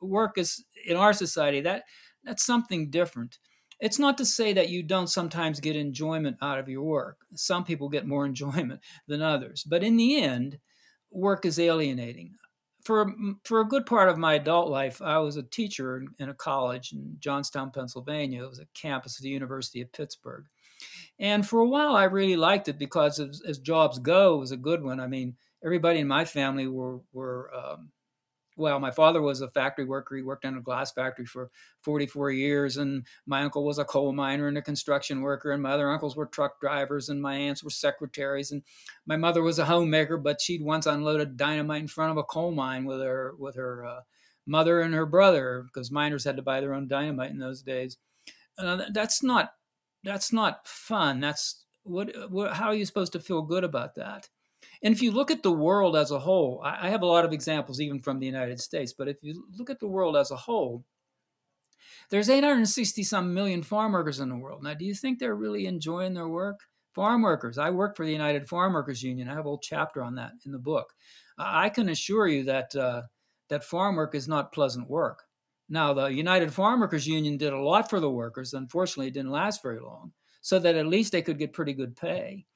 work 0.00 0.38
is 0.38 0.64
in 0.86 0.96
our 0.96 1.12
society 1.12 1.60
that 1.62 1.84
that's 2.24 2.44
something 2.44 2.90
different. 2.90 3.38
It's 3.80 3.98
not 3.98 4.18
to 4.18 4.24
say 4.24 4.52
that 4.54 4.70
you 4.70 4.82
don't 4.82 5.08
sometimes 5.08 5.60
get 5.60 5.76
enjoyment 5.76 6.36
out 6.42 6.58
of 6.58 6.68
your 6.68 6.82
work. 6.82 7.18
Some 7.34 7.64
people 7.64 7.88
get 7.88 8.06
more 8.06 8.26
enjoyment 8.26 8.80
than 9.06 9.22
others. 9.22 9.64
But 9.64 9.84
in 9.84 9.96
the 9.96 10.20
end, 10.20 10.58
work 11.10 11.44
is 11.44 11.58
alienating. 11.58 12.34
For, 12.84 13.12
for 13.44 13.60
a 13.60 13.68
good 13.68 13.84
part 13.84 14.08
of 14.08 14.18
my 14.18 14.34
adult 14.34 14.70
life, 14.70 15.02
I 15.02 15.18
was 15.18 15.36
a 15.36 15.42
teacher 15.42 16.02
in 16.18 16.30
a 16.30 16.34
college 16.34 16.92
in 16.92 17.16
Johnstown, 17.18 17.70
Pennsylvania. 17.70 18.44
It 18.44 18.48
was 18.48 18.60
a 18.60 18.66
campus 18.74 19.18
of 19.18 19.24
the 19.24 19.28
University 19.28 19.82
of 19.82 19.92
Pittsburgh. 19.92 20.46
And 21.18 21.46
for 21.46 21.60
a 21.60 21.68
while, 21.68 21.96
I 21.96 22.04
really 22.04 22.36
liked 22.36 22.68
it 22.68 22.78
because 22.78 23.20
as, 23.20 23.42
as 23.46 23.58
jobs 23.58 23.98
go, 23.98 24.36
it 24.36 24.40
was 24.40 24.52
a 24.52 24.56
good 24.56 24.82
one. 24.82 25.00
I 25.00 25.06
mean, 25.06 25.36
everybody 25.62 25.98
in 25.98 26.08
my 26.08 26.24
family 26.24 26.66
were, 26.66 27.00
were 27.12 27.50
um, 27.54 27.90
well, 28.58 28.80
my 28.80 28.90
father 28.90 29.22
was 29.22 29.40
a 29.40 29.48
factory 29.48 29.84
worker. 29.84 30.16
He 30.16 30.22
worked 30.22 30.44
in 30.44 30.56
a 30.56 30.60
glass 30.60 30.92
factory 30.92 31.24
for 31.24 31.50
44 31.82 32.32
years, 32.32 32.76
and 32.76 33.06
my 33.24 33.42
uncle 33.42 33.64
was 33.64 33.78
a 33.78 33.84
coal 33.84 34.12
miner 34.12 34.48
and 34.48 34.58
a 34.58 34.62
construction 34.62 35.22
worker, 35.22 35.52
and 35.52 35.62
my 35.62 35.70
other 35.70 35.90
uncles 35.90 36.16
were 36.16 36.26
truck 36.26 36.60
drivers, 36.60 37.08
and 37.08 37.22
my 37.22 37.36
aunts 37.36 37.62
were 37.62 37.70
secretaries, 37.70 38.50
and 38.50 38.62
my 39.06 39.16
mother 39.16 39.42
was 39.42 39.60
a 39.60 39.64
homemaker, 39.64 40.18
but 40.18 40.40
she'd 40.40 40.62
once 40.62 40.86
unloaded 40.86 41.36
dynamite 41.36 41.82
in 41.82 41.88
front 41.88 42.10
of 42.10 42.16
a 42.16 42.24
coal 42.24 42.50
mine 42.50 42.84
with 42.84 43.00
her 43.00 43.34
with 43.38 43.54
her 43.54 43.86
uh, 43.86 44.00
mother 44.44 44.80
and 44.80 44.92
her 44.92 45.06
brother 45.06 45.62
because 45.66 45.92
miners 45.92 46.24
had 46.24 46.36
to 46.36 46.42
buy 46.42 46.60
their 46.60 46.74
own 46.74 46.88
dynamite 46.88 47.30
in 47.30 47.38
those 47.38 47.62
days. 47.62 47.96
Uh, 48.58 48.82
that's 48.92 49.22
not 49.22 49.52
that's 50.02 50.32
not 50.32 50.66
fun. 50.66 51.20
That's 51.20 51.64
what, 51.84 52.10
what 52.30 52.54
how 52.54 52.66
are 52.66 52.74
you 52.74 52.84
supposed 52.84 53.12
to 53.12 53.20
feel 53.20 53.42
good 53.42 53.62
about 53.62 53.94
that? 53.94 54.28
And 54.82 54.94
if 54.94 55.02
you 55.02 55.10
look 55.10 55.30
at 55.30 55.42
the 55.42 55.52
world 55.52 55.96
as 55.96 56.10
a 56.10 56.18
whole, 56.18 56.62
I 56.64 56.88
have 56.88 57.02
a 57.02 57.06
lot 57.06 57.24
of 57.24 57.32
examples 57.32 57.80
even 57.80 58.00
from 58.00 58.18
the 58.18 58.26
United 58.26 58.60
States, 58.60 58.92
but 58.96 59.08
if 59.08 59.16
you 59.22 59.44
look 59.56 59.70
at 59.70 59.80
the 59.80 59.88
world 59.88 60.16
as 60.16 60.30
a 60.30 60.36
whole, 60.36 60.84
there's 62.10 62.30
860 62.30 63.02
some 63.02 63.34
million 63.34 63.62
farm 63.62 63.92
workers 63.92 64.20
in 64.20 64.28
the 64.28 64.36
world. 64.36 64.62
Now, 64.62 64.74
do 64.74 64.84
you 64.84 64.94
think 64.94 65.18
they're 65.18 65.34
really 65.34 65.66
enjoying 65.66 66.14
their 66.14 66.28
work? 66.28 66.60
Farm 66.94 67.22
workers. 67.22 67.58
I 67.58 67.70
work 67.70 67.96
for 67.96 68.06
the 68.06 68.12
United 68.12 68.48
Farm 68.48 68.72
Workers 68.72 69.02
Union. 69.02 69.28
I 69.28 69.32
have 69.32 69.40
a 69.40 69.42
whole 69.42 69.58
chapter 69.58 70.02
on 70.02 70.14
that 70.16 70.32
in 70.46 70.52
the 70.52 70.58
book. 70.58 70.94
I 71.38 71.68
can 71.68 71.90
assure 71.90 72.26
you 72.26 72.44
that 72.44 72.74
uh, 72.74 73.02
that 73.50 73.62
farm 73.62 73.96
work 73.96 74.14
is 74.14 74.26
not 74.26 74.52
pleasant 74.52 74.88
work. 74.88 75.22
Now, 75.68 75.92
the 75.92 76.06
United 76.06 76.52
Farm 76.52 76.80
Workers 76.80 77.06
Union 77.06 77.36
did 77.36 77.52
a 77.52 77.60
lot 77.60 77.90
for 77.90 78.00
the 78.00 78.10
workers. 78.10 78.54
Unfortunately, 78.54 79.08
it 79.08 79.14
didn't 79.14 79.30
last 79.30 79.62
very 79.62 79.80
long, 79.80 80.12
so 80.40 80.58
that 80.58 80.76
at 80.76 80.86
least 80.86 81.12
they 81.12 81.22
could 81.22 81.38
get 81.38 81.52
pretty 81.52 81.74
good 81.74 81.94
pay 81.94 82.46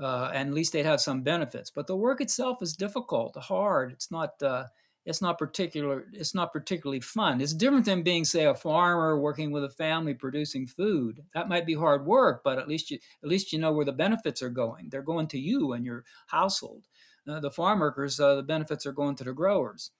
uh, 0.00 0.30
and 0.34 0.48
at 0.48 0.54
least 0.54 0.72
they'd 0.72 0.84
have 0.84 1.00
some 1.00 1.22
benefits. 1.22 1.70
But 1.70 1.86
the 1.86 1.96
work 1.96 2.20
itself 2.20 2.62
is 2.62 2.76
difficult, 2.76 3.36
hard. 3.36 3.92
It's 3.92 4.10
not. 4.10 4.40
Uh, 4.42 4.64
it's 5.06 5.22
not 5.22 5.38
particular. 5.38 6.04
It's 6.12 6.34
not 6.34 6.52
particularly 6.52 7.00
fun. 7.00 7.40
It's 7.40 7.54
different 7.54 7.86
than 7.86 8.02
being, 8.02 8.26
say, 8.26 8.44
a 8.44 8.54
farmer 8.54 9.18
working 9.18 9.50
with 9.50 9.64
a 9.64 9.70
family 9.70 10.12
producing 10.12 10.66
food. 10.66 11.22
That 11.32 11.48
might 11.48 11.64
be 11.64 11.72
hard 11.72 12.04
work, 12.04 12.42
but 12.44 12.58
at 12.58 12.68
least 12.68 12.90
you 12.90 12.98
at 13.22 13.28
least 13.28 13.52
you 13.52 13.58
know 13.58 13.72
where 13.72 13.86
the 13.86 13.92
benefits 13.92 14.42
are 14.42 14.50
going. 14.50 14.90
They're 14.90 15.00
going 15.00 15.28
to 15.28 15.38
you 15.38 15.72
and 15.72 15.84
your 15.84 16.04
household. 16.26 16.84
Uh, 17.26 17.40
the 17.40 17.50
farm 17.50 17.80
workers, 17.80 18.20
uh, 18.20 18.34
the 18.36 18.42
benefits 18.42 18.84
are 18.84 18.92
going 18.92 19.16
to 19.16 19.24
the 19.24 19.32
growers. 19.32 19.92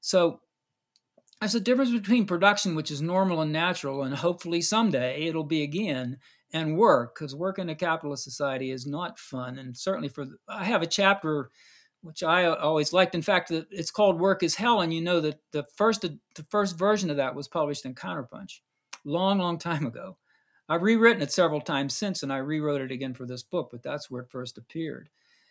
So 0.00 0.40
there's 1.40 1.54
a 1.54 1.60
difference 1.60 1.92
between 1.92 2.26
production, 2.26 2.74
which 2.74 2.90
is 2.90 3.00
normal 3.00 3.42
and 3.42 3.52
natural, 3.52 4.02
and 4.02 4.14
hopefully 4.14 4.60
someday 4.60 5.26
it'll 5.26 5.44
be 5.44 5.62
again, 5.62 6.18
and 6.52 6.76
work 6.76 7.14
because 7.14 7.34
work 7.34 7.58
in 7.58 7.68
a 7.68 7.74
capitalist 7.74 8.24
society 8.24 8.70
is 8.70 8.86
not 8.86 9.18
fun 9.18 9.58
and 9.58 9.76
certainly 9.76 10.08
for 10.08 10.26
i 10.48 10.64
have 10.64 10.82
a 10.82 10.86
chapter 10.86 11.50
which 12.02 12.22
i 12.22 12.44
always 12.44 12.92
liked. 12.92 13.14
In 13.14 13.22
fact 13.22 13.50
it's 13.50 13.90
called 13.90 14.20
work 14.20 14.42
is 14.42 14.54
hell 14.54 14.80
and 14.80 14.94
you 14.94 15.00
know 15.00 15.20
that 15.20 15.40
the 15.52 15.64
first 15.76 16.02
the 16.02 16.46
first 16.48 16.78
version 16.78 17.10
of 17.10 17.16
that 17.16 17.34
was 17.34 17.48
published 17.48 17.84
in 17.84 17.94
counterpunch 17.94 18.60
long 19.04 19.38
long 19.38 19.58
time 19.58 19.86
ago. 19.86 20.16
I've 20.68 20.82
rewritten 20.82 21.22
it 21.22 21.32
several 21.32 21.60
times 21.60 21.94
since 21.94 22.22
and 22.22 22.32
i 22.32 22.38
rewrote 22.38 22.80
it 22.80 22.92
again 22.92 23.14
for 23.14 23.26
this 23.26 23.42
book 23.42 23.68
but 23.70 23.82
that's 23.82 24.10
where 24.10 24.22
it 24.22 24.30
first 24.30 24.58
appeared. 24.58 25.08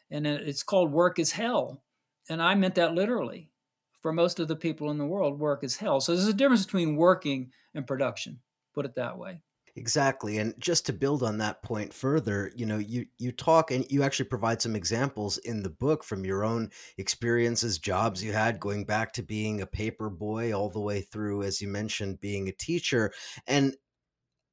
And 0.10 0.26
it's 0.26 0.64
called 0.64 0.92
work 0.92 1.20
is 1.20 1.32
hell 1.32 1.84
and 2.30 2.42
i 2.42 2.56
meant 2.56 2.76
that 2.76 2.96
literally 2.96 3.50
for 4.02 4.14
most 4.14 4.40
of 4.40 4.48
the 4.48 4.56
people 4.56 4.90
in 4.90 4.98
the 4.98 5.06
world 5.06 5.40
work 5.40 5.64
is 5.64 5.76
hell. 5.76 6.00
So 6.00 6.16
there's 6.16 6.28
a 6.28 6.34
difference 6.34 6.66
between 6.66 6.96
working 6.96 7.52
and 7.76 7.86
production 7.86 8.40
put 8.74 8.86
it 8.86 8.96
that 8.96 9.18
way 9.18 9.42
Exactly. 9.78 10.40
And 10.40 10.56
just 10.58 10.88
to 10.88 10.94
build 10.94 11.22
on 11.22 11.38
that 11.38 11.62
point 11.62 11.94
further, 11.94 12.52
you 12.56 12.66
know, 12.66 12.80
you 12.80 13.06
you 13.20 13.32
talk 13.32 13.70
and 13.70 13.86
you 13.92 14.02
actually 14.02 14.26
provide 14.26 14.60
some 14.60 14.76
examples 14.76 15.38
in 15.38 15.62
the 15.62 15.70
book 15.70 16.04
from 16.04 16.26
your 16.26 16.44
own 16.44 16.72
experiences, 16.98 17.78
jobs 17.78 18.24
you 18.24 18.34
had 18.34 18.60
going 18.60 18.86
back 18.86 19.14
to 19.14 19.22
being 19.24 19.62
a 19.62 19.68
paper 19.68 20.10
boy 20.10 20.52
all 20.52 20.70
the 20.72 20.80
way 20.82 21.02
through 21.02 21.44
as 21.44 21.62
you 21.62 21.68
mentioned 21.68 22.20
being 22.20 22.50
a 22.50 22.54
teacher. 22.54 23.14
And 23.46 23.76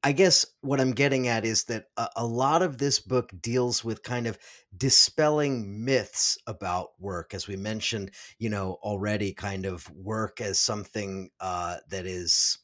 I 0.04 0.12
guess 0.12 0.46
what 0.62 0.80
I'm 0.80 0.92
getting 0.92 1.28
at 1.28 1.44
is 1.46 1.64
that 1.64 1.86
a, 1.96 2.08
a, 2.16 2.26
lot 2.26 2.62
of 2.62 2.78
this 2.78 3.00
book 3.00 3.30
deals 3.40 3.84
with 3.84 4.02
kind 4.02 4.26
of 4.26 4.38
dispelling 4.76 5.84
myths 5.84 6.38
about 6.46 6.90
work, 7.00 7.34
as 7.34 7.48
we 7.48 7.56
mentioned, 7.56 8.12
you 8.38 8.50
know, 8.50 8.78
already 8.82 9.32
kind 9.34 9.66
of 9.66 9.90
work 9.90 10.40
as 10.40 10.60
something 10.60 11.30
uh, 11.40 11.78
that 11.90 12.06
is 12.06 12.58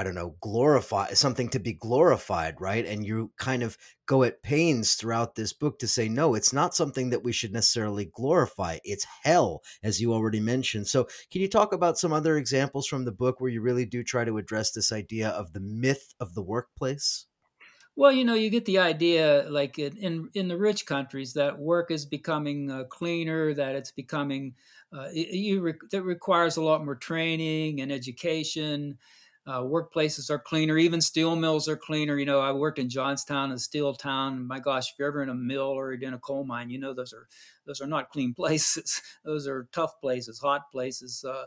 I 0.00 0.02
don't 0.02 0.14
know, 0.14 0.34
glorify 0.40 1.12
something 1.12 1.50
to 1.50 1.58
be 1.58 1.74
glorified, 1.74 2.58
right? 2.58 2.86
And 2.86 3.04
you 3.04 3.32
kind 3.36 3.62
of 3.62 3.76
go 4.06 4.22
at 4.22 4.42
pains 4.42 4.94
throughout 4.94 5.34
this 5.34 5.52
book 5.52 5.78
to 5.80 5.86
say, 5.86 6.08
no, 6.08 6.34
it's 6.34 6.54
not 6.54 6.74
something 6.74 7.10
that 7.10 7.22
we 7.22 7.32
should 7.32 7.52
necessarily 7.52 8.06
glorify. 8.06 8.78
It's 8.82 9.06
hell, 9.24 9.60
as 9.82 10.00
you 10.00 10.14
already 10.14 10.40
mentioned. 10.40 10.88
So, 10.88 11.06
can 11.30 11.42
you 11.42 11.48
talk 11.48 11.74
about 11.74 11.98
some 11.98 12.14
other 12.14 12.38
examples 12.38 12.86
from 12.86 13.04
the 13.04 13.12
book 13.12 13.42
where 13.42 13.50
you 13.50 13.60
really 13.60 13.84
do 13.84 14.02
try 14.02 14.24
to 14.24 14.38
address 14.38 14.70
this 14.70 14.90
idea 14.90 15.28
of 15.28 15.52
the 15.52 15.60
myth 15.60 16.14
of 16.18 16.32
the 16.32 16.42
workplace? 16.42 17.26
Well, 17.94 18.12
you 18.12 18.24
know, 18.24 18.32
you 18.32 18.48
get 18.48 18.64
the 18.64 18.78
idea, 18.78 19.44
like 19.50 19.78
in 19.78 20.30
in 20.32 20.48
the 20.48 20.56
rich 20.56 20.86
countries, 20.86 21.34
that 21.34 21.58
work 21.58 21.90
is 21.90 22.06
becoming 22.06 22.70
uh, 22.70 22.84
cleaner, 22.84 23.52
that 23.52 23.74
it's 23.74 23.90
becoming 23.90 24.54
uh, 24.90 25.08
you 25.12 25.74
that 25.90 26.02
requires 26.02 26.56
a 26.56 26.62
lot 26.62 26.82
more 26.82 26.94
training 26.94 27.82
and 27.82 27.92
education 27.92 28.96
uh, 29.50 29.62
workplaces 29.62 30.30
are 30.30 30.38
cleaner. 30.38 30.78
Even 30.78 31.00
steel 31.00 31.34
mills 31.34 31.68
are 31.68 31.76
cleaner. 31.76 32.16
You 32.16 32.24
know, 32.24 32.38
I 32.38 32.52
worked 32.52 32.78
in 32.78 32.88
Johnstown, 32.88 33.50
a 33.50 33.58
steel 33.58 33.92
town. 33.94 34.46
My 34.46 34.60
gosh, 34.60 34.92
if 34.92 34.94
you're 34.96 35.08
ever 35.08 35.24
in 35.24 35.28
a 35.28 35.34
mill 35.34 35.62
or 35.62 35.92
in 35.92 36.14
a 36.14 36.18
coal 36.20 36.44
mine, 36.44 36.70
you 36.70 36.78
know 36.78 36.94
those 36.94 37.12
are 37.12 37.26
those 37.66 37.80
are 37.80 37.88
not 37.88 38.10
clean 38.10 38.32
places. 38.36 39.02
those 39.24 39.48
are 39.48 39.66
tough 39.72 40.00
places, 40.00 40.38
hot 40.38 40.70
places 40.70 41.24
uh, 41.24 41.46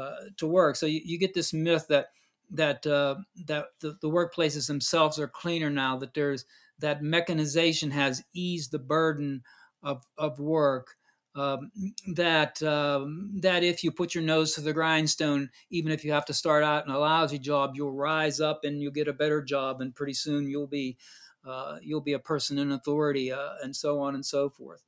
uh, 0.00 0.14
to 0.38 0.46
work. 0.46 0.76
So 0.76 0.86
you, 0.86 1.02
you, 1.04 1.18
get 1.18 1.34
this 1.34 1.52
myth 1.52 1.84
that 1.90 2.06
that 2.52 2.86
uh, 2.86 3.16
that 3.46 3.66
the, 3.80 3.98
the 4.00 4.08
workplaces 4.08 4.66
themselves 4.66 5.18
are 5.18 5.28
cleaner 5.28 5.68
now. 5.68 5.98
That 5.98 6.14
there's 6.14 6.46
that 6.78 7.02
mechanization 7.02 7.90
has 7.90 8.24
eased 8.32 8.72
the 8.72 8.78
burden 8.78 9.42
of 9.82 10.06
of 10.16 10.38
work 10.38 10.96
um, 11.34 11.72
that 12.14 12.62
um, 12.62 13.32
that 13.40 13.64
if 13.64 13.82
you 13.82 13.90
put 13.90 14.14
your 14.14 14.24
nose 14.24 14.54
to 14.54 14.60
the 14.60 14.72
grindstone, 14.72 15.50
even 15.70 15.92
if 15.92 16.04
you 16.04 16.12
have 16.12 16.26
to 16.26 16.34
start 16.34 16.62
out 16.62 16.84
in 16.86 16.92
a 16.92 16.98
lousy 16.98 17.38
job, 17.38 17.72
you'll 17.74 17.92
rise 17.92 18.40
up 18.40 18.64
and 18.64 18.82
you'll 18.82 18.92
get 18.92 19.08
a 19.08 19.12
better 19.12 19.42
job, 19.42 19.80
and 19.80 19.94
pretty 19.94 20.14
soon 20.14 20.48
you'll 20.48 20.66
be 20.66 20.96
uh, 21.44 21.78
you'll 21.82 22.00
be 22.02 22.12
a 22.12 22.18
person 22.18 22.58
in 22.58 22.72
authority, 22.72 23.32
uh, 23.32 23.54
and 23.62 23.74
so 23.74 24.00
on 24.00 24.14
and 24.14 24.24
so 24.26 24.50
forth. 24.50 24.82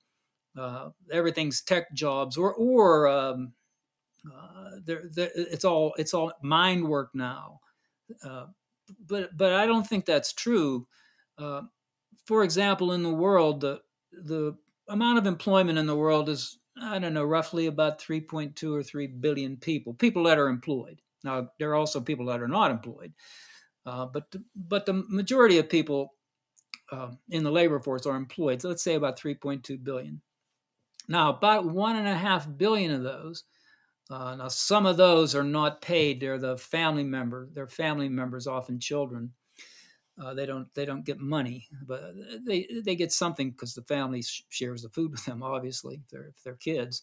Uh, 0.57 0.91
everything's 1.11 1.63
tech 1.63 1.93
jobs, 1.95 2.37
or 2.37 2.53
or 2.55 3.09
um, 3.09 3.55
uh, 4.33 4.71
they're, 4.85 5.05
they're, 5.11 5.31
it's 5.35 5.65
all 5.65 5.95
it's 5.99 6.15
all 6.15 6.33
mind 6.43 6.89
work 6.89 7.11
now. 7.15 7.61
Uh, 8.23 8.47
but 9.07 9.37
but 9.37 9.53
I 9.55 9.67
don't 9.67 9.87
think 9.87 10.05
that's 10.05 10.33
true. 10.33 10.87
Uh, 11.39 11.63
for 12.27 12.45
example, 12.45 12.93
in 12.93 13.03
the 13.03 13.15
world, 13.15 13.61
the 13.61 13.81
the 14.13 14.57
amount 14.89 15.19
of 15.19 15.27
employment 15.27 15.79
in 15.79 15.87
the 15.87 15.97
world 15.97 16.29
is 16.29 16.59
I 16.83 16.99
don't 16.99 17.15
know, 17.15 17.25
roughly 17.25 17.67
about 17.67 18.01
3.2 18.01 18.75
or 18.75 18.83
3 18.83 19.07
billion 19.07 19.57
people, 19.57 19.95
people 19.95 20.25
that 20.25 20.39
are 20.39 20.49
employed. 20.49 21.01
Now, 21.23 21.51
there 21.59 21.71
are 21.71 21.77
also 21.77 22.01
people 22.01 22.27
that 22.27 22.43
are 22.43 22.49
not 22.49 22.71
employed, 22.71 23.13
uh, 23.87 24.07
but 24.07 24.31
the, 24.31 24.43
but 24.57 24.85
the 24.85 25.05
majority 25.09 25.59
of 25.59 25.69
people 25.69 26.15
uh, 26.91 27.13
in 27.31 27.45
the 27.45 27.51
labor 27.51 27.79
force 27.79 28.07
are 28.07 28.17
employed. 28.17 28.61
So 28.61 28.69
let's 28.69 28.83
say 28.83 28.95
about 28.95 29.19
3.2 29.19 29.83
billion. 29.83 30.21
Now, 31.09 31.31
about 31.31 31.67
one 31.67 31.97
and 31.97 32.09
a 32.09 32.15
half 32.15 32.49
billion 32.57 32.91
of 32.91 33.03
those. 33.03 33.45
Uh, 34.11 34.35
now, 34.37 34.49
some 34.49 34.85
of 34.85 34.97
those 34.97 35.35
are 35.35 35.45
not 35.45 35.81
paid. 35.81 36.21
They're 36.21 36.39
the 36.39 36.59
family 36.59 37.05
member. 37.05 37.49
They're 37.53 37.69
family 37.69 38.09
members, 38.09 38.47
often 38.47 38.81
children. 38.81 39.33
Uh, 40.23 40.33
they 40.33 40.47
don't 40.47 40.73
they 40.75 40.85
don't 40.85 41.05
get 41.05 41.19
money, 41.19 41.67
but 41.87 42.13
they 42.47 42.69
they 42.85 42.95
get 42.95 43.11
something 43.13 43.51
because 43.51 43.75
the 43.75 43.83
family 43.83 44.23
shares 44.49 44.83
the 44.83 44.89
food 44.89 45.11
with 45.11 45.25
them. 45.25 45.43
Obviously, 45.43 45.97
if 45.97 46.09
they're 46.09 46.29
if 46.29 46.43
they're 46.45 46.55
kids, 46.57 47.03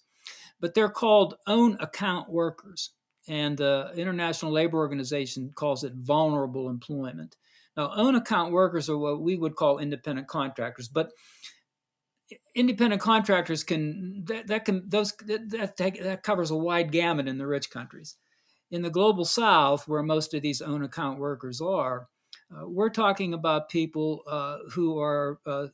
but 0.61 0.73
they're 0.73 0.89
called 0.89 1.35
own 1.45 1.75
account 1.81 2.29
workers, 2.29 2.91
and 3.27 3.57
the 3.57 3.91
International 3.95 4.51
Labor 4.51 4.77
Organization 4.77 5.51
calls 5.55 5.83
it 5.83 5.93
vulnerable 5.95 6.69
employment. 6.69 7.35
Now, 7.75 7.91
own 7.95 8.15
account 8.15 8.53
workers 8.53 8.89
are 8.89 8.97
what 8.97 9.21
we 9.21 9.35
would 9.35 9.55
call 9.55 9.79
independent 9.79 10.27
contractors, 10.27 10.87
but 10.87 11.11
independent 12.55 13.01
contractors 13.01 13.63
can 13.63 14.23
that, 14.25 14.47
that 14.47 14.65
can 14.65 14.83
those 14.87 15.13
that 15.25 15.75
that 15.77 16.23
covers 16.23 16.51
a 16.51 16.55
wide 16.55 16.91
gamut 16.91 17.27
in 17.27 17.37
the 17.37 17.47
rich 17.47 17.69
countries. 17.69 18.15
In 18.71 18.81
the 18.81 18.89
global 18.89 19.25
south, 19.25 19.85
where 19.85 20.01
most 20.01 20.33
of 20.33 20.41
these 20.41 20.61
own 20.61 20.83
account 20.83 21.19
workers 21.19 21.59
are, 21.59 22.07
uh, 22.53 22.67
we're 22.67 22.89
talking 22.89 23.33
about 23.33 23.69
people 23.69 24.23
uh, 24.27 24.57
who 24.71 24.99
are 24.99 25.39
uh, 25.45 25.67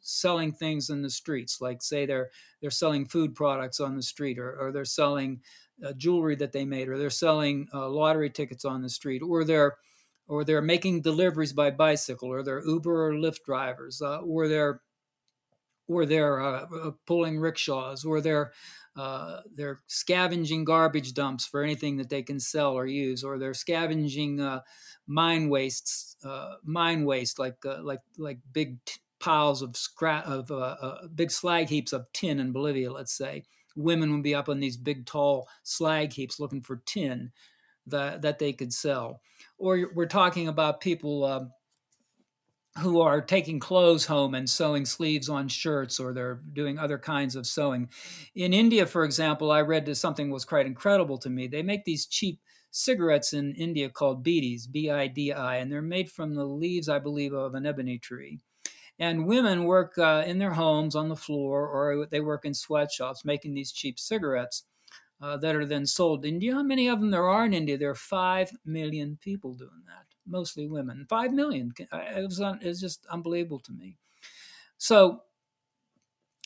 selling 0.00 0.52
things 0.52 0.90
in 0.90 1.02
the 1.02 1.10
streets, 1.10 1.60
like 1.60 1.82
say 1.82 2.06
they're 2.06 2.30
they're 2.60 2.70
selling 2.70 3.06
food 3.06 3.34
products 3.34 3.80
on 3.80 3.96
the 3.96 4.02
street, 4.02 4.38
or, 4.38 4.56
or 4.58 4.72
they're 4.72 4.84
selling 4.84 5.40
uh, 5.84 5.92
jewelry 5.92 6.34
that 6.36 6.52
they 6.52 6.64
made, 6.64 6.88
or 6.88 6.98
they're 6.98 7.10
selling 7.10 7.68
uh, 7.72 7.88
lottery 7.88 8.30
tickets 8.30 8.64
on 8.64 8.82
the 8.82 8.88
street, 8.88 9.22
or 9.22 9.44
they're 9.44 9.76
or 10.28 10.44
they're 10.44 10.62
making 10.62 11.02
deliveries 11.02 11.52
by 11.52 11.70
bicycle, 11.70 12.28
or 12.28 12.42
they're 12.42 12.66
Uber 12.66 13.08
or 13.08 13.12
Lyft 13.12 13.44
drivers, 13.44 14.02
uh, 14.02 14.18
or 14.18 14.48
they're 14.48 14.80
or 15.88 16.04
they're 16.04 16.58
pulling 17.06 17.38
rickshaws, 17.38 18.04
or 18.04 18.20
they're 18.20 18.52
they're 19.54 19.80
scavenging 19.86 20.64
garbage 20.64 21.14
dumps 21.14 21.46
for 21.46 21.62
anything 21.62 21.98
that 21.98 22.08
they 22.08 22.22
can 22.22 22.40
sell 22.40 22.72
or 22.72 22.86
use, 22.86 23.22
or 23.22 23.38
they're 23.38 23.54
scavenging 23.54 24.40
mine 25.06 25.48
wastes, 25.48 26.16
uh, 26.24 26.56
mine 26.64 27.04
waste 27.04 27.38
like 27.38 27.56
uh, 27.64 27.82
like 27.82 28.00
like 28.18 28.38
big 28.52 28.84
t- 28.84 29.00
piles 29.18 29.62
of 29.62 29.76
scrap 29.76 30.26
of 30.26 30.50
uh, 30.50 30.98
big 31.14 31.30
slag 31.30 31.68
heaps 31.68 31.92
of 31.92 32.10
tin 32.12 32.40
in 32.40 32.52
Bolivia, 32.52 32.92
let's 32.92 33.12
say. 33.12 33.44
Women 33.76 34.12
would 34.12 34.22
be 34.22 34.34
up 34.34 34.48
on 34.48 34.60
these 34.60 34.76
big 34.76 35.06
tall 35.06 35.48
slag 35.62 36.12
heaps 36.12 36.40
looking 36.40 36.62
for 36.62 36.82
tin 36.86 37.30
that 37.86 38.22
that 38.22 38.38
they 38.38 38.52
could 38.52 38.72
sell. 38.72 39.20
Or 39.58 39.90
we're 39.94 40.06
talking 40.06 40.48
about 40.48 40.80
people 40.80 41.50
who 42.78 43.00
are 43.00 43.20
taking 43.20 43.58
clothes 43.58 44.04
home 44.04 44.34
and 44.34 44.48
sewing 44.48 44.84
sleeves 44.84 45.28
on 45.28 45.48
shirts 45.48 45.98
or 45.98 46.12
they're 46.12 46.40
doing 46.52 46.78
other 46.78 46.98
kinds 46.98 47.34
of 47.34 47.46
sewing. 47.46 47.88
In 48.34 48.52
India, 48.52 48.86
for 48.86 49.04
example, 49.04 49.50
I 49.50 49.62
read 49.62 49.94
something 49.96 50.30
was 50.30 50.44
quite 50.44 50.66
incredible 50.66 51.18
to 51.18 51.30
me. 51.30 51.46
They 51.46 51.62
make 51.62 51.84
these 51.84 52.06
cheap 52.06 52.40
cigarettes 52.70 53.32
in 53.32 53.54
India 53.54 53.88
called 53.88 54.24
bidis, 54.24 54.70
B 54.70 54.90
I 54.90 55.06
D 55.06 55.32
I, 55.32 55.56
and 55.56 55.70
they're 55.70 55.82
made 55.82 56.10
from 56.10 56.34
the 56.34 56.44
leaves, 56.44 56.88
I 56.88 56.98
believe, 56.98 57.32
of 57.32 57.54
an 57.54 57.66
ebony 57.66 57.98
tree. 57.98 58.40
And 58.98 59.26
women 59.26 59.64
work 59.64 59.98
uh, 59.98 60.24
in 60.26 60.38
their 60.38 60.52
homes 60.52 60.94
on 60.94 61.08
the 61.08 61.16
floor 61.16 61.68
or 61.68 62.06
they 62.06 62.20
work 62.20 62.44
in 62.44 62.54
sweatshops 62.54 63.24
making 63.24 63.54
these 63.54 63.72
cheap 63.72 63.98
cigarettes. 63.98 64.64
Uh, 65.18 65.34
that 65.38 65.56
are 65.56 65.64
then 65.64 65.86
sold. 65.86 66.26
And 66.26 66.42
you 66.42 66.50
know 66.50 66.58
how 66.58 66.62
many 66.62 66.88
of 66.88 67.00
them 67.00 67.10
there 67.10 67.26
are 67.26 67.46
in 67.46 67.54
India? 67.54 67.78
There 67.78 67.88
are 67.88 67.94
five 67.94 68.50
million 68.66 69.18
people 69.22 69.54
doing 69.54 69.82
that 69.86 70.04
mostly 70.26 70.66
women. 70.66 71.06
Five 71.08 71.32
million. 71.32 71.72
It 71.78 71.88
was, 72.28 72.40
it 72.40 72.66
was 72.66 72.80
just 72.80 73.06
unbelievable 73.06 73.60
to 73.60 73.72
me. 73.72 73.96
So 74.78 75.22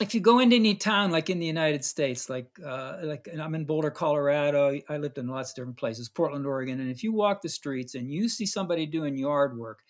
if 0.00 0.14
you 0.14 0.20
go 0.20 0.38
into 0.38 0.56
any 0.56 0.74
town 0.74 1.10
like 1.10 1.28
in 1.28 1.38
the 1.38 1.46
United 1.46 1.84
States, 1.84 2.30
like 2.30 2.48
uh, 2.64 2.98
like 3.02 3.28
I'm 3.38 3.54
in 3.54 3.66
Boulder, 3.66 3.90
Colorado. 3.90 4.80
I 4.88 4.96
lived 4.96 5.18
in 5.18 5.28
lots 5.28 5.50
of 5.50 5.56
different 5.56 5.76
places, 5.76 6.08
Portland, 6.08 6.46
Oregon, 6.46 6.80
and 6.80 6.90
if 6.90 7.04
you 7.04 7.12
walk 7.12 7.42
the 7.42 7.48
streets 7.48 7.94
and 7.94 8.10
you 8.10 8.28
see 8.28 8.46
somebody 8.46 8.86
doing 8.86 9.16
yard 9.16 9.56
work, 9.58 9.80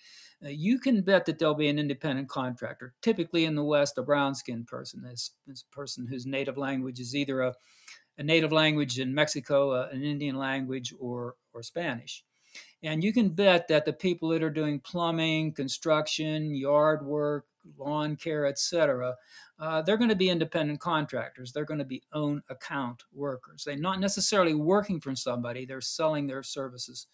uh, 0.44 0.48
you 0.48 0.78
can 0.78 1.02
bet 1.02 1.26
that 1.26 1.38
there'll 1.38 1.54
be 1.54 1.68
an 1.68 1.78
independent 1.78 2.28
contractor. 2.28 2.92
Typically 3.02 3.44
in 3.44 3.54
the 3.54 3.64
West, 3.64 3.98
a 3.98 4.02
brown 4.02 4.34
skinned 4.34 4.66
person, 4.66 5.02
this, 5.02 5.30
this 5.46 5.62
person 5.70 6.06
whose 6.06 6.26
native 6.26 6.58
language 6.58 6.98
is 6.98 7.14
either 7.14 7.42
a, 7.42 7.54
a 8.18 8.22
native 8.22 8.52
language 8.52 8.98
in 8.98 9.14
Mexico, 9.14 9.70
uh, 9.70 9.88
an 9.92 10.02
Indian 10.02 10.36
language, 10.36 10.92
or 10.98 11.36
or 11.52 11.62
Spanish. 11.62 12.24
And 12.82 13.04
you 13.04 13.12
can 13.12 13.28
bet 13.28 13.68
that 13.68 13.84
the 13.84 13.92
people 13.92 14.30
that 14.30 14.42
are 14.42 14.50
doing 14.50 14.80
plumbing, 14.80 15.52
construction, 15.52 16.54
yard 16.54 17.04
work, 17.04 17.44
lawn 17.78 18.16
care, 18.16 18.46
etc., 18.46 19.14
uh, 19.58 19.82
they're 19.82 19.96
going 19.96 20.10
to 20.10 20.16
be 20.16 20.30
independent 20.30 20.80
contractors. 20.80 21.52
They're 21.52 21.64
going 21.64 21.78
to 21.78 21.84
be 21.84 22.02
own 22.12 22.42
account 22.48 23.04
workers. 23.12 23.64
They're 23.64 23.76
not 23.76 24.00
necessarily 24.00 24.54
working 24.54 25.00
for 25.00 25.14
somebody. 25.14 25.66
They're 25.66 25.80
selling 25.80 26.26
their 26.26 26.42
services. 26.42 27.06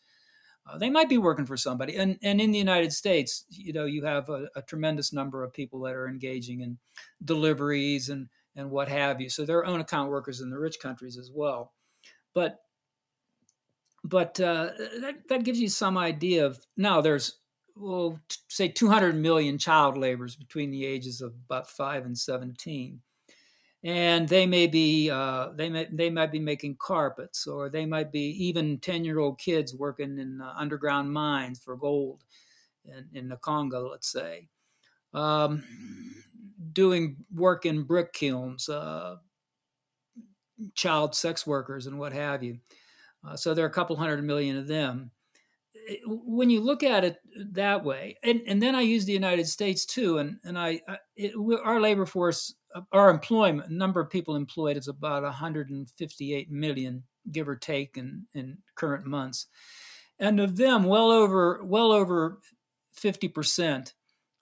Uh, 0.68 0.78
they 0.78 0.90
might 0.90 1.08
be 1.08 1.18
working 1.18 1.46
for 1.46 1.56
somebody. 1.56 1.96
And, 1.96 2.18
and 2.22 2.40
in 2.40 2.50
the 2.50 2.58
United 2.58 2.92
States, 2.92 3.44
you 3.48 3.72
know, 3.72 3.84
you 3.84 4.04
have 4.04 4.28
a, 4.28 4.48
a 4.56 4.62
tremendous 4.62 5.12
number 5.12 5.44
of 5.44 5.52
people 5.52 5.80
that 5.82 5.94
are 5.94 6.08
engaging 6.08 6.60
in 6.60 6.78
deliveries 7.24 8.08
and, 8.08 8.28
and 8.56 8.70
what 8.70 8.88
have 8.88 9.20
you. 9.20 9.28
So 9.28 9.44
they're 9.44 9.66
own 9.66 9.80
account 9.80 10.10
workers 10.10 10.40
in 10.40 10.50
the 10.50 10.58
rich 10.58 10.80
countries 10.80 11.18
as 11.18 11.30
well. 11.32 11.72
But 12.34 12.60
but 14.08 14.38
uh, 14.40 14.70
that, 15.00 15.14
that 15.28 15.42
gives 15.42 15.58
you 15.58 15.68
some 15.68 15.98
idea 15.98 16.46
of 16.46 16.64
now 16.76 17.00
there's 17.00 17.40
well 17.76 18.18
t- 18.28 18.36
say 18.48 18.68
200 18.68 19.14
million 19.14 19.58
child 19.58 19.96
laborers 19.96 20.36
between 20.36 20.70
the 20.70 20.84
ages 20.84 21.20
of 21.20 21.34
about 21.46 21.68
5 21.68 22.06
and 22.06 22.16
17 22.16 23.00
and 23.84 24.28
they 24.28 24.46
may 24.46 24.66
be 24.66 25.10
uh, 25.10 25.50
they 25.54 25.68
may 25.68 25.86
they 25.92 26.10
might 26.10 26.32
be 26.32 26.40
making 26.40 26.76
carpets 26.78 27.46
or 27.46 27.68
they 27.68 27.86
might 27.86 28.10
be 28.10 28.30
even 28.44 28.78
10 28.78 29.04
year 29.04 29.20
old 29.20 29.38
kids 29.38 29.74
working 29.74 30.18
in 30.18 30.40
uh, 30.40 30.52
underground 30.56 31.12
mines 31.12 31.60
for 31.60 31.76
gold 31.76 32.24
in, 32.84 33.06
in 33.12 33.28
the 33.28 33.36
congo 33.36 33.88
let's 33.88 34.10
say. 34.10 34.48
Um, 35.14 35.62
doing 36.72 37.16
work 37.32 37.64
in 37.64 37.84
brick 37.84 38.12
kilns 38.12 38.68
uh, 38.68 39.16
child 40.74 41.14
sex 41.14 41.46
workers 41.46 41.86
and 41.86 41.98
what 41.98 42.12
have 42.12 42.42
you. 42.42 42.58
Uh, 43.26 43.36
so 43.36 43.54
there 43.54 43.64
are 43.64 43.68
a 43.68 43.72
couple 43.72 43.96
hundred 43.96 44.22
million 44.22 44.56
of 44.56 44.66
them. 44.66 45.10
When 46.06 46.50
you 46.50 46.60
look 46.60 46.82
at 46.82 47.04
it 47.04 47.18
that 47.52 47.84
way, 47.84 48.16
and, 48.22 48.40
and 48.46 48.62
then 48.62 48.74
I 48.74 48.80
use 48.80 49.04
the 49.04 49.12
United 49.12 49.46
States 49.46 49.86
too, 49.86 50.18
and 50.18 50.38
and 50.44 50.58
I, 50.58 50.80
it, 51.16 51.32
our 51.64 51.80
labor 51.80 52.06
force, 52.06 52.54
our 52.92 53.10
employment 53.10 53.70
number 53.70 54.00
of 54.00 54.10
people 54.10 54.36
employed 54.36 54.76
is 54.76 54.88
about 54.88 55.22
158 55.22 56.50
million, 56.50 57.04
give 57.30 57.48
or 57.48 57.56
take, 57.56 57.96
in 57.96 58.26
in 58.34 58.58
current 58.74 59.06
months, 59.06 59.46
and 60.18 60.40
of 60.40 60.56
them, 60.56 60.84
well 60.84 61.10
over 61.10 61.62
well 61.64 61.92
over 61.92 62.40
50 62.94 63.28
percent 63.28 63.94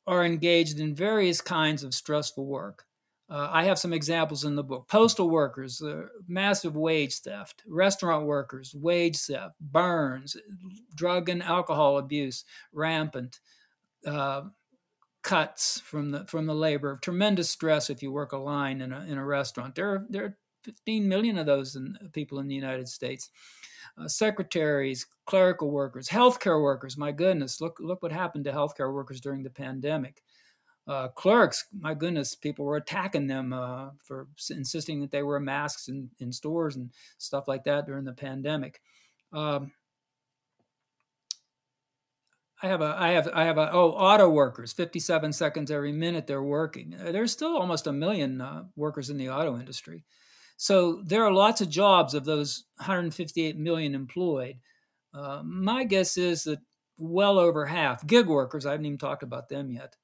are 0.06 0.24
engaged 0.24 0.80
in 0.80 0.94
various 0.94 1.40
kinds 1.40 1.82
of 1.82 1.94
stressful 1.94 2.46
work. 2.46 2.84
Uh, 3.28 3.48
I 3.50 3.64
have 3.64 3.78
some 3.78 3.94
examples 3.94 4.44
in 4.44 4.54
the 4.54 4.62
book. 4.62 4.86
Postal 4.86 5.30
workers, 5.30 5.80
uh, 5.80 6.02
massive 6.28 6.76
wage 6.76 7.20
theft, 7.20 7.62
restaurant 7.66 8.26
workers, 8.26 8.74
wage 8.74 9.18
theft, 9.18 9.54
burns, 9.60 10.36
drug 10.94 11.30
and 11.30 11.42
alcohol 11.42 11.96
abuse, 11.96 12.44
rampant, 12.72 13.40
uh, 14.06 14.42
cuts 15.22 15.80
from 15.80 16.10
the 16.10 16.26
from 16.26 16.46
the 16.46 16.54
labor, 16.54 16.98
tremendous 17.02 17.48
stress 17.48 17.88
if 17.88 18.02
you 18.02 18.12
work 18.12 18.32
a 18.32 18.36
line 18.36 18.82
in 18.82 18.92
a 18.92 19.00
in 19.06 19.16
a 19.16 19.24
restaurant. 19.24 19.74
There 19.74 19.90
are 19.90 20.06
there 20.10 20.24
are 20.26 20.36
15 20.64 21.08
million 21.08 21.38
of 21.38 21.46
those 21.46 21.76
in, 21.76 21.96
people 22.12 22.38
in 22.38 22.48
the 22.48 22.54
United 22.54 22.88
States. 22.88 23.30
Uh, 23.96 24.08
secretaries, 24.08 25.06
clerical 25.24 25.70
workers, 25.70 26.08
healthcare 26.08 26.60
workers. 26.60 26.96
My 26.96 27.12
goodness, 27.12 27.60
look 27.60 27.78
look 27.80 28.02
what 28.02 28.12
happened 28.12 28.44
to 28.44 28.52
healthcare 28.52 28.92
workers 28.92 29.20
during 29.20 29.42
the 29.42 29.50
pandemic 29.50 30.22
uh, 30.86 31.08
clerks, 31.08 31.66
my 31.78 31.94
goodness, 31.94 32.34
people 32.34 32.64
were 32.64 32.76
attacking 32.76 33.26
them 33.26 33.52
uh, 33.52 33.90
for 34.02 34.28
insisting 34.50 35.00
that 35.00 35.10
they 35.10 35.22
wear 35.22 35.40
masks 35.40 35.88
in, 35.88 36.10
in 36.18 36.30
stores 36.30 36.76
and 36.76 36.90
stuff 37.18 37.48
like 37.48 37.64
that 37.64 37.86
during 37.86 38.04
the 38.04 38.12
pandemic. 38.12 38.80
Um, 39.32 39.72
I 42.62 42.68
have 42.68 42.82
a, 42.82 42.94
I 42.98 43.08
have, 43.10 43.28
I 43.34 43.44
have 43.44 43.58
a, 43.58 43.72
oh, 43.72 43.90
auto 43.90 44.28
workers, 44.28 44.72
57 44.72 45.32
seconds 45.32 45.70
every 45.70 45.92
minute 45.92 46.26
they're 46.26 46.42
working. 46.42 46.94
Uh, 46.94 47.12
there's 47.12 47.32
still 47.32 47.56
almost 47.56 47.86
a 47.86 47.92
million 47.92 48.40
uh, 48.40 48.64
workers 48.76 49.10
in 49.10 49.16
the 49.16 49.30
auto 49.30 49.58
industry. 49.58 50.04
So 50.56 51.02
there 51.04 51.24
are 51.24 51.32
lots 51.32 51.60
of 51.60 51.68
jobs 51.68 52.14
of 52.14 52.24
those 52.24 52.64
158 52.76 53.58
million 53.58 53.94
employed. 53.94 54.56
Uh, 55.12 55.42
my 55.44 55.84
guess 55.84 56.16
is 56.16 56.44
that 56.44 56.60
well 56.96 57.38
over 57.38 57.66
half, 57.66 58.06
gig 58.06 58.26
workers, 58.26 58.66
I 58.66 58.72
haven't 58.72 58.86
even 58.86 58.98
talked 58.98 59.22
about 59.22 59.48
them 59.48 59.70
yet 59.70 59.96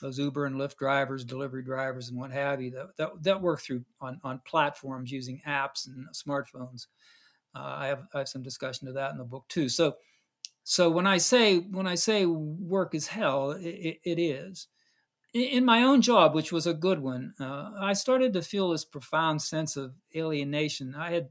those 0.00 0.18
Uber 0.18 0.46
and 0.46 0.56
Lyft 0.56 0.76
drivers, 0.76 1.24
delivery 1.24 1.62
drivers, 1.62 2.08
and 2.08 2.18
what 2.18 2.32
have 2.32 2.60
you 2.60 2.70
that 2.72 2.96
that, 2.96 3.10
that 3.22 3.42
work 3.42 3.60
through 3.60 3.84
on, 4.00 4.20
on 4.24 4.40
platforms 4.44 5.10
using 5.10 5.40
apps 5.46 5.86
and 5.86 6.06
smartphones. 6.14 6.86
Uh, 7.54 7.74
I 7.78 7.86
have 7.88 8.02
I 8.14 8.18
have 8.18 8.28
some 8.28 8.42
discussion 8.42 8.88
of 8.88 8.94
that 8.94 9.12
in 9.12 9.18
the 9.18 9.24
book 9.24 9.46
too. 9.48 9.68
So 9.68 9.96
so 10.62 10.90
when 10.90 11.06
I 11.06 11.18
say 11.18 11.58
when 11.58 11.86
I 11.86 11.94
say 11.94 12.26
work 12.26 12.94
is 12.94 13.08
hell, 13.08 13.52
it, 13.52 13.98
it 14.04 14.18
is. 14.20 14.68
In 15.32 15.64
my 15.64 15.84
own 15.84 16.00
job, 16.00 16.34
which 16.34 16.50
was 16.50 16.66
a 16.66 16.74
good 16.74 16.98
one, 16.98 17.34
uh, 17.38 17.70
I 17.80 17.92
started 17.92 18.32
to 18.32 18.42
feel 18.42 18.70
this 18.70 18.84
profound 18.84 19.40
sense 19.40 19.76
of 19.76 19.94
alienation. 20.16 20.96
I 20.96 21.12
had 21.12 21.28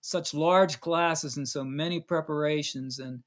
such 0.00 0.32
large 0.32 0.80
classes 0.80 1.36
and 1.36 1.46
so 1.46 1.62
many 1.62 2.00
preparations 2.00 2.98
and 2.98 3.22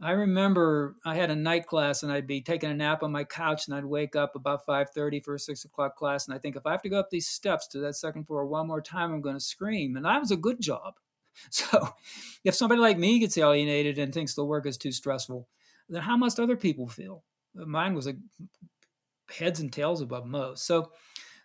I 0.00 0.12
remember 0.12 0.96
I 1.04 1.14
had 1.14 1.30
a 1.30 1.36
night 1.36 1.66
class 1.66 2.02
and 2.02 2.12
I'd 2.12 2.26
be 2.26 2.42
taking 2.42 2.70
a 2.70 2.74
nap 2.74 3.02
on 3.02 3.12
my 3.12 3.24
couch 3.24 3.66
and 3.66 3.74
I'd 3.74 3.84
wake 3.84 4.14
up 4.14 4.36
about 4.36 4.66
5.30 4.66 5.24
for 5.24 5.34
a 5.34 5.38
6 5.38 5.64
o'clock 5.64 5.96
class 5.96 6.26
and 6.26 6.34
I 6.34 6.38
think 6.38 6.54
if 6.54 6.66
I 6.66 6.72
have 6.72 6.82
to 6.82 6.90
go 6.90 6.98
up 6.98 7.08
these 7.08 7.28
steps 7.28 7.66
to 7.68 7.78
that 7.78 7.96
second 7.96 8.24
floor 8.24 8.46
one 8.46 8.66
more 8.66 8.82
time, 8.82 9.12
I'm 9.12 9.22
going 9.22 9.36
to 9.36 9.40
scream. 9.40 9.96
And 9.96 10.04
that 10.04 10.20
was 10.20 10.30
a 10.30 10.36
good 10.36 10.60
job. 10.60 10.94
So 11.50 11.90
if 12.44 12.54
somebody 12.54 12.80
like 12.80 12.96
me 12.96 13.18
gets 13.18 13.36
alienated 13.36 13.98
and 13.98 14.10
thinks 14.12 14.34
the 14.34 14.42
work 14.42 14.64
is 14.64 14.78
too 14.78 14.90
stressful, 14.90 15.46
then 15.90 16.00
how 16.00 16.16
must 16.16 16.40
other 16.40 16.56
people 16.56 16.88
feel? 16.88 17.24
Mine 17.54 17.94
was 17.94 18.06
a 18.06 18.14
heads 19.30 19.60
and 19.60 19.72
tails 19.72 20.00
above 20.00 20.26
most. 20.26 20.66
So, 20.66 20.92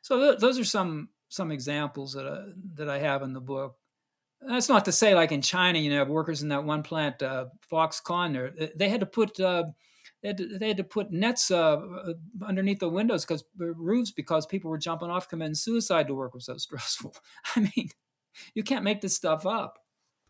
so 0.02 0.18
th- 0.20 0.40
those 0.40 0.60
are 0.60 0.64
some 0.64 1.10
some 1.30 1.52
examples 1.52 2.14
that 2.14 2.26
uh, 2.26 2.46
that 2.76 2.90
I 2.90 3.00
have 3.00 3.22
in 3.22 3.34
the 3.34 3.42
book. 3.42 3.76
That's 4.42 4.70
not 4.70 4.86
to 4.86 4.92
say, 4.92 5.14
like 5.14 5.32
in 5.32 5.42
China, 5.42 5.78
you 5.78 5.92
know, 5.92 6.04
workers 6.04 6.42
in 6.42 6.50
that 6.50 6.64
one 6.64 6.82
plant, 6.82 7.22
uh, 7.22 7.46
Foxconn, 7.72 8.72
they 8.76 8.90
had 8.90 9.00
to 9.00 9.06
put 9.06 9.40
uh, 9.40 9.66
they, 10.22 10.30
had 10.30 10.38
to, 10.38 10.58
they 10.58 10.68
had 10.68 10.78
to 10.78 10.84
put 10.84 11.12
nets 11.12 11.52
uh, 11.52 11.78
uh 11.78 12.14
underneath 12.46 12.80
the 12.80 12.90
windows 12.90 13.24
because 13.26 13.44
uh, 13.60 13.74
roofs 13.76 14.12
because 14.12 14.46
people 14.46 14.70
were 14.70 14.78
jumping 14.78 15.10
off, 15.10 15.30
committing 15.30 15.56
suicide 15.56 16.08
to 16.08 16.16
work 16.16 16.34
was 16.34 16.46
so 16.46 16.58
stressful. 16.58 17.16
I 17.56 17.62
mean, 17.62 17.90
you 18.56 18.64
can't 18.64 18.84
make 18.84 19.02
this 19.02 19.16
stuff 19.16 19.46
up. 19.46 19.78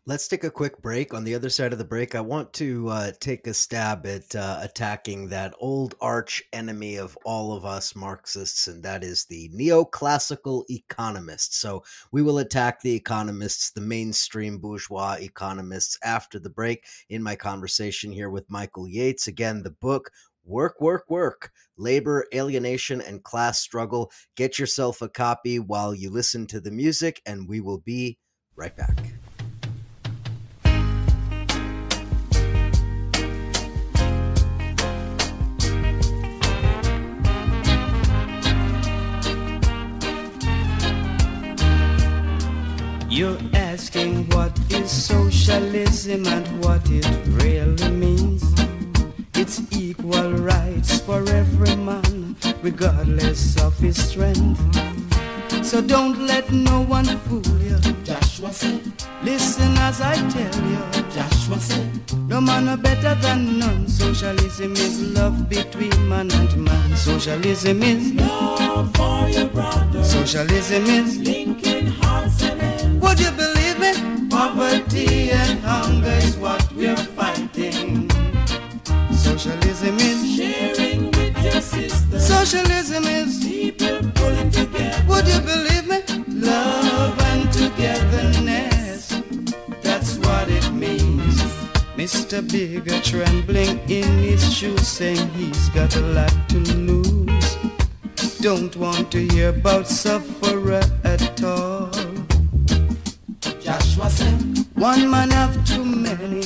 Let's 0.04 0.26
take 0.26 0.42
a 0.42 0.50
quick 0.50 0.82
break. 0.82 1.14
On 1.14 1.22
the 1.22 1.36
other 1.36 1.48
side 1.48 1.72
of 1.72 1.78
the 1.78 1.84
break, 1.84 2.16
I 2.16 2.20
want 2.20 2.52
to 2.54 2.88
uh, 2.88 3.12
take 3.20 3.46
a 3.46 3.54
stab 3.54 4.04
at 4.04 4.34
uh, 4.34 4.58
attacking 4.60 5.28
that 5.28 5.54
old 5.60 5.94
arch 6.00 6.42
enemy 6.52 6.96
of 6.96 7.16
all 7.24 7.52
of 7.52 7.64
us 7.64 7.94
Marxists, 7.94 8.66
and 8.66 8.82
that 8.82 9.04
is 9.04 9.24
the 9.26 9.48
neoclassical 9.50 10.64
economists. 10.68 11.58
So 11.58 11.84
we 12.10 12.20
will 12.20 12.38
attack 12.38 12.80
the 12.80 12.92
economists, 12.92 13.70
the 13.70 13.80
mainstream 13.80 14.58
bourgeois 14.58 15.18
economists, 15.20 15.96
after 16.02 16.40
the 16.40 16.50
break 16.50 16.84
in 17.08 17.22
my 17.22 17.36
conversation 17.36 18.10
here 18.10 18.28
with 18.28 18.50
Michael 18.50 18.88
Yates. 18.88 19.28
Again, 19.28 19.62
the 19.62 19.70
book 19.70 20.10
Work, 20.44 20.80
work, 20.80 21.04
work. 21.08 21.52
Labor, 21.76 22.26
alienation, 22.34 23.00
and 23.00 23.22
class 23.22 23.60
struggle. 23.60 24.10
Get 24.34 24.58
yourself 24.58 25.00
a 25.00 25.08
copy 25.08 25.60
while 25.60 25.94
you 25.94 26.10
listen 26.10 26.48
to 26.48 26.60
the 26.60 26.72
music, 26.72 27.22
and 27.24 27.48
we 27.48 27.60
will 27.60 27.78
be 27.78 28.18
right 28.56 28.76
back. 28.76 29.21
And 46.06 46.64
what 46.64 46.82
it 46.90 47.06
really 47.26 47.88
means. 47.90 48.42
It's 49.34 49.60
equal 49.72 50.32
rights 50.32 51.00
for 51.00 51.22
every 51.28 51.76
man, 51.76 52.34
regardless 52.60 53.56
of 53.62 53.78
his 53.78 54.02
strength. 54.10 54.60
So 55.64 55.80
don't 55.80 56.26
let 56.26 56.50
no 56.50 56.82
one 56.82 57.04
fool 57.04 57.46
you. 57.60 57.78
Joshua 58.02 58.52
said, 58.52 58.82
Listen 59.22 59.76
as 59.78 60.00
I 60.00 60.16
tell 60.28 60.56
you. 60.70 61.02
Joshua 61.14 61.60
said, 61.60 61.90
No 62.28 62.40
man 62.40 62.68
are 62.68 62.76
better 62.76 63.14
than 63.22 63.60
none. 63.60 63.86
Socialism 63.86 64.72
is 64.72 65.00
love 65.00 65.48
between 65.48 66.08
man 66.08 66.32
and 66.32 66.64
man. 66.64 66.96
Socialism 66.96 67.80
is 67.82 68.12
love 68.14 68.92
for 68.96 69.28
your 69.28 69.46
brother. 69.46 70.02
Socialism 70.02 70.84
is 70.86 71.18
linking 71.18 71.86
hearts 71.86 72.42
and 72.42 72.60
hands. 72.60 73.00
Would 73.02 73.20
you 73.20 73.30
believe? 73.30 73.51
Poverty 74.42 75.30
and 75.30 75.60
hunger 75.60 76.18
is 76.26 76.36
what 76.36 76.60
we're 76.72 76.96
fighting. 76.96 78.10
Socialism 79.14 79.96
is 80.00 80.34
sharing 80.34 81.12
with 81.12 81.44
your 81.44 81.60
sister. 81.60 82.18
Socialism 82.18 83.04
is 83.04 83.38
people 83.38 84.00
pulling 84.16 84.50
together. 84.50 85.04
Would 85.06 85.28
you 85.28 85.40
believe 85.42 85.86
me? 85.86 86.00
Love 86.26 87.16
and 87.30 87.52
togetherness. 87.52 89.22
That's 89.80 90.18
what 90.18 90.50
it 90.50 90.68
means. 90.72 91.40
Mr. 91.96 92.42
Bigger 92.42 92.98
trembling 93.00 93.78
in 93.88 94.10
his 94.18 94.42
shoes, 94.52 94.88
saying 94.88 95.28
he's 95.34 95.68
got 95.68 95.94
a 95.94 96.00
lot 96.18 96.34
to 96.48 96.58
lose. 96.58 97.56
Don't 98.40 98.74
want 98.74 99.12
to 99.12 99.20
hear 99.28 99.50
about 99.50 99.86
sufferer 99.86 100.82
at 101.04 101.44
all. 101.44 101.61
One 104.82 105.08
man 105.12 105.30
have 105.30 105.64
too 105.64 105.84
many, 105.84 106.42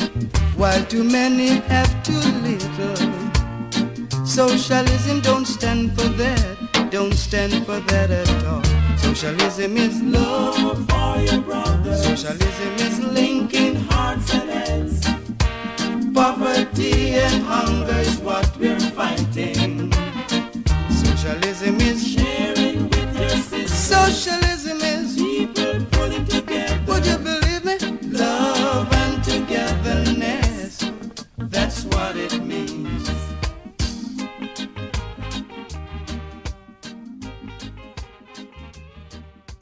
while 0.57 0.85
too 0.85 1.05
many 1.05 1.57
have 1.72 1.90
too 2.03 2.20
little. 2.44 4.27
Socialism 4.27 5.22
don't 5.22 5.46
stand 5.46 5.99
for 5.99 6.07
that, 6.20 6.90
don't 6.90 7.14
stand 7.14 7.64
for 7.64 7.81
that 7.81 8.11
at 8.11 8.44
all. 8.44 8.62
Socialism 8.99 9.79
is 9.79 10.03
love 10.03 10.87
for 10.87 11.18
your 11.22 11.40
brother. 11.40 11.96
Socialism 11.96 12.75
is 12.87 13.01
linking 13.01 13.77
hearts 13.88 14.35
and 14.35 14.51
heads. 14.51 15.01
Poverty 16.12 17.14
and 17.14 17.42
hunger 17.42 18.01
is 18.01 18.18
what 18.18 18.55
we're 18.59 18.79
fighting. 18.79 19.90
Socialism 20.90 21.81
is 21.81 22.07
sharing 22.07 22.90
with 22.90 23.18
your 23.18 23.31
sister. 23.31 23.68
Socialism 23.68 24.79
is 24.83 25.16
people 25.16 25.87
pulling 25.90 26.27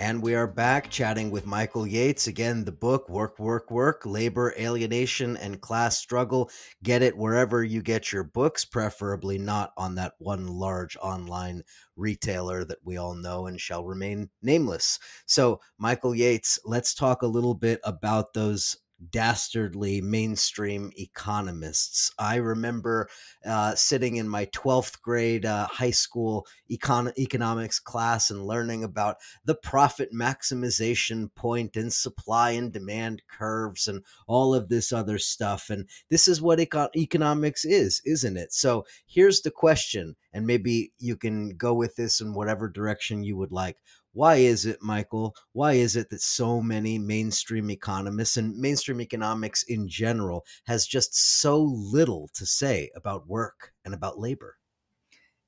And 0.05 0.23
we 0.23 0.35
are 0.35 0.47
back 0.47 0.91
chatting 0.91 1.31
with 1.31 1.47
Michael 1.47 1.87
Yates. 1.87 2.27
Again, 2.27 2.67
the 2.67 2.73
book, 2.73 3.09
Work, 3.09 3.39
Work, 3.39 3.71
Work 3.71 4.05
Labor, 4.05 4.53
Alienation, 4.59 5.35
and 5.39 5.63
Class 5.63 5.97
Struggle. 5.97 6.51
Get 6.83 7.01
it 7.01 7.17
wherever 7.17 7.65
you 7.65 7.81
get 7.81 8.13
your 8.13 8.23
books, 8.23 8.67
preferably 8.67 9.39
not 9.39 9.73
on 9.79 9.95
that 9.95 10.13
one 10.19 10.47
large 10.47 10.99
online 10.99 11.63
retailer 11.97 12.67
that 12.67 12.81
we 12.85 12.99
all 12.99 13.15
know 13.15 13.47
and 13.47 13.59
shall 13.59 13.87
remain 13.87 14.29
nameless. 14.43 14.99
So, 15.25 15.63
Michael 15.79 16.15
Yates, 16.15 16.59
let's 16.67 16.93
talk 16.93 17.23
a 17.23 17.27
little 17.27 17.55
bit 17.55 17.81
about 17.83 18.35
those 18.35 18.77
dastardly 19.11 20.01
mainstream 20.01 20.91
economists. 20.97 22.13
I 22.19 22.37
remember 22.37 23.09
uh, 23.45 23.75
sitting 23.75 24.17
in 24.17 24.29
my 24.29 24.47
12th 24.47 25.01
grade 25.03 25.45
uh, 25.45 25.67
high 25.67 25.91
school 25.91 26.47
econ- 26.71 27.17
economics 27.19 27.79
class 27.79 28.31
and 28.31 28.47
learning 28.47 28.85
about 28.85 29.17
the 29.45 29.55
profit 29.55 30.13
maximization 30.13 31.35
point 31.35 31.77
and 31.77 31.93
supply 31.93 32.51
and 32.51 32.73
demand 32.73 33.23
curves 33.29 33.89
and 33.89 34.05
all 34.27 34.55
of 34.55 34.69
this 34.69 34.93
other 34.93 35.19
stuff. 35.19 35.71
And 35.71 35.89
this 36.11 36.29
is 36.29 36.41
what 36.41 36.61
eco- 36.61 36.91
economics 36.97 37.65
is, 37.65 38.01
isn't 38.05 38.37
it? 38.37 38.53
So 38.53 38.85
here's 39.07 39.43
the 39.43 39.51
question, 39.51 40.17
and 40.33 40.47
maybe 40.47 40.93
you 40.99 41.17
can 41.17 41.57
go 41.57 41.75
with 41.75 41.97
this 41.97 42.21
in 42.21 42.35
whatever 42.35 42.69
direction 42.69 43.25
you 43.25 43.37
would 43.37 43.53
like 43.53 43.79
why 44.15 44.37
is 44.37 44.65
it, 44.65 44.81
Michael? 44.81 45.35
Why 45.53 45.73
is 45.73 45.97
it 45.97 46.09
that 46.11 46.23
so 46.23 46.63
many 46.63 46.99
mainstream 46.99 47.71
economists 47.71 48.37
and 48.37 48.57
mainstream 48.57 49.01
economics 49.01 49.65
in 49.65 49.89
general 49.89 50.45
has 50.67 50.87
just 50.87 51.41
so 51.41 51.63
little 51.63 52.31
to 52.35 52.47
say 52.47 52.91
about 52.95 53.27
work 53.27 53.73
and 53.85 53.93
about 53.93 54.19
labor? 54.19 54.57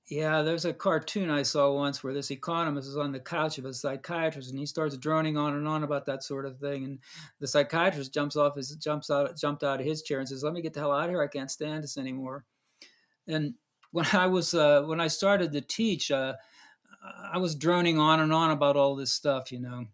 Yeah, 0.09 0.43
there's 0.43 0.65
a 0.65 0.73
cartoon 0.73 1.31
I 1.31 1.43
saw 1.43 1.73
once 1.75 2.03
where 2.03 2.15
this 2.15 2.31
economist 2.31 2.89
is 2.89 2.97
on 2.97 3.11
the 3.13 3.21
couch 3.21 3.59
of 3.59 3.65
a 3.65 3.75
psychiatrist 3.75 4.51
and 4.51 4.59
he 4.59 4.67
starts 4.67 4.97
droning 4.97 5.37
on 5.37 5.55
and 5.55 5.67
on 5.67 5.83
about 5.85 6.07
that 6.07 6.23
sort 6.23 6.45
of 6.47 6.59
thing. 6.59 6.85
And 6.85 6.99
the 7.41 7.47
psychiatrist 7.47 8.15
jumps 8.15 8.37
off 8.37 8.57
his 8.57 8.71
jumps 8.77 9.11
out 9.11 9.37
jumped 9.37 9.65
out 9.65 9.81
of 9.81 9.87
his 9.87 10.03
chair 10.03 10.19
and 10.21 10.29
says, 10.29 10.45
Let 10.45 10.53
me 10.53 10.63
get 10.63 10.75
the 10.75 10.81
hell 10.81 10.93
out 10.93 11.05
of 11.05 11.11
here. 11.11 11.23
I 11.23 11.29
can't 11.29 11.51
stand 11.51 11.83
this 11.83 11.99
anymore. 11.99 12.45
And 13.27 13.55
when 13.91 14.07
I 14.13 14.27
was 14.27 14.55
uh, 14.55 14.83
when 14.83 15.01
I 15.01 15.09
started 15.09 15.53
to 15.53 15.61
teach, 15.61 16.11
uh, 16.11 16.35
I 17.33 17.39
was 17.39 17.55
droning 17.55 17.99
on 17.99 18.21
and 18.21 18.33
on 18.33 18.51
about 18.51 18.77
all 18.77 18.97
this 18.97 19.13
stuff, 19.13 19.53
you 19.53 19.61
know. 19.61 19.87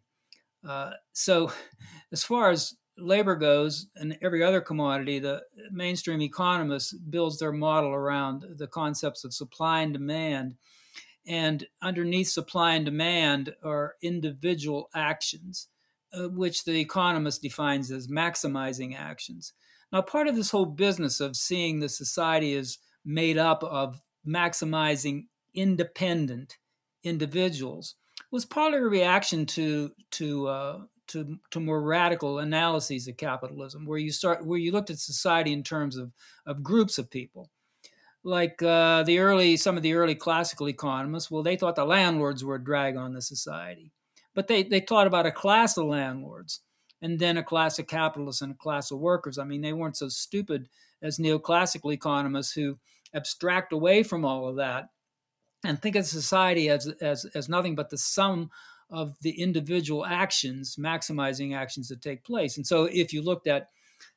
Uh, 0.67 0.93
so, 1.13 1.53
as 2.13 2.23
far 2.23 2.51
as 2.51 2.75
labor 2.99 3.37
goes, 3.37 3.87
and 3.97 4.17
every 4.23 4.43
other 4.43 4.61
commodity, 4.61 5.19
the 5.19 5.43
mainstream 5.71 6.21
economists 6.21 6.93
builds 6.93 7.39
their 7.39 7.53
model 7.53 7.91
around 7.91 8.45
the 8.57 8.67
concepts 8.67 9.25
of 9.25 9.35
supply 9.35 9.81
and 9.81 9.93
demand. 9.93 10.57
And 11.27 11.67
underneath 11.81 12.29
supply 12.29 12.75
and 12.75 12.85
demand 12.85 13.55
are 13.63 13.95
individual 14.03 14.91
actions, 14.95 15.69
uh, 16.13 16.29
which 16.29 16.65
the 16.65 16.79
economist 16.81 17.43
defines 17.43 17.91
as 17.91 18.09
maximizing 18.09 18.97
actions. 18.97 19.53
Now, 19.93 20.03
part 20.03 20.27
of 20.27 20.37
this 20.37 20.51
whole 20.51 20.67
business 20.67 21.21
of 21.21 21.37
seeing 21.37 21.79
the 21.79 21.89
society 21.89 22.55
is 22.55 22.79
made 23.05 23.39
up 23.39 23.63
of 23.63 24.01
maximizing 24.27 25.27
independent 25.55 26.57
individuals 27.05 27.97
was 28.31 28.45
partly 28.45 28.79
a 28.79 28.83
reaction 28.83 29.47
to 29.47 29.93
to 30.13 30.49
uh, 30.49 30.79
to 31.09 31.39
to 31.51 31.61
more 31.61 31.83
radical 31.83 32.39
analyses 32.39 33.09
of 33.09 33.17
capitalism, 33.17 33.87
where 33.87 33.99
you 33.99 34.11
start 34.11 34.45
where 34.45 34.59
you 34.59 34.73
looked 34.73 34.91
at 34.91 34.99
society 34.99 35.53
in 35.53 35.63
terms 35.63 35.97
of 35.97 36.13
of 36.47 36.63
groups 36.63 36.99
of 36.99 37.11
people, 37.11 37.51
like 38.25 38.63
uh, 38.63 39.03
the 39.05 39.19
early 39.19 39.57
some 39.57 39.77
of 39.77 39.83
the 39.83 39.95
early 39.95 40.15
classical 40.15 40.69
economists. 40.69 41.31
Well, 41.31 41.43
they 41.43 41.57
thought 41.57 41.77
the 41.77 41.85
landlords 41.85 42.45
were 42.45 42.57
a 42.57 42.65
drag 42.65 42.97
on 42.97 43.13
the 43.13 43.23
society, 43.23 43.93
but 44.35 44.49
they 44.49 44.63
they 44.63 44.81
thought 44.81 45.07
about 45.07 45.27
a 45.27 45.33
class 45.33 45.77
of 45.77 45.87
landlords 45.87 46.61
and 47.03 47.19
then 47.19 47.37
a 47.37 47.43
class 47.43 47.79
of 47.79 47.87
capitalists 47.89 48.43
and 48.43 48.53
a 48.53 48.57
class 48.57 48.91
of 48.91 48.99
workers. 49.01 49.39
I 49.39 49.45
mean, 49.45 49.61
they 49.61 49.73
weren't 49.73 49.97
so 49.97 50.09
stupid 50.09 50.69
as 51.03 51.19
neoclassical 51.19 51.93
economists 51.93 52.53
who 52.53 52.79
abstract 53.13 53.73
away 53.73 54.03
from 54.05 54.25
all 54.25 54.49
of 54.49 54.57
that 54.57 54.89
and 55.65 55.81
think 55.81 55.97
of 55.97 56.07
society 56.07 56.69
as, 56.69 56.89
as, 57.01 57.25
as 57.35 57.49
nothing 57.49 57.75
but 57.75 57.91
the 57.91 57.99
sum 57.99 58.51
of 58.91 59.17
the 59.23 59.41
individual 59.41 60.05
actions, 60.05 60.77
maximizing 60.77 61.57
actions 61.57 61.89
that 61.89 62.03
take 62.03 62.25
place. 62.25 62.57
And 62.57 62.67
so 62.67 62.85
if 62.85 63.13
you 63.13 63.23
looked 63.23 63.47
at, 63.47 63.71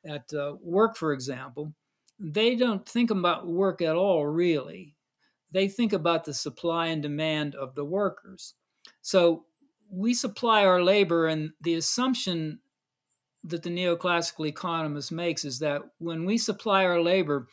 at 0.04 0.32
uh, 0.34 0.56
work, 0.60 0.96
for 0.96 1.12
example, 1.12 1.72
they 2.18 2.56
don't 2.56 2.86
think 2.86 3.10
about 3.10 3.46
work 3.46 3.80
at 3.80 3.96
all, 3.96 4.26
really. 4.26 4.94
They 5.52 5.68
think 5.68 5.92
about 5.92 6.24
the 6.24 6.34
supply 6.34 6.88
and 6.88 7.02
demand 7.02 7.54
of 7.54 7.74
the 7.74 7.84
workers. 7.84 8.54
So 9.00 9.44
we 9.90 10.14
supply 10.14 10.64
our 10.64 10.82
labor, 10.82 11.26
and 11.26 11.52
the 11.60 11.74
assumption 11.74 12.58
that 13.44 13.62
the 13.62 13.70
neoclassical 13.70 14.48
economist 14.48 15.12
makes 15.12 15.44
is 15.44 15.60
that 15.60 15.82
when 15.98 16.24
we 16.24 16.36
supply 16.36 16.84
our 16.84 17.00
labor, 17.00 17.46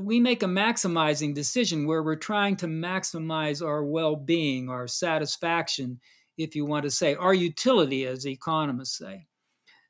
we 0.00 0.20
make 0.20 0.42
a 0.42 0.46
maximizing 0.46 1.34
decision 1.34 1.86
where 1.86 2.02
we're 2.02 2.16
trying 2.16 2.56
to 2.56 2.66
maximize 2.66 3.64
our 3.64 3.84
well 3.84 4.16
being, 4.16 4.68
our 4.68 4.86
satisfaction, 4.86 6.00
if 6.36 6.54
you 6.54 6.66
want 6.66 6.84
to 6.84 6.90
say, 6.90 7.14
our 7.14 7.34
utility, 7.34 8.06
as 8.06 8.26
economists 8.26 8.98
say. 8.98 9.26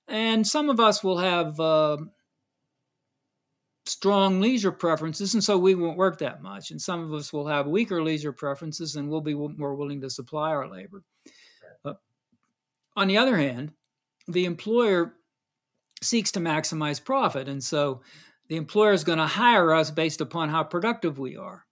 And 0.09 0.47
some 0.47 0.71
of 0.71 0.79
us 0.79 1.03
will 1.03 1.19
have 1.19 1.59
uh, 1.59 1.97
strong 3.87 4.41
leisure 4.41 4.73
preferences, 4.73 5.35
and 5.35 5.43
so 5.43 5.59
we 5.59 5.75
won't 5.75 5.97
work 5.97 6.19
that 6.19 6.43
much. 6.43 6.71
And 6.71 6.81
some 6.81 7.03
of 7.03 7.13
us 7.13 7.33
will 7.33 7.49
have 7.49 7.67
weaker 7.67 8.03
leisure 8.03 8.33
preferences, 8.33 8.97
and 8.97 9.09
we'll 9.09 9.21
be 9.21 9.35
more 9.35 9.75
willing 9.75 10.01
to 10.03 10.11
supply 10.11 10.51
our 10.51 10.69
labor. 10.69 11.03
Uh, 11.85 11.95
on 12.97 13.09
the 13.09 13.17
other 13.17 13.37
hand, 13.37 13.73
the 14.29 14.45
employer 14.45 15.15
seeks 16.03 16.31
to 16.33 16.41
maximize 16.41 17.03
profit, 17.03 17.49
and 17.49 17.63
so 17.63 18.03
the 18.49 18.57
employer 18.57 18.93
is 18.93 19.05
going 19.05 19.19
to 19.19 19.27
hire 19.27 19.73
us 19.73 19.91
based 19.91 20.21
upon 20.21 20.49
how 20.49 20.63
productive 20.63 21.19
we 21.19 21.37
are. 21.37 21.65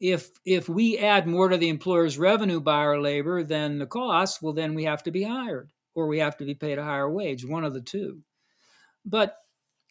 If 0.00 0.30
if 0.44 0.68
we 0.68 0.98
add 0.98 1.26
more 1.26 1.48
to 1.48 1.56
the 1.56 1.68
employer's 1.68 2.18
revenue 2.18 2.60
by 2.60 2.76
our 2.76 3.00
labor 3.00 3.42
than 3.42 3.78
the 3.78 3.86
cost, 3.86 4.40
well, 4.40 4.52
then 4.52 4.74
we 4.74 4.84
have 4.84 5.02
to 5.04 5.10
be 5.10 5.24
hired 5.24 5.72
or 5.94 6.06
we 6.06 6.20
have 6.20 6.36
to 6.36 6.44
be 6.44 6.54
paid 6.54 6.78
a 6.78 6.84
higher 6.84 7.10
wage, 7.10 7.44
one 7.44 7.64
of 7.64 7.74
the 7.74 7.80
two. 7.80 8.22
But 9.04 9.36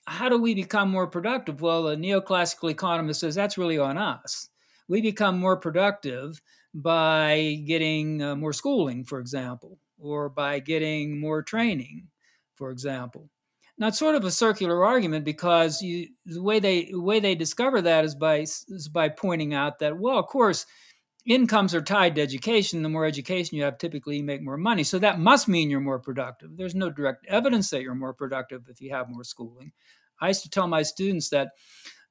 how 0.06 0.30
do 0.30 0.38
we 0.42 0.56
become 0.56 0.90
more 0.90 1.08
productive? 1.08 1.62
Well, 1.62 1.90
a 1.90 1.98
neoclassical 1.98 2.72
economist 2.72 3.20
says 3.20 3.36
that's 3.36 3.58
really 3.58 3.78
on 3.78 3.98
us. 3.98 4.48
We 4.88 5.02
become 5.02 5.38
more 5.38 5.58
productive 5.58 6.42
by 6.74 7.62
getting 7.66 8.22
uh, 8.22 8.36
more 8.38 8.54
schooling, 8.54 9.04
for 9.04 9.20
example, 9.20 9.80
or 10.00 10.30
by 10.30 10.60
getting 10.60 11.20
more 11.20 11.44
training, 11.44 12.08
for 12.56 12.72
example. 12.72 13.30
Now 13.78 13.88
it's 13.88 14.00
sort 14.00 14.16
of 14.16 14.26
a 14.26 14.32
circular 14.32 14.84
argument 14.84 15.24
because 15.24 15.82
you, 15.82 16.08
the 16.26 16.42
way 16.42 16.60
they 16.60 16.86
the 16.86 17.02
way 17.02 17.20
they 17.20 17.36
discover 17.36 17.82
that 17.82 18.06
is 18.06 18.16
by 18.16 18.40
is 18.40 18.90
by 18.92 19.10
pointing 19.10 19.54
out 19.54 19.80
that 19.80 20.00
well, 20.00 20.18
of 20.18 20.26
course, 20.28 20.66
incomes 21.28 21.76
are 21.76 21.82
tied 21.82 22.16
to 22.16 22.22
education. 22.22 22.82
The 22.82 22.90
more 22.90 23.06
education 23.06 23.58
you 23.58 23.64
have, 23.64 23.78
typically 23.78 24.18
you 24.18 24.24
make 24.24 24.42
more 24.42 24.58
money. 24.58 24.84
So 24.84 24.98
that 25.00 25.20
must 25.20 25.48
mean 25.48 25.70
you're 25.70 25.80
more 25.80 26.00
productive. 26.00 26.58
There's 26.58 26.76
no 26.76 26.90
direct 26.90 27.26
evidence 27.28 27.70
that 27.70 27.82
you're 27.84 27.96
more 27.96 28.14
productive 28.14 28.64
if 28.68 28.82
you 28.82 28.92
have 28.94 29.10
more 29.10 29.24
schooling. 29.24 29.72
I 30.20 30.30
used 30.30 30.44
to 30.44 30.50
tell 30.50 30.68
my 30.68 30.82
students 30.82 31.30
that 31.30 31.50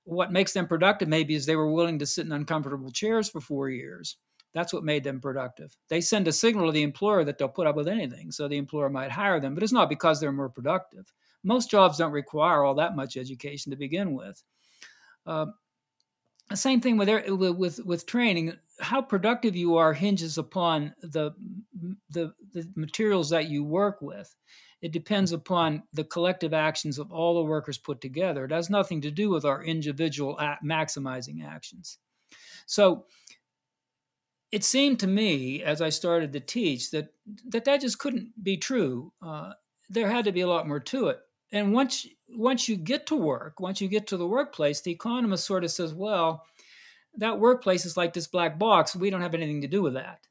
what 0.05 0.31
makes 0.31 0.53
them 0.53 0.69
productive 0.69 1.09
maybe 1.09 1.35
is 1.35 1.47
they 1.47 1.57
were 1.57 1.73
willing 1.73 1.99
to 1.99 2.07
sit 2.07 2.27
in 2.27 2.33
uncomfortable 2.33 2.93
chairs 2.93 3.29
for 3.29 3.41
four 3.41 3.71
years. 3.71 4.19
That's 4.55 4.73
what 4.73 4.85
made 4.85 5.03
them 5.03 5.21
productive. 5.21 5.77
They 5.89 6.01
send 6.01 6.29
a 6.29 6.33
signal 6.33 6.67
to 6.67 6.73
the 6.73 6.85
employer 6.85 7.25
that 7.25 7.37
they'll 7.37 7.49
put 7.49 7.67
up 7.67 7.77
with 7.77 7.89
anything, 7.89 8.31
so 8.31 8.47
the 8.47 8.57
employer 8.57 8.89
might 8.89 9.11
hire 9.11 9.41
them, 9.41 9.55
but 9.55 9.63
it's 9.63 9.73
not 9.73 9.89
because 9.89 10.21
they're 10.21 10.33
more 10.33 10.49
productive. 10.49 11.13
Most 11.47 11.71
jobs 11.71 11.99
don't 11.99 12.13
require 12.13 12.65
all 12.65 12.75
that 12.75 12.97
much 12.97 13.17
education 13.17 13.71
to 13.71 13.77
begin 13.77 14.15
with. 14.15 14.43
Uh, 15.25 15.47
same 16.55 16.81
thing 16.81 16.97
with, 16.97 17.09
with 17.29 17.85
with 17.85 18.07
training. 18.07 18.53
How 18.81 19.01
productive 19.01 19.57
you 19.57 19.77
are 19.77 19.93
hinges 19.93 20.39
upon 20.39 20.95
the, 21.01 21.33
the 22.11 22.35
the 22.53 22.69
materials 22.75 23.31
that 23.31 23.49
you 23.49 23.65
work 23.65 24.03
with. 24.03 24.35
It 24.83 24.93
depends 24.93 25.33
upon 25.33 25.85
the 25.93 26.05
collective 26.05 26.53
actions 26.53 26.99
of 26.99 27.11
all 27.11 27.35
the 27.35 27.49
workers 27.49 27.79
put 27.79 28.01
together. 28.01 28.45
It 28.45 28.53
has 28.53 28.69
nothing 28.69 29.01
to 29.03 29.11
do 29.11 29.31
with 29.31 29.45
our 29.45 29.65
individual 29.65 30.37
maximizing 30.65 31.45
actions. 31.45 31.99
So 32.67 33.07
it 34.53 34.65
seemed 34.65 35.01
to 35.01 35.07
me, 35.07 35.63
as 35.63 35.81
I 35.81 35.89
started 35.91 36.33
to 36.33 36.41
teach, 36.41 36.91
that 36.91 37.09
that, 37.47 37.65
that 37.65 37.81
just 37.81 37.99
couldn't 37.99 38.33
be 38.43 38.57
true. 38.57 39.13
Uh, 39.23 39.53
there 39.89 40.11
had 40.11 40.25
to 40.25 40.33
be 40.33 40.43
a 40.43 40.49
lot 40.49 40.69
more 40.69 40.81
to 40.81 41.09
it. 41.09 41.19
And 41.53 41.73
once 41.73 42.07
once 42.29 42.69
you 42.69 42.77
get 42.77 43.07
to 43.07 43.17
work, 43.17 43.61
once 43.61 43.81
you 43.81 43.89
get 43.89 44.09
to 44.09 44.17
the 44.17 44.27
workplace, 44.27 44.81
the 44.81 44.91
economist 44.91 45.45
sort 45.45 45.65
of 45.65 45.71
says, 45.71 45.95
"Well, 45.95 46.45
that 47.17 47.39
workplace 47.39 47.85
is 47.85 47.97
like 47.97 48.13
this 48.13 48.27
black 48.27 48.59
box. 48.59 48.97
We 48.97 49.11
don't 49.11 49.23
have 49.23 49.35
anything 49.35 49.61
to 49.63 49.69
do 49.69 49.83
with 49.83 49.95
that." 49.95 50.27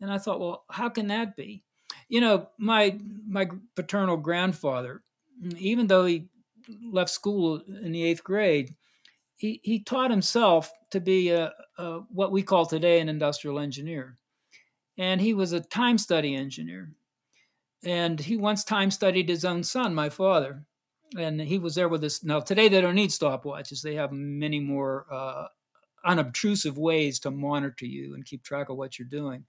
And 0.00 0.10
I 0.10 0.18
thought, 0.18 0.40
"Well, 0.40 0.64
how 0.70 0.88
can 0.88 1.06
that 1.08 1.36
be?" 1.36 1.62
You 2.08 2.20
know, 2.20 2.48
my 2.58 2.98
my 3.26 3.48
paternal 3.76 4.16
grandfather, 4.16 5.02
even 5.56 5.86
though 5.86 6.04
he 6.04 6.28
left 6.82 7.10
school 7.10 7.60
in 7.66 7.92
the 7.92 8.04
eighth 8.04 8.24
grade, 8.24 8.74
he, 9.36 9.60
he 9.62 9.80
taught 9.80 10.10
himself 10.10 10.72
to 10.90 11.00
be 11.00 11.30
a, 11.30 11.52
a, 11.78 12.00
what 12.10 12.32
we 12.32 12.42
call 12.42 12.66
today 12.66 13.00
an 13.00 13.08
industrial 13.08 13.58
engineer. 13.58 14.18
And 14.96 15.20
he 15.20 15.34
was 15.34 15.52
a 15.52 15.60
time 15.60 15.98
study 15.98 16.34
engineer. 16.34 16.92
And 17.84 18.18
he 18.18 18.36
once 18.36 18.64
time 18.64 18.90
studied 18.90 19.28
his 19.28 19.44
own 19.44 19.62
son, 19.62 19.94
my 19.94 20.08
father. 20.08 20.64
And 21.16 21.40
he 21.40 21.58
was 21.58 21.74
there 21.74 21.88
with 21.88 22.02
us. 22.02 22.24
Now, 22.24 22.40
today 22.40 22.68
they 22.68 22.80
don't 22.80 22.94
need 22.94 23.10
stopwatches, 23.10 23.82
they 23.82 23.94
have 23.94 24.12
many 24.12 24.58
more 24.58 25.06
uh, 25.12 25.46
unobtrusive 26.04 26.76
ways 26.76 27.18
to 27.20 27.30
monitor 27.30 27.86
you 27.86 28.14
and 28.14 28.24
keep 28.24 28.42
track 28.42 28.68
of 28.68 28.76
what 28.76 28.98
you're 28.98 29.08
doing. 29.08 29.44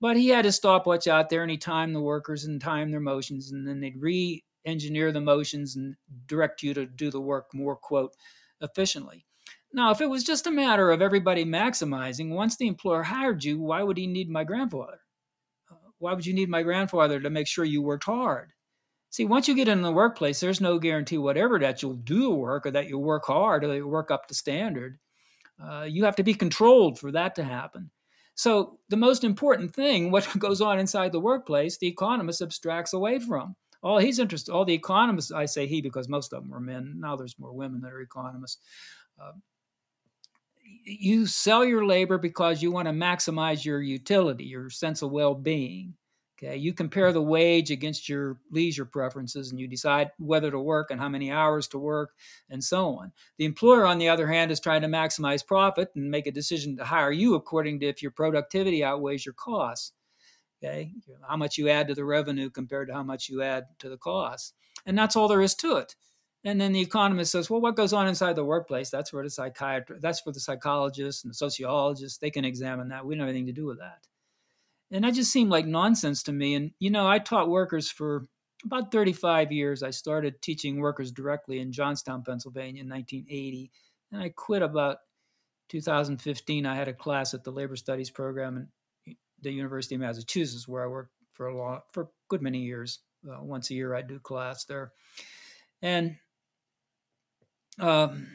But 0.00 0.16
he 0.16 0.28
had 0.28 0.44
his 0.44 0.56
stopwatch 0.56 1.06
out 1.06 1.30
there 1.30 1.42
and 1.42 1.50
he 1.50 1.56
timed 1.56 1.94
the 1.94 2.00
workers 2.00 2.44
and 2.44 2.60
timed 2.60 2.92
their 2.92 3.00
motions, 3.00 3.52
and 3.52 3.66
then 3.66 3.80
they'd 3.80 4.00
re 4.00 4.44
engineer 4.64 5.12
the 5.12 5.20
motions 5.20 5.76
and 5.76 5.94
direct 6.26 6.62
you 6.62 6.74
to 6.74 6.86
do 6.86 7.10
the 7.10 7.20
work 7.20 7.52
more, 7.52 7.76
quote, 7.76 8.14
efficiently. 8.60 9.26
Now, 9.72 9.90
if 9.90 10.00
it 10.00 10.08
was 10.08 10.24
just 10.24 10.46
a 10.46 10.50
matter 10.50 10.90
of 10.90 11.02
everybody 11.02 11.44
maximizing, 11.44 12.30
once 12.30 12.56
the 12.56 12.66
employer 12.66 13.02
hired 13.02 13.44
you, 13.44 13.58
why 13.58 13.82
would 13.82 13.96
he 13.96 14.06
need 14.06 14.30
my 14.30 14.44
grandfather? 14.44 15.00
Why 16.04 16.12
would 16.12 16.26
you 16.26 16.34
need 16.34 16.50
my 16.50 16.62
grandfather 16.62 17.18
to 17.18 17.30
make 17.30 17.46
sure 17.46 17.64
you 17.64 17.80
worked 17.80 18.04
hard? 18.04 18.52
See, 19.08 19.24
once 19.24 19.48
you 19.48 19.54
get 19.54 19.68
in 19.68 19.80
the 19.80 19.90
workplace, 19.90 20.38
there's 20.38 20.60
no 20.60 20.78
guarantee 20.78 21.16
whatever 21.16 21.58
that 21.60 21.80
you'll 21.80 21.94
do 21.94 22.24
the 22.24 22.30
work 22.30 22.66
or 22.66 22.70
that 22.72 22.90
you'll 22.90 23.02
work 23.02 23.24
hard 23.24 23.64
or 23.64 23.68
that 23.68 23.76
you'll 23.76 23.88
work 23.88 24.10
up 24.10 24.26
to 24.26 24.34
standard. 24.34 24.98
Uh, 25.58 25.86
you 25.88 26.04
have 26.04 26.16
to 26.16 26.22
be 26.22 26.34
controlled 26.34 26.98
for 26.98 27.10
that 27.12 27.34
to 27.36 27.44
happen. 27.44 27.90
So, 28.34 28.80
the 28.90 28.98
most 28.98 29.24
important 29.24 29.74
thing, 29.74 30.10
what 30.10 30.28
goes 30.38 30.60
on 30.60 30.78
inside 30.78 31.10
the 31.12 31.20
workplace, 31.20 31.78
the 31.78 31.86
economist 31.86 32.42
abstracts 32.42 32.92
away 32.92 33.18
from. 33.18 33.56
All 33.82 33.96
he's 33.96 34.18
interested, 34.18 34.52
all 34.52 34.66
the 34.66 34.74
economists, 34.74 35.32
I 35.32 35.46
say 35.46 35.66
he 35.66 35.80
because 35.80 36.06
most 36.06 36.34
of 36.34 36.42
them 36.42 36.50
were 36.50 36.60
men. 36.60 36.96
Now 36.98 37.16
there's 37.16 37.38
more 37.38 37.54
women 37.54 37.80
that 37.80 37.92
are 37.92 38.00
economists. 38.02 38.58
Uh, 39.18 39.32
you 40.84 41.26
sell 41.26 41.64
your 41.64 41.86
labor 41.86 42.18
because 42.18 42.62
you 42.62 42.70
want 42.70 42.88
to 42.88 42.92
maximize 42.92 43.64
your 43.64 43.80
utility, 43.80 44.44
your 44.44 44.70
sense 44.70 45.02
of 45.02 45.10
well 45.10 45.34
being. 45.34 45.94
Okay, 46.44 46.56
you 46.56 46.74
compare 46.74 47.12
the 47.12 47.22
wage 47.22 47.70
against 47.70 48.08
your 48.08 48.38
leisure 48.50 48.84
preferences 48.84 49.50
and 49.50 49.58
you 49.58 49.66
decide 49.66 50.10
whether 50.18 50.50
to 50.50 50.58
work 50.58 50.90
and 50.90 51.00
how 51.00 51.08
many 51.08 51.30
hours 51.30 51.66
to 51.68 51.78
work 51.78 52.10
and 52.50 52.62
so 52.62 52.98
on. 52.98 53.12
The 53.38 53.46
employer, 53.46 53.86
on 53.86 53.98
the 53.98 54.08
other 54.08 54.26
hand, 54.26 54.50
is 54.50 54.60
trying 54.60 54.82
to 54.82 54.88
maximize 54.88 55.46
profit 55.46 55.90
and 55.94 56.10
make 56.10 56.26
a 56.26 56.32
decision 56.32 56.76
to 56.76 56.84
hire 56.84 57.12
you 57.12 57.34
according 57.34 57.80
to 57.80 57.86
if 57.86 58.02
your 58.02 58.10
productivity 58.10 58.84
outweighs 58.84 59.24
your 59.24 59.32
costs. 59.32 59.92
Okay, 60.62 60.92
how 61.26 61.36
much 61.36 61.56
you 61.56 61.68
add 61.68 61.88
to 61.88 61.94
the 61.94 62.04
revenue 62.04 62.50
compared 62.50 62.88
to 62.88 62.94
how 62.94 63.02
much 63.02 63.28
you 63.28 63.42
add 63.42 63.64
to 63.78 63.88
the 63.88 63.98
cost, 63.98 64.54
and 64.86 64.98
that's 64.98 65.16
all 65.16 65.28
there 65.28 65.42
is 65.42 65.54
to 65.56 65.76
it. 65.76 65.94
And 66.42 66.60
then 66.60 66.72
the 66.72 66.80
economist 66.80 67.32
says, 67.32 67.48
well, 67.48 67.60
what 67.60 67.76
goes 67.76 67.92
on 67.94 68.06
inside 68.06 68.36
the 68.36 68.44
workplace? 68.44 68.90
That's 68.90 69.10
for 69.10 69.22
the 69.22 69.30
psychiatrist, 69.30 70.02
that's 70.02 70.20
for 70.20 70.32
the 70.32 70.40
psychologists 70.40 71.24
and 71.24 71.30
the 71.30 71.34
sociologists. 71.34 72.18
They 72.18 72.30
can 72.30 72.44
examine 72.44 72.88
that. 72.88 73.04
We 73.04 73.14
don't 73.14 73.20
have 73.20 73.30
anything 73.30 73.46
to 73.46 73.52
do 73.52 73.66
with 73.66 73.78
that. 73.78 74.06
And 74.90 75.04
that 75.04 75.14
just 75.14 75.32
seemed 75.32 75.50
like 75.50 75.66
nonsense 75.66 76.22
to 76.24 76.32
me. 76.32 76.54
And, 76.54 76.72
you 76.78 76.90
know, 76.90 77.08
I 77.08 77.18
taught 77.18 77.48
workers 77.48 77.90
for 77.90 78.26
about 78.64 78.92
35 78.92 79.50
years. 79.52 79.82
I 79.82 79.90
started 79.90 80.40
teaching 80.40 80.78
workers 80.78 81.10
directly 81.10 81.60
in 81.60 81.72
Johnstown, 81.72 82.22
Pennsylvania 82.22 82.82
in 82.82 82.88
1980. 82.88 83.70
And 84.12 84.22
I 84.22 84.28
quit 84.28 84.62
about 84.62 84.98
2015. 85.68 86.66
I 86.66 86.74
had 86.74 86.88
a 86.88 86.92
class 86.92 87.34
at 87.34 87.44
the 87.44 87.50
labor 87.50 87.76
studies 87.76 88.10
program 88.10 88.68
in 89.06 89.16
the 89.40 89.52
University 89.52 89.94
of 89.94 90.00
Massachusetts, 90.00 90.68
where 90.68 90.84
I 90.84 90.88
worked 90.88 91.12
for 91.32 91.48
a 91.48 91.56
long, 91.56 91.80
for 91.92 92.04
a 92.04 92.08
good 92.28 92.42
many 92.42 92.60
years. 92.60 93.00
Uh, 93.28 93.42
once 93.42 93.70
a 93.70 93.74
year, 93.74 93.94
I 93.94 94.02
do 94.02 94.18
class 94.18 94.64
there, 94.66 94.92
and 95.80 96.16
um, 97.78 98.28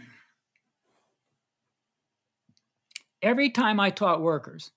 every 3.22 3.52
time 3.52 3.80
I 3.80 3.92
taught 3.92 4.22
workers, 4.22 4.72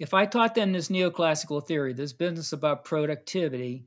if 0.00 0.14
I 0.14 0.24
taught 0.24 0.54
them 0.54 0.72
this 0.72 0.88
neoclassical 0.88 1.64
theory, 1.64 1.92
this 1.92 2.14
business 2.14 2.52
about 2.52 2.84
productivity 2.86 3.84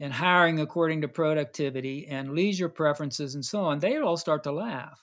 and 0.00 0.12
hiring 0.12 0.58
according 0.58 1.00
to 1.02 1.08
productivity 1.08 2.08
and 2.08 2.32
leisure 2.32 2.68
preferences 2.68 3.36
and 3.36 3.44
so 3.44 3.62
on, 3.62 3.78
they'd 3.78 4.00
all 4.00 4.16
start 4.16 4.42
to 4.42 4.52
laugh. 4.52 5.02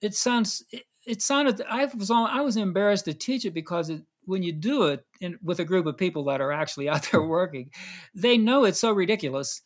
It 0.00 0.14
sounds. 0.14 0.64
It, 0.70 0.84
it 1.04 1.22
sounded. 1.22 1.60
I 1.68 1.84
was. 1.86 2.10
I 2.10 2.40
was 2.40 2.56
embarrassed 2.56 3.04
to 3.06 3.14
teach 3.14 3.44
it 3.44 3.52
because 3.52 3.90
it 3.90 4.02
when 4.24 4.44
you 4.44 4.52
do 4.52 4.84
it 4.84 5.04
in, 5.20 5.36
with 5.42 5.58
a 5.58 5.64
group 5.64 5.86
of 5.86 5.96
people 5.96 6.24
that 6.24 6.40
are 6.40 6.52
actually 6.52 6.88
out 6.88 7.08
there 7.10 7.22
working, 7.22 7.70
they 8.14 8.38
know 8.38 8.64
it's 8.64 8.80
so 8.80 8.92
ridiculous 8.92 9.62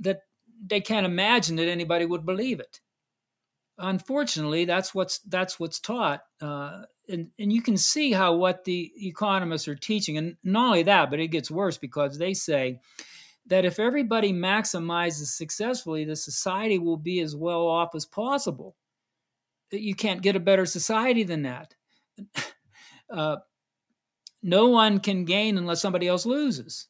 that 0.00 0.22
they 0.66 0.80
can't 0.80 1.06
imagine 1.06 1.56
that 1.56 1.68
anybody 1.68 2.06
would 2.06 2.24
believe 2.24 2.60
it. 2.60 2.80
Unfortunately, 3.76 4.64
that's 4.64 4.94
what's 4.94 5.18
that's 5.20 5.60
what's 5.60 5.80
taught, 5.80 6.22
uh, 6.40 6.82
and 7.08 7.28
and 7.38 7.52
you 7.52 7.62
can 7.62 7.76
see 7.76 8.12
how 8.12 8.34
what 8.34 8.64
the 8.64 8.92
economists 8.96 9.68
are 9.68 9.74
teaching, 9.74 10.16
and 10.18 10.36
not 10.42 10.66
only 10.66 10.82
that, 10.84 11.10
but 11.10 11.20
it 11.20 11.28
gets 11.28 11.50
worse 11.50 11.78
because 11.78 12.18
they 12.18 12.34
say 12.34 12.80
that 13.46 13.64
if 13.64 13.78
everybody 13.78 14.32
maximizes 14.32 15.28
successfully, 15.28 16.04
the 16.04 16.16
society 16.16 16.78
will 16.78 16.98
be 16.98 17.20
as 17.20 17.34
well 17.34 17.66
off 17.66 17.94
as 17.94 18.04
possible. 18.04 18.76
You 19.70 19.94
can't 19.94 20.22
get 20.22 20.36
a 20.36 20.40
better 20.40 20.66
society 20.66 21.24
than 21.24 21.42
that. 21.42 21.74
Uh, 23.10 23.36
no 24.42 24.68
one 24.68 25.00
can 25.00 25.24
gain 25.24 25.56
unless 25.56 25.80
somebody 25.80 26.06
else 26.06 26.26
loses. 26.26 26.88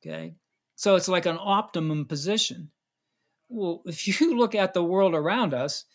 Okay. 0.00 0.34
So 0.76 0.94
it's 0.94 1.08
like 1.08 1.26
an 1.26 1.38
optimum 1.40 2.04
position. 2.04 2.70
Well, 3.48 3.82
if 3.84 4.06
you 4.06 4.36
look 4.38 4.54
at 4.54 4.74
the 4.74 4.84
world 4.84 5.14
around 5.14 5.54
us, 5.54 5.86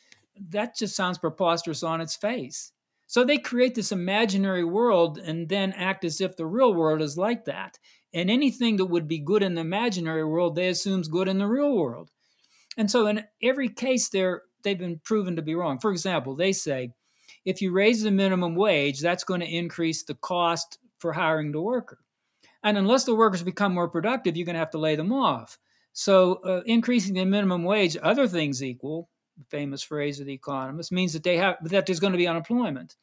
that 0.50 0.76
just 0.76 0.94
sounds 0.94 1.18
preposterous 1.18 1.84
on 1.84 2.02
its 2.02 2.18
face. 2.18 2.73
So 3.08 3.24
they 3.24 3.38
create 3.38 3.76
this 3.76 3.92
imaginary 3.92 4.64
world 4.64 5.18
and 5.18 5.50
then 5.50 5.74
act 5.74 6.04
as 6.04 6.22
if 6.22 6.36
the 6.36 6.46
real 6.46 6.74
world 6.74 7.02
is 7.02 7.18
like 7.18 7.46
that. 7.46 7.78
And 8.14 8.30
anything 8.30 8.78
that 8.78 8.86
would 8.86 9.08
be 9.08 9.20
good 9.20 9.44
in 9.44 9.56
the 9.56 9.62
imaginary 9.62 10.26
world, 10.26 10.56
they 10.56 10.68
assume 10.68 11.02
is 11.02 11.08
good 11.08 11.28
in 11.28 11.38
the 11.38 11.48
real 11.48 11.76
world. 11.76 12.10
And 12.78 12.90
so 12.90 13.08
in 13.08 13.26
every 13.42 13.70
case, 13.70 14.10
they're 14.10 14.44
they've 14.64 14.80
been 14.80 15.02
proven 15.04 15.36
to 15.36 15.42
be 15.42 15.56
wrong. 15.56 15.80
For 15.80 15.92
example, 15.92 16.36
they 16.36 16.54
say 16.54 16.92
if 17.46 17.62
you 17.62 17.72
raise 17.72 18.04
the 18.04 18.12
minimum 18.12 18.56
wage, 18.56 19.02
that's 19.02 19.24
going 19.24 19.42
to 19.42 19.56
increase 19.56 20.04
the 20.04 20.16
cost 20.16 20.78
for 21.00 21.14
hiring 21.14 21.52
the 21.52 21.62
worker. 21.62 22.00
And 22.64 22.78
unless 22.78 23.04
the 23.04 23.16
workers 23.16 23.44
become 23.44 23.74
more 23.74 23.90
productive, 23.90 24.38
you're 24.38 24.46
going 24.46 24.54
to 24.54 24.60
have 24.60 24.72
to 24.72 24.78
lay 24.78 24.96
them 24.96 25.12
off. 25.12 25.58
So 25.92 26.36
uh, 26.46 26.62
increasing 26.66 27.14
the 27.14 27.26
minimum 27.26 27.64
wage, 27.64 27.98
other 28.02 28.28
things 28.28 28.64
equal, 28.64 29.10
the 29.38 29.46
famous 29.46 29.82
phrase 29.82 30.20
of 30.20 30.26
the 30.26 30.34
economist, 30.34 30.92
means 30.92 31.14
that 31.14 31.24
they 31.24 31.38
have 31.38 31.58
that 31.70 31.86
there's 31.86 32.00
going 32.00 32.14
to 32.14 32.18
be 32.18 32.28
unemployment. 32.28 32.96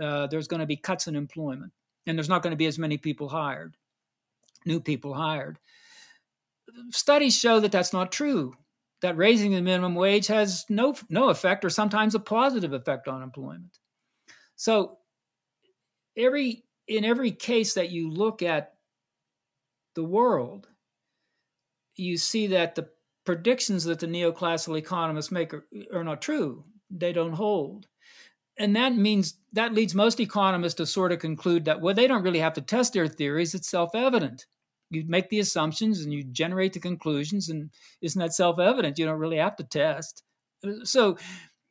Uh, 0.00 0.26
there's 0.26 0.48
going 0.48 0.60
to 0.60 0.66
be 0.66 0.76
cuts 0.76 1.06
in 1.06 1.16
employment, 1.16 1.72
and 2.06 2.18
there's 2.18 2.28
not 2.28 2.42
going 2.42 2.52
to 2.52 2.56
be 2.56 2.66
as 2.66 2.78
many 2.78 2.98
people 2.98 3.28
hired, 3.28 3.76
new 4.64 4.80
people 4.80 5.14
hired. 5.14 5.58
Studies 6.90 7.38
show 7.38 7.60
that 7.60 7.72
that's 7.72 7.92
not 7.92 8.12
true. 8.12 8.54
That 9.02 9.16
raising 9.16 9.52
the 9.52 9.62
minimum 9.62 9.94
wage 9.94 10.26
has 10.26 10.64
no 10.68 10.94
no 11.08 11.28
effect, 11.28 11.64
or 11.64 11.70
sometimes 11.70 12.14
a 12.14 12.20
positive 12.20 12.72
effect 12.72 13.08
on 13.08 13.22
employment. 13.22 13.78
So, 14.56 14.98
every 16.16 16.64
in 16.88 17.04
every 17.04 17.32
case 17.32 17.74
that 17.74 17.90
you 17.90 18.10
look 18.10 18.42
at 18.42 18.74
the 19.94 20.04
world, 20.04 20.68
you 21.96 22.16
see 22.16 22.48
that 22.48 22.74
the 22.74 22.88
predictions 23.26 23.84
that 23.84 23.98
the 23.98 24.06
neoclassical 24.06 24.78
economists 24.78 25.30
make 25.30 25.52
are, 25.52 25.66
are 25.92 26.04
not 26.04 26.22
true. 26.22 26.64
They 26.90 27.12
don't 27.12 27.32
hold. 27.32 27.86
And 28.58 28.74
that 28.76 28.94
means 28.94 29.38
that 29.52 29.74
leads 29.74 29.94
most 29.94 30.18
economists 30.18 30.74
to 30.74 30.86
sort 30.86 31.12
of 31.12 31.18
conclude 31.18 31.66
that 31.66 31.80
well 31.80 31.94
they 31.94 32.06
don't 32.06 32.22
really 32.22 32.38
have 32.38 32.54
to 32.54 32.62
test 32.62 32.94
their 32.94 33.08
theories. 33.08 33.54
It's 33.54 33.68
self-evident. 33.68 34.46
You 34.90 35.04
make 35.06 35.28
the 35.28 35.40
assumptions 35.40 36.00
and 36.00 36.12
you 36.12 36.24
generate 36.24 36.72
the 36.72 36.80
conclusions 36.80 37.50
and 37.50 37.70
isn't 38.00 38.18
that 38.18 38.32
self-evident? 38.32 38.98
You 38.98 39.04
don't 39.04 39.18
really 39.18 39.38
have 39.38 39.56
to 39.56 39.64
test. 39.64 40.22
So 40.84 41.18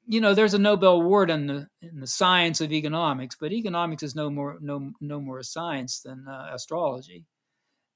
you 0.06 0.22
know 0.22 0.36
there's 0.36 0.54
a 0.54 0.60
nobel 0.60 1.02
award 1.02 1.32
in 1.32 1.48
the 1.48 1.68
in 1.82 2.00
the 2.00 2.06
science 2.06 2.62
of 2.62 2.72
economics 2.72 3.36
but 3.40 3.52
economics 3.52 4.04
is 4.04 4.14
no 4.14 4.30
more 4.30 4.60
no 4.62 4.92
no 5.02 5.20
more 5.20 5.40
a 5.40 5.44
science 5.44 6.02
than 6.02 6.28
uh, 6.28 6.52
astrology. 6.54 7.26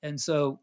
And 0.02 0.20
so 0.20 0.62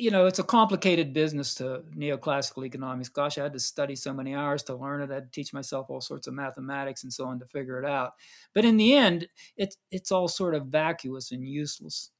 you 0.00 0.10
know, 0.10 0.24
it's 0.24 0.38
a 0.38 0.44
complicated 0.44 1.12
business 1.12 1.54
to 1.56 1.82
neoclassical 1.94 2.64
economics. 2.64 3.10
Gosh, 3.10 3.36
I 3.36 3.42
had 3.42 3.52
to 3.52 3.60
study 3.60 3.94
so 3.94 4.14
many 4.14 4.34
hours 4.34 4.62
to 4.64 4.74
learn 4.74 5.02
it. 5.02 5.10
I 5.10 5.16
had 5.16 5.24
to 5.24 5.30
teach 5.30 5.52
myself 5.52 5.90
all 5.90 6.00
sorts 6.00 6.26
of 6.26 6.32
mathematics 6.32 7.02
and 7.04 7.12
so 7.12 7.26
on 7.26 7.38
to 7.38 7.46
figure 7.46 7.78
it 7.78 7.84
out. 7.84 8.12
But 8.54 8.64
in 8.64 8.78
the 8.78 8.94
end, 8.94 9.28
it's 9.58 9.76
it's 9.90 10.10
all 10.10 10.26
sort 10.26 10.54
of 10.54 10.66
vacuous 10.66 11.32
and 11.32 11.46
useless. 11.46 12.10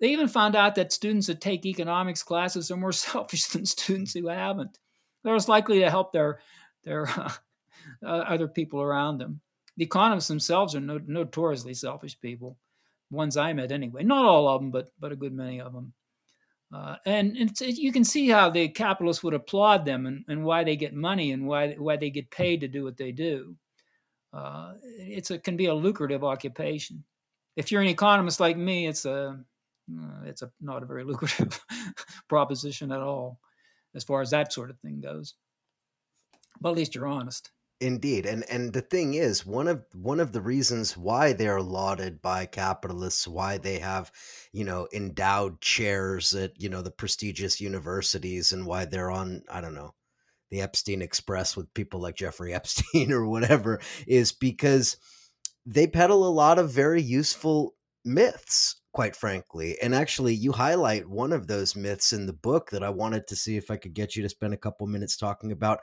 They 0.00 0.08
even 0.08 0.26
found 0.26 0.56
out 0.56 0.74
that 0.74 0.92
students 0.92 1.28
that 1.28 1.40
take 1.40 1.64
economics 1.64 2.24
classes 2.24 2.72
are 2.72 2.76
more 2.76 2.92
selfish 3.08 3.46
than 3.46 3.66
students 3.66 4.14
who 4.14 4.26
haven't. 4.26 4.78
They're 5.22 5.34
less 5.34 5.48
likely 5.48 5.78
to 5.80 5.90
help 5.90 6.12
their 6.12 6.40
their 6.82 7.06
uh, 7.08 7.30
uh, 8.04 8.06
other 8.06 8.48
people 8.48 8.82
around 8.82 9.18
them. 9.18 9.40
The 9.76 9.84
economists 9.84 10.28
themselves 10.28 10.74
are 10.74 10.80
no, 10.80 10.98
notoriously 11.06 11.74
selfish 11.74 12.20
people, 12.20 12.58
ones 13.10 13.36
I 13.36 13.52
met 13.52 13.70
anyway. 13.70 14.02
Not 14.02 14.24
all 14.24 14.48
of 14.48 14.60
them, 14.60 14.72
but 14.72 14.90
but 14.98 15.12
a 15.12 15.16
good 15.16 15.32
many 15.32 15.60
of 15.60 15.72
them. 15.72 15.92
Uh, 16.72 16.96
and 17.04 17.52
you 17.60 17.92
can 17.92 18.04
see 18.04 18.28
how 18.28 18.48
the 18.48 18.68
capitalists 18.68 19.22
would 19.22 19.34
applaud 19.34 19.84
them 19.84 20.06
and, 20.06 20.24
and, 20.28 20.42
why 20.42 20.64
they 20.64 20.74
get 20.74 20.94
money 20.94 21.32
and 21.32 21.46
why 21.46 21.74
why 21.74 21.96
they 21.96 22.08
get 22.08 22.30
paid 22.30 22.62
to 22.62 22.68
do 22.68 22.82
what 22.82 22.96
they 22.96 23.12
do. 23.12 23.54
Uh, 24.32 24.72
it's 24.82 25.30
can 25.44 25.56
be 25.56 25.66
a 25.66 25.74
lucrative 25.74 26.24
occupation. 26.24 27.04
If 27.56 27.70
you're 27.70 27.82
an 27.82 27.88
economist 27.88 28.40
like 28.40 28.56
me, 28.56 28.86
it's 28.86 29.04
a 29.04 29.38
uh, 29.92 30.22
it's 30.24 30.40
a 30.40 30.50
not 30.62 30.82
a 30.82 30.86
very 30.86 31.04
lucrative 31.10 31.62
proposition 32.28 32.90
at 32.90 33.00
all, 33.00 33.38
as 33.94 34.04
far 34.04 34.22
as 34.22 34.30
that 34.30 34.52
sort 34.52 34.70
of 34.70 34.78
thing 34.80 35.00
goes. 35.02 35.34
But 36.58 36.70
at 36.70 36.76
least 36.76 36.94
you're 36.94 37.06
honest. 37.06 37.50
Indeed, 37.82 38.26
and 38.26 38.44
and 38.48 38.72
the 38.72 38.80
thing 38.80 39.14
is, 39.14 39.44
one 39.44 39.66
of 39.66 39.84
one 39.92 40.20
of 40.20 40.30
the 40.30 40.40
reasons 40.40 40.96
why 40.96 41.32
they're 41.32 41.60
lauded 41.60 42.22
by 42.22 42.46
capitalists, 42.46 43.26
why 43.26 43.58
they 43.58 43.80
have, 43.80 44.12
you 44.52 44.64
know, 44.64 44.86
endowed 44.92 45.60
chairs 45.60 46.32
at 46.32 46.60
you 46.60 46.68
know 46.68 46.80
the 46.80 46.92
prestigious 46.92 47.60
universities, 47.60 48.52
and 48.52 48.66
why 48.66 48.84
they're 48.84 49.10
on 49.10 49.42
I 49.50 49.60
don't 49.60 49.74
know 49.74 49.94
the 50.50 50.60
Epstein 50.62 51.02
Express 51.02 51.56
with 51.56 51.74
people 51.74 52.00
like 52.00 52.16
Jeffrey 52.16 52.54
Epstein 52.56 53.12
or 53.12 53.26
whatever, 53.26 53.80
is 54.06 54.30
because 54.32 54.96
they 55.66 55.88
peddle 55.88 56.26
a 56.26 56.30
lot 56.30 56.58
of 56.60 56.70
very 56.70 57.02
useful 57.02 57.74
myths 58.04 58.76
quite 58.92 59.16
frankly. 59.16 59.76
And 59.82 59.94
actually, 59.94 60.34
you 60.34 60.52
highlight 60.52 61.08
one 61.08 61.32
of 61.32 61.48
those 61.48 61.74
myths 61.74 62.12
in 62.12 62.26
the 62.26 62.32
book 62.32 62.70
that 62.70 62.84
I 62.84 62.90
wanted 62.90 63.26
to 63.28 63.36
see 63.36 63.56
if 63.56 63.70
I 63.70 63.76
could 63.76 63.94
get 63.94 64.14
you 64.16 64.22
to 64.22 64.28
spend 64.28 64.54
a 64.54 64.58
couple 64.58 64.86
minutes 64.86 65.16
talking 65.16 65.50
about. 65.50 65.80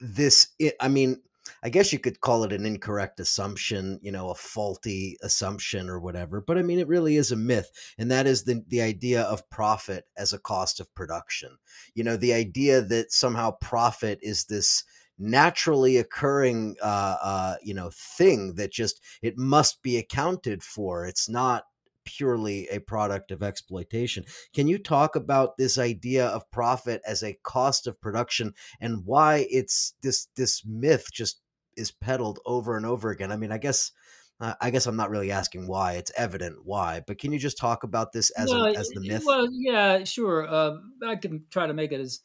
This, 0.00 0.48
I 0.80 0.88
mean, 0.88 1.22
I 1.62 1.68
guess 1.68 1.92
you 1.92 1.98
could 1.98 2.20
call 2.20 2.44
it 2.44 2.52
an 2.52 2.66
incorrect 2.66 3.20
assumption, 3.20 3.98
you 4.02 4.12
know, 4.12 4.30
a 4.30 4.34
faulty 4.34 5.16
assumption 5.22 5.88
or 5.88 6.00
whatever. 6.00 6.40
But 6.40 6.58
I 6.58 6.62
mean, 6.62 6.78
it 6.78 6.88
really 6.88 7.16
is 7.16 7.32
a 7.32 7.36
myth. 7.36 7.70
And 7.98 8.10
that 8.10 8.26
is 8.26 8.44
the, 8.44 8.64
the 8.68 8.80
idea 8.80 9.22
of 9.22 9.48
profit 9.50 10.04
as 10.16 10.32
a 10.32 10.38
cost 10.38 10.80
of 10.80 10.92
production. 10.94 11.56
You 11.94 12.04
know, 12.04 12.16
the 12.16 12.32
idea 12.32 12.82
that 12.82 13.12
somehow 13.12 13.52
profit 13.60 14.18
is 14.22 14.44
this 14.44 14.84
naturally 15.18 15.98
occurring, 15.98 16.76
uh, 16.82 17.16
uh, 17.22 17.56
you 17.62 17.74
know, 17.74 17.90
thing 17.92 18.54
that 18.54 18.72
just, 18.72 19.00
it 19.22 19.36
must 19.36 19.82
be 19.82 19.98
accounted 19.98 20.62
for. 20.62 21.06
It's 21.06 21.28
not 21.28 21.64
purely 22.04 22.68
a 22.68 22.80
product 22.80 23.30
of 23.30 23.42
exploitation. 23.42 24.24
Can 24.54 24.68
you 24.68 24.78
talk 24.78 25.16
about 25.16 25.56
this 25.56 25.78
idea 25.78 26.26
of 26.26 26.50
profit 26.50 27.02
as 27.06 27.22
a 27.22 27.38
cost 27.42 27.86
of 27.86 28.00
production 28.00 28.54
and 28.80 29.04
why 29.04 29.46
it's 29.50 29.94
this 30.02 30.28
this 30.36 30.64
myth 30.64 31.06
just 31.12 31.40
is 31.76 31.90
peddled 31.90 32.38
over 32.44 32.76
and 32.76 32.86
over 32.86 33.10
again? 33.10 33.32
I 33.32 33.36
mean, 33.36 33.52
I 33.52 33.58
guess 33.58 33.92
uh, 34.40 34.54
I 34.60 34.70
guess 34.70 34.86
I'm 34.86 34.96
not 34.96 35.10
really 35.10 35.30
asking 35.30 35.68
why. 35.68 35.92
It's 35.92 36.12
evident 36.16 36.64
why, 36.64 37.02
but 37.06 37.18
can 37.18 37.32
you 37.32 37.38
just 37.38 37.58
talk 37.58 37.84
about 37.84 38.12
this 38.12 38.30
as 38.30 38.50
well, 38.50 38.66
a, 38.66 38.72
as 38.72 38.88
the 38.88 39.00
myth? 39.00 39.22
Well, 39.24 39.48
yeah, 39.52 40.04
sure. 40.04 40.46
Uh, 40.46 40.78
I 41.06 41.16
can 41.16 41.44
try 41.50 41.66
to 41.66 41.74
make 41.74 41.92
it 41.92 42.00
as 42.00 42.20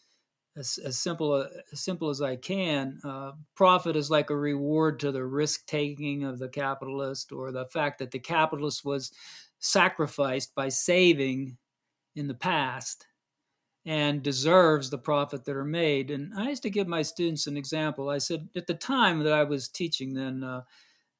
as, 0.57 0.79
as 0.83 0.97
simple 0.97 1.33
uh, 1.33 1.45
as 1.71 1.79
simple 1.79 2.09
as 2.09 2.21
I 2.21 2.35
can. 2.35 2.99
Uh, 3.03 3.33
profit 3.55 3.95
is 3.95 4.09
like 4.09 4.29
a 4.29 4.35
reward 4.35 4.99
to 5.01 5.11
the 5.11 5.23
risk 5.23 5.65
taking 5.67 6.23
of 6.23 6.39
the 6.39 6.49
capitalist, 6.49 7.31
or 7.31 7.51
the 7.51 7.67
fact 7.67 7.99
that 7.99 8.11
the 8.11 8.19
capitalist 8.19 8.83
was 8.83 9.11
sacrificed 9.59 10.53
by 10.55 10.69
saving 10.69 11.57
in 12.15 12.27
the 12.27 12.33
past 12.33 13.05
and 13.85 14.21
deserves 14.21 14.89
the 14.89 14.97
profit 14.97 15.45
that 15.45 15.55
are 15.55 15.63
made. 15.63 16.11
And 16.11 16.33
I 16.37 16.49
used 16.49 16.63
to 16.63 16.69
give 16.69 16.87
my 16.87 17.01
students 17.01 17.47
an 17.47 17.55
example. 17.55 18.09
I 18.09 18.17
said, 18.17 18.49
at 18.55 18.67
the 18.67 18.73
time 18.73 19.23
that 19.23 19.33
I 19.33 19.43
was 19.43 19.69
teaching, 19.69 20.13
then 20.13 20.43
uh, 20.43 20.61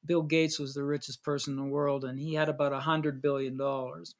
Bill 0.04 0.22
Gates 0.22 0.58
was 0.58 0.74
the 0.74 0.84
richest 0.84 1.22
person 1.22 1.54
in 1.54 1.64
the 1.64 1.72
world, 1.72 2.04
and 2.04 2.18
he 2.18 2.34
had 2.34 2.48
about 2.48 2.74
a 2.74 2.80
hundred 2.80 3.22
billion 3.22 3.56
dollars. 3.56 4.14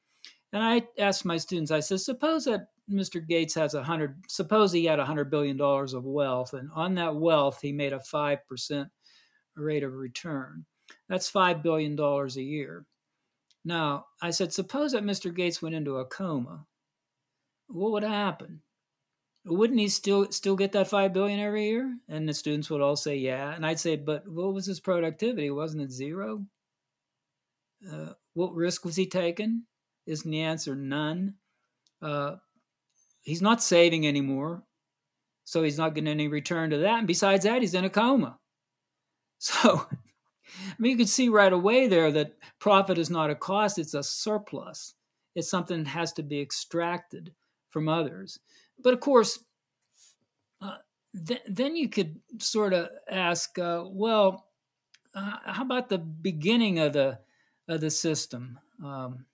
And 0.51 0.63
I 0.63 0.81
asked 0.97 1.25
my 1.25 1.37
students, 1.37 1.69
I 1.69 1.79
said, 1.79 2.01
suppose 2.01 2.45
that 2.45 2.69
Mr. 2.91 3.25
Gates 3.25 3.53
has 3.53 3.75
a 3.75 3.83
hundred, 3.83 4.15
suppose 4.27 4.71
he 4.71 4.85
had 4.85 4.99
a 4.99 5.05
hundred 5.05 5.29
billion 5.29 5.55
dollars 5.55 5.93
of 5.93 6.05
wealth, 6.05 6.53
and 6.53 6.71
on 6.73 6.95
that 6.95 7.15
wealth 7.15 7.59
he 7.61 7.71
made 7.71 7.93
a 7.93 7.99
five 7.99 8.39
percent 8.47 8.89
rate 9.55 9.83
of 9.83 9.93
return. 9.93 10.65
That's 11.07 11.29
five 11.29 11.61
billion 11.61 11.95
dollars 11.95 12.37
a 12.37 12.41
year. 12.41 12.85
Now, 13.65 14.05
I 14.21 14.31
said, 14.31 14.53
suppose 14.53 14.93
that 14.93 15.03
Mr. 15.03 15.33
Gates 15.33 15.61
went 15.61 15.75
into 15.75 15.97
a 15.97 16.05
coma. 16.05 16.65
What 17.67 17.91
would 17.91 18.03
happen? 18.03 18.61
Wouldn't 19.45 19.79
he 19.79 19.87
still 19.87 20.31
still 20.31 20.55
get 20.55 20.73
that 20.73 20.89
five 20.89 21.13
billion 21.13 21.39
every 21.39 21.67
year? 21.67 21.97
And 22.07 22.27
the 22.27 22.33
students 22.33 22.69
would 22.69 22.81
all 22.81 22.95
say, 22.95 23.17
yeah. 23.17 23.53
And 23.53 23.65
I'd 23.65 23.79
say, 23.79 23.95
but 23.95 24.27
what 24.27 24.53
was 24.53 24.65
his 24.65 24.79
productivity? 24.79 25.49
Wasn't 25.49 25.81
it 25.81 25.91
zero? 25.91 26.45
Uh, 27.89 28.13
what 28.33 28.53
risk 28.53 28.85
was 28.85 28.95
he 28.95 29.05
taking? 29.05 29.63
Isn't 30.05 30.29
the 30.29 30.41
answer 30.41 30.75
none? 30.75 31.35
Uh, 32.01 32.35
he's 33.21 33.41
not 33.41 33.63
saving 33.63 34.07
anymore, 34.07 34.63
so 35.45 35.63
he's 35.63 35.77
not 35.77 35.95
getting 35.95 36.09
any 36.09 36.27
return 36.27 36.69
to 36.71 36.77
that. 36.79 36.99
And 36.99 37.07
besides 37.07 37.45
that, 37.45 37.61
he's 37.61 37.73
in 37.73 37.85
a 37.85 37.89
coma. 37.89 38.37
So 39.41 39.87
I 40.69 40.75
mean, 40.77 40.91
you 40.91 40.97
can 40.97 41.07
see 41.07 41.29
right 41.29 41.51
away 41.51 41.87
there 41.87 42.11
that 42.11 42.33
profit 42.59 42.97
is 42.97 43.09
not 43.09 43.29
a 43.29 43.35
cost, 43.35 43.77
it's 43.77 43.93
a 43.93 44.03
surplus. 44.03 44.93
It's 45.35 45.49
something 45.49 45.83
that 45.83 45.89
has 45.89 46.11
to 46.13 46.23
be 46.23 46.41
extracted 46.41 47.33
from 47.69 47.87
others. 47.87 48.39
But 48.81 48.93
of 48.93 48.99
course, 48.99 49.39
uh, 50.61 50.77
th- 51.25 51.43
then 51.47 51.75
you 51.75 51.89
could 51.89 52.19
sort 52.39 52.73
of 52.73 52.89
ask, 53.09 53.57
uh, 53.59 53.83
well, 53.87 54.47
uh, 55.13 55.37
how 55.45 55.63
about 55.63 55.89
the 55.89 55.97
beginning 55.97 56.79
of 56.79 56.93
the 56.93 57.19
of 57.67 57.81
the 57.81 57.89
system? 57.89 58.59
Um, 58.83 59.25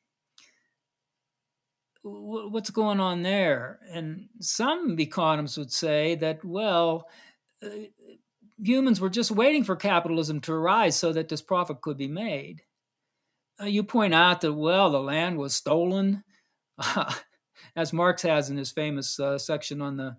what's 2.03 2.69
going 2.69 2.99
on 2.99 3.23
there? 3.23 3.79
And 3.91 4.27
some 4.39 4.99
economists 4.99 5.57
would 5.57 5.71
say 5.71 6.15
that, 6.15 6.43
well, 6.43 7.07
uh, 7.63 7.69
humans 8.61 9.01
were 9.01 9.09
just 9.09 9.31
waiting 9.31 9.63
for 9.63 9.75
capitalism 9.75 10.41
to 10.41 10.53
arise 10.53 10.95
so 10.95 11.13
that 11.13 11.29
this 11.29 11.41
profit 11.41 11.81
could 11.81 11.97
be 11.97 12.07
made. 12.07 12.61
Uh, 13.61 13.65
you 13.65 13.83
point 13.83 14.13
out 14.13 14.41
that, 14.41 14.53
well, 14.53 14.89
the 14.91 14.99
land 14.99 15.37
was 15.37 15.55
stolen, 15.55 16.23
as 17.75 17.93
Marx 17.93 18.21
has 18.21 18.49
in 18.49 18.57
his 18.57 18.71
famous 18.71 19.19
uh, 19.19 19.37
section 19.37 19.81
on 19.81 19.97
the 19.97 20.15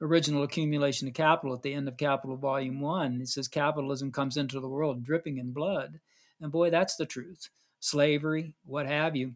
original 0.00 0.42
accumulation 0.42 1.08
of 1.08 1.14
capital 1.14 1.54
at 1.54 1.62
the 1.62 1.72
end 1.72 1.88
of 1.88 1.96
Capital 1.96 2.36
Volume 2.36 2.80
1. 2.80 3.20
He 3.20 3.26
says 3.26 3.48
capitalism 3.48 4.12
comes 4.12 4.36
into 4.36 4.60
the 4.60 4.68
world 4.68 5.04
dripping 5.04 5.38
in 5.38 5.52
blood. 5.52 5.98
And 6.40 6.52
boy, 6.52 6.70
that's 6.70 6.96
the 6.96 7.06
truth. 7.06 7.48
Slavery, 7.80 8.54
what 8.64 8.86
have 8.86 9.16
you. 9.16 9.34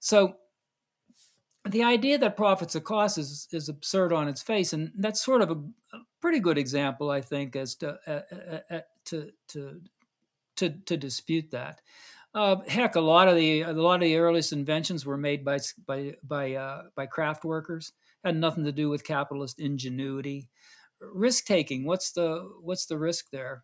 So 0.00 0.36
the 1.66 1.82
idea 1.82 2.18
that 2.18 2.36
profits 2.36 2.76
are 2.76 2.80
costs 2.80 3.18
is, 3.18 3.48
is 3.52 3.68
absurd 3.68 4.12
on 4.12 4.28
its 4.28 4.42
face. 4.42 4.72
And 4.72 4.92
that's 4.98 5.22
sort 5.22 5.42
of 5.42 5.50
a, 5.50 5.54
a 5.96 6.00
pretty 6.20 6.40
good 6.40 6.58
example, 6.58 7.10
I 7.10 7.20
think, 7.20 7.56
as 7.56 7.74
to, 7.76 7.98
uh, 8.06 8.20
uh, 8.70 8.80
to, 9.06 9.30
to, 9.48 9.80
to, 10.56 10.70
to 10.70 10.96
dispute 10.96 11.50
that. 11.52 11.80
Uh, 12.34 12.56
heck, 12.66 12.96
a 12.96 13.00
lot 13.00 13.28
of 13.28 13.36
the 13.36 13.62
a 13.62 13.72
lot 13.72 13.94
of 13.94 14.00
the 14.00 14.16
earliest 14.16 14.52
inventions 14.52 15.06
were 15.06 15.16
made 15.16 15.44
by 15.44 15.56
by 15.86 16.14
by 16.24 16.54
uh, 16.54 16.82
by 16.96 17.06
craft 17.06 17.44
workers. 17.44 17.92
Had 18.24 18.36
nothing 18.36 18.64
to 18.64 18.72
do 18.72 18.90
with 18.90 19.04
capitalist 19.04 19.60
ingenuity. 19.60 20.48
Risk 21.00 21.44
taking. 21.44 21.84
What's 21.84 22.10
the 22.10 22.50
what's 22.60 22.86
the 22.86 22.98
risk 22.98 23.30
there? 23.30 23.62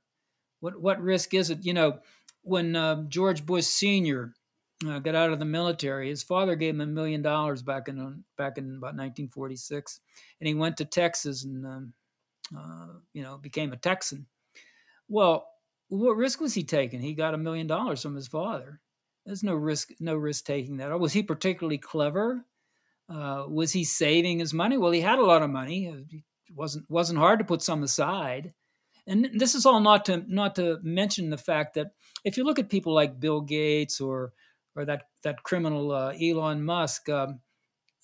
What 0.60 0.80
what 0.80 1.02
risk 1.02 1.34
is 1.34 1.50
it? 1.50 1.64
You 1.64 1.74
know, 1.74 1.98
when 2.42 2.76
uh, 2.76 3.02
George 3.08 3.44
Bush 3.44 3.64
Senior 3.64 4.34
uh, 4.86 4.98
got 4.98 5.14
out 5.14 5.32
of 5.32 5.38
the 5.38 5.44
military, 5.44 6.08
his 6.08 6.22
father 6.22 6.56
gave 6.56 6.74
him 6.74 6.80
a 6.80 6.86
million 6.86 7.22
dollars 7.22 7.62
back 7.62 7.88
in 7.88 8.24
back 8.36 8.56
in 8.58 8.64
about 8.76 8.96
1946, 8.96 10.00
and 10.40 10.48
he 10.48 10.54
went 10.54 10.78
to 10.78 10.84
Texas 10.84 11.44
and 11.44 11.66
um, 11.66 11.92
uh, 12.56 12.98
you 13.12 13.22
know 13.22 13.36
became 13.36 13.72
a 13.72 13.76
Texan. 13.76 14.26
Well, 15.08 15.46
what 15.88 16.16
risk 16.16 16.40
was 16.40 16.54
he 16.54 16.62
taking? 16.62 17.00
He 17.00 17.14
got 17.14 17.34
a 17.34 17.38
million 17.38 17.66
dollars 17.66 18.02
from 18.02 18.14
his 18.14 18.28
father. 18.28 18.80
There's 19.26 19.42
no 19.42 19.54
risk, 19.54 19.90
no 20.00 20.16
risk 20.16 20.44
taking 20.44 20.78
that. 20.78 20.98
Was 20.98 21.12
he 21.12 21.22
particularly 21.22 21.78
clever? 21.78 22.46
Uh, 23.08 23.44
was 23.48 23.72
he 23.72 23.84
saving 23.84 24.38
his 24.38 24.54
money? 24.54 24.78
Well, 24.78 24.92
he 24.92 25.00
had 25.00 25.18
a 25.18 25.24
lot 25.24 25.42
of 25.42 25.50
money. 25.50 25.86
It 25.86 26.22
wasn't 26.54 26.88
wasn't 26.88 27.18
hard 27.18 27.38
to 27.40 27.44
put 27.44 27.60
some 27.60 27.82
aside. 27.82 28.54
And 29.06 29.28
this 29.34 29.54
is 29.54 29.66
all 29.66 29.80
not 29.80 30.04
to 30.06 30.24
not 30.26 30.54
to 30.54 30.78
mention 30.82 31.30
the 31.30 31.36
fact 31.36 31.74
that 31.74 31.88
if 32.24 32.36
you 32.36 32.44
look 32.44 32.58
at 32.58 32.70
people 32.70 32.94
like 32.94 33.20
Bill 33.20 33.40
Gates 33.40 34.00
or 34.00 34.32
or 34.76 34.84
that 34.84 35.02
that 35.22 35.42
criminal 35.42 35.92
uh, 35.92 36.12
Elon 36.20 36.64
Musk, 36.64 37.08
um, 37.08 37.40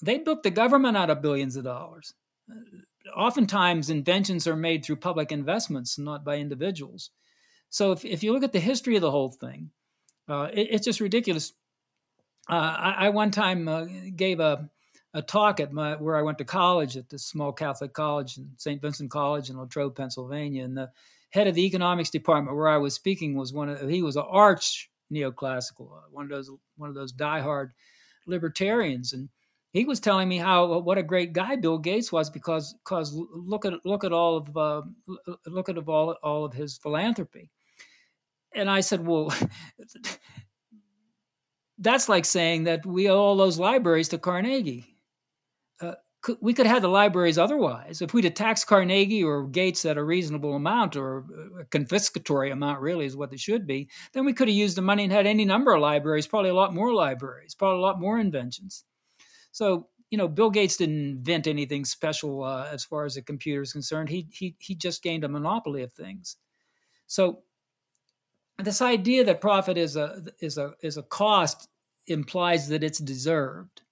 they 0.03 0.19
booked 0.19 0.43
the 0.43 0.51
government 0.51 0.97
out 0.97 1.11
of 1.11 1.23
billions 1.23 1.57
of 1.57 1.65
dollars. 1.65 2.13
Uh, 2.51 3.19
oftentimes, 3.19 3.91
inventions 3.91 4.47
are 4.47 4.57
made 4.57 4.85
through 4.85 4.97
public 4.97 5.33
investments, 5.33 5.99
not 5.99 6.25
by 6.25 6.37
individuals. 6.37 7.11
So 7.71 7.93
if, 7.93 8.05
if 8.05 8.23
you 8.23 8.33
look 8.33 8.45
at 8.45 8.53
the 8.53 8.61
history 8.61 8.97
of 8.97 9.03
the 9.03 9.11
whole 9.11 9.31
thing, 9.31 9.71
uh, 10.29 10.49
it, 10.53 10.69
it's 10.71 10.85
just 10.85 11.01
ridiculous. 11.01 11.53
Uh, 12.49 12.55
I, 12.79 12.91
I, 13.07 13.09
one 13.11 13.31
time 13.31 13.67
uh, 13.69 13.87
gave 14.15 14.41
a, 14.41 14.69
a 15.15 15.23
talk 15.23 15.59
at 15.59 15.73
my 15.73 15.97
where 15.97 16.17
I 16.17 16.23
went 16.23 16.39
to 16.39 16.45
college 16.45 16.97
at 16.97 17.09
this 17.09 17.27
small 17.27 17.53
Catholic 17.53 17.93
college 17.93 18.37
in 18.39 18.51
St. 18.57 18.81
Vincent 18.81 19.11
College 19.11 19.51
in 19.51 19.59
Latrobe, 19.59 19.97
Pennsylvania, 19.97 20.65
and 20.65 20.77
the 20.77 20.91
head 21.31 21.49
of 21.49 21.55
the 21.55 21.67
economics 21.67 22.11
department 22.11 22.57
where 22.57 22.69
I 22.69 22.79
was 22.79 22.95
speaking 22.95 23.35
was 23.35 23.53
one 23.53 23.69
of 23.69 23.89
he 23.89 24.03
was 24.03 24.17
an 24.17 24.25
arch 24.29 24.91
neoclassical, 25.13 25.93
uh, 25.93 26.09
one 26.11 26.25
of 26.25 26.31
those 26.31 26.51
one 26.77 26.89
of 26.89 26.95
those 26.95 27.13
diehard 27.13 27.71
libertarians, 28.27 29.13
and 29.13 29.29
he 29.73 29.85
was 29.85 30.01
telling 30.01 30.29
me 30.29 30.39
how 30.39 30.79
what 30.81 30.99
a 30.99 31.03
great 31.03 31.33
guy 31.33 31.57
Bill 31.57 31.79
Gates 31.79 32.11
was 32.13 32.31
because 32.31 32.75
because 32.85 33.13
look 33.15 33.65
at 33.65 33.75
look 33.85 34.05
at 34.05 34.13
all 34.13 34.37
of 34.37 34.57
uh, 34.57 34.83
look 35.47 35.69
at 35.69 35.79
all 35.79 36.13
all 36.23 36.45
of 36.45 36.53
his 36.53 36.77
philanthropy 36.79 37.51
and 38.57 38.71
I 38.71 38.81
said, 38.81 39.07
well, 39.07 39.33
that's 41.79 42.09
like 42.09 42.25
saying 42.25 42.65
that 42.65 42.85
we 42.87 43.09
owe 43.09 43.19
all 43.19 43.37
those 43.37 43.59
libraries 43.59 44.09
to 44.09 44.19
Carnegie. 44.19 44.96
We 46.41 46.55
could 46.55 46.67
have 46.67 46.83
the 46.83 46.89
libraries 46.89 47.39
otherwise. 47.39 48.03
If 48.03 48.13
we'd 48.13 48.25
have 48.25 48.35
taxed 48.35 48.67
Carnegie 48.67 49.23
or 49.23 49.47
Gates 49.47 49.85
at 49.85 49.97
a 49.97 50.03
reasonable 50.03 50.55
amount 50.55 50.97
or 50.97 51.19
a 51.61 51.65
confiscatory 51.67 52.51
amount, 52.51 52.81
really 52.81 53.07
is 53.07 53.17
what 53.17 53.31
they 53.31 53.37
should 53.37 53.67
be, 53.67 53.89
then 54.13 54.25
we 54.25 54.33
could 54.33 54.49
have 54.49 54.57
used 54.57 54.77
the 54.77 54.83
money 54.83 55.05
and 55.05 55.13
had 55.13 55.27
any 55.27 55.45
number 55.45 55.73
of 55.73 55.81
libraries, 55.81 56.27
probably 56.27 56.51
a 56.51 56.55
lot 56.55 56.75
more 56.75 56.93
libraries, 56.93 57.55
probably 57.55 57.79
a 57.79 57.83
lot 57.83 58.01
more 58.01 58.19
inventions. 58.19 58.85
So, 59.53 59.89
you 60.11 60.19
know, 60.19 60.27
Bill 60.27 60.51
Gates 60.51 60.77
didn't 60.77 60.99
invent 60.99 61.47
anything 61.47 61.85
special 61.85 62.43
uh, 62.43 62.67
as 62.73 62.85
far 62.85 63.05
as 63.05 63.15
the 63.15 63.23
computer 63.23 63.63
is 63.63 63.73
concerned. 63.73 64.09
He, 64.09 64.27
he, 64.33 64.57
he 64.59 64.75
just 64.75 65.03
gained 65.03 65.23
a 65.23 65.29
monopoly 65.29 65.83
of 65.83 65.93
things. 65.93 66.37
So 67.07 67.43
this 68.59 68.83
idea 68.83 69.25
that 69.25 69.41
profit 69.41 69.77
is 69.77 69.97
a 69.97 70.23
is 70.41 70.59
a 70.59 70.73
is 70.83 70.97
a 70.97 71.03
cost 71.03 71.69
implies 72.07 72.69
that 72.69 72.83
it's 72.83 72.99
deserved 72.99 73.83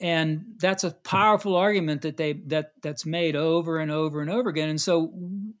and 0.00 0.44
that's 0.58 0.84
a 0.84 0.90
powerful 0.90 1.56
argument 1.56 2.02
that 2.02 2.16
they 2.16 2.32
that 2.46 2.72
that's 2.82 3.06
made 3.06 3.36
over 3.36 3.78
and 3.78 3.90
over 3.90 4.20
and 4.20 4.30
over 4.30 4.50
again. 4.50 4.68
And 4.68 4.80
so 4.80 5.12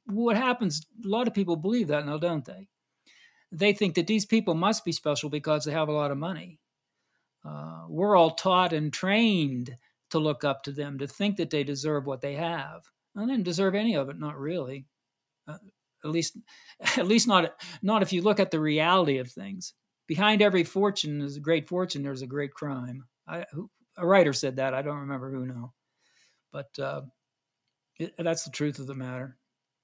what 0.06 0.36
happens 0.36 0.86
a 1.04 1.08
lot 1.08 1.28
of 1.28 1.34
people 1.34 1.56
believe 1.56 1.88
that 1.88 2.06
now 2.06 2.18
don't 2.18 2.44
they? 2.44 2.68
They 3.52 3.72
think 3.72 3.94
that 3.94 4.08
these 4.08 4.26
people 4.26 4.54
must 4.54 4.84
be 4.84 4.92
special 4.92 5.30
because 5.30 5.64
they 5.64 5.72
have 5.72 5.88
a 5.88 5.92
lot 5.92 6.10
of 6.10 6.18
money. 6.18 6.58
Uh, 7.46 7.84
we're 7.88 8.16
all 8.16 8.30
taught 8.30 8.72
and 8.72 8.92
trained 8.92 9.76
to 10.10 10.18
look 10.18 10.44
up 10.44 10.62
to 10.64 10.72
them 10.72 10.98
to 10.98 11.06
think 11.06 11.36
that 11.36 11.50
they 11.50 11.62
deserve 11.62 12.06
what 12.06 12.20
they 12.20 12.34
have. 12.34 12.82
And 13.14 13.28
they 13.28 13.34
don't 13.34 13.42
deserve 13.42 13.74
any 13.74 13.94
of 13.94 14.08
it 14.08 14.18
not 14.18 14.38
really. 14.38 14.86
Uh, 15.46 15.58
at 16.04 16.10
least 16.10 16.36
at 16.96 17.06
least 17.06 17.28
not 17.28 17.52
not 17.82 18.02
if 18.02 18.12
you 18.12 18.22
look 18.22 18.40
at 18.40 18.50
the 18.50 18.60
reality 18.60 19.18
of 19.18 19.30
things. 19.30 19.74
Behind 20.06 20.42
every 20.42 20.64
fortune 20.64 21.22
is 21.22 21.36
a 21.36 21.40
great 21.40 21.68
fortune 21.68 22.02
there's 22.02 22.22
a 22.22 22.26
great 22.26 22.52
crime. 22.52 23.04
I, 23.26 23.46
a 23.96 24.06
writer 24.06 24.32
said 24.32 24.56
that 24.56 24.74
i 24.74 24.82
don't 24.82 25.00
remember 25.00 25.30
who 25.30 25.46
now 25.46 25.72
but 26.54 26.78
uh, 26.78 27.02
it, 27.98 28.14
that's 28.16 28.44
the 28.44 28.50
truth 28.50 28.78
of 28.78 28.86
the 28.86 28.94
matter. 28.94 29.36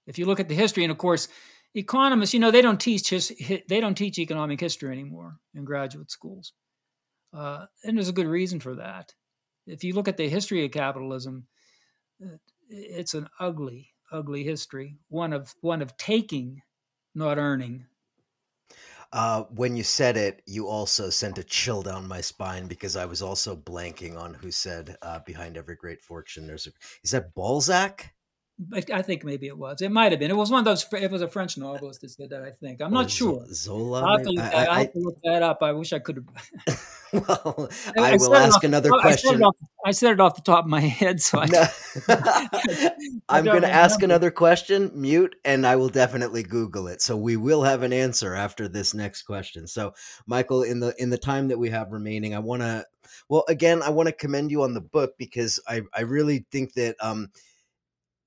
If 0.06 0.18
you 0.18 0.26
look 0.26 0.40
at 0.40 0.48
the 0.48 0.54
history 0.54 0.84
and 0.84 0.92
of 0.92 0.98
course 0.98 1.28
economists 1.74 2.32
you 2.32 2.40
know 2.40 2.50
they 2.50 2.62
don't 2.62 2.80
teach 2.80 3.10
his, 3.10 3.32
they 3.68 3.80
don't 3.80 3.96
teach 3.96 4.18
economic 4.18 4.60
history 4.60 4.90
anymore 4.90 5.36
in 5.54 5.64
graduate 5.64 6.10
schools. 6.10 6.52
Uh, 7.36 7.66
and 7.84 7.96
there's 7.96 8.08
a 8.08 8.14
good 8.14 8.26
reason 8.26 8.60
for 8.60 8.76
that. 8.76 9.14
If 9.66 9.84
you 9.84 9.94
look 9.94 10.08
at 10.08 10.16
the 10.16 10.28
history 10.28 10.64
of 10.64 10.70
capitalism 10.70 11.46
it's 12.68 13.14
an 13.14 13.28
ugly 13.40 13.90
ugly 14.12 14.44
history, 14.44 14.96
one 15.08 15.32
of 15.32 15.54
one 15.60 15.82
of 15.82 15.96
taking, 15.96 16.62
not 17.14 17.38
earning. 17.38 17.86
Uh, 19.12 19.42
when 19.44 19.76
you 19.76 19.82
said 19.82 20.16
it, 20.16 20.42
you 20.46 20.68
also 20.68 21.10
sent 21.10 21.38
a 21.38 21.44
chill 21.44 21.82
down 21.82 22.06
my 22.06 22.20
spine 22.20 22.66
because 22.68 22.94
I 22.96 23.06
was 23.06 23.22
also 23.22 23.56
blanking 23.56 24.16
on 24.16 24.34
who 24.34 24.50
said 24.52 24.96
uh, 25.02 25.18
"behind 25.20 25.56
every 25.56 25.74
great 25.76 26.00
fortune 26.02 26.46
there's 26.46 26.66
a." 26.68 26.72
Is 27.02 27.10
that 27.10 27.34
Balzac? 27.34 28.12
I 28.74 29.02
think 29.02 29.24
maybe 29.24 29.46
it 29.46 29.56
was. 29.56 29.80
It 29.80 29.90
might 29.90 30.12
have 30.12 30.18
been. 30.18 30.30
It 30.30 30.36
was 30.36 30.50
one 30.50 30.58
of 30.58 30.64
those. 30.64 30.86
It 30.92 31.10
was 31.10 31.22
a 31.22 31.28
French 31.28 31.56
novelist 31.56 32.02
that 32.02 32.10
said 32.10 32.30
that. 32.30 32.42
I 32.42 32.50
think. 32.50 32.82
I'm 32.82 32.92
not 32.92 33.06
or 33.06 33.08
sure. 33.08 33.46
Zola. 33.52 34.02
I'll 34.02 34.18
have, 34.18 34.26
to 34.26 34.30
I, 34.30 34.34
that, 34.34 34.70
I, 34.70 34.78
have 34.80 34.92
to 34.92 34.98
look 34.98 35.18
that 35.24 35.42
up. 35.42 35.58
I 35.62 35.72
wish 35.72 35.92
I 35.92 35.98
could 35.98 36.16
have. 36.16 36.96
well, 37.12 37.68
I, 37.98 38.12
I 38.12 38.16
will 38.16 38.36
ask 38.36 38.56
off, 38.56 38.64
another 38.64 38.90
question. 38.90 39.42
Off, 39.42 39.56
I 39.84 39.90
said 39.90 40.12
it 40.12 40.20
off 40.20 40.36
the 40.36 40.42
top 40.42 40.64
of 40.64 40.70
my 40.70 40.80
head, 41.00 41.20
so 41.20 41.42
no. 41.42 41.66
I'm 43.28 43.44
going 43.44 43.62
to 43.62 43.70
ask 43.70 44.02
another 44.02 44.30
question. 44.30 44.92
Mute, 44.94 45.34
and 45.44 45.66
I 45.66 45.76
will 45.76 45.88
definitely 45.88 46.42
Google 46.42 46.86
it. 46.86 47.02
So 47.02 47.16
we 47.16 47.36
will 47.36 47.62
have 47.62 47.82
an 47.82 47.92
answer 47.92 48.34
after 48.34 48.68
this 48.68 48.94
next 48.94 49.22
question. 49.22 49.66
So, 49.66 49.94
Michael, 50.26 50.62
in 50.62 50.80
the 50.80 50.94
in 50.98 51.10
the 51.10 51.18
time 51.18 51.48
that 51.48 51.58
we 51.58 51.70
have 51.70 51.90
remaining, 51.90 52.34
I 52.34 52.38
want 52.38 52.62
to. 52.62 52.86
Well, 53.28 53.44
again, 53.48 53.82
I 53.82 53.90
want 53.90 54.08
to 54.08 54.12
commend 54.12 54.50
you 54.50 54.62
on 54.62 54.74
the 54.74 54.80
book 54.80 55.14
because 55.18 55.58
I 55.66 55.82
I 55.94 56.02
really 56.02 56.46
think 56.52 56.74
that. 56.74 56.96
um 57.00 57.30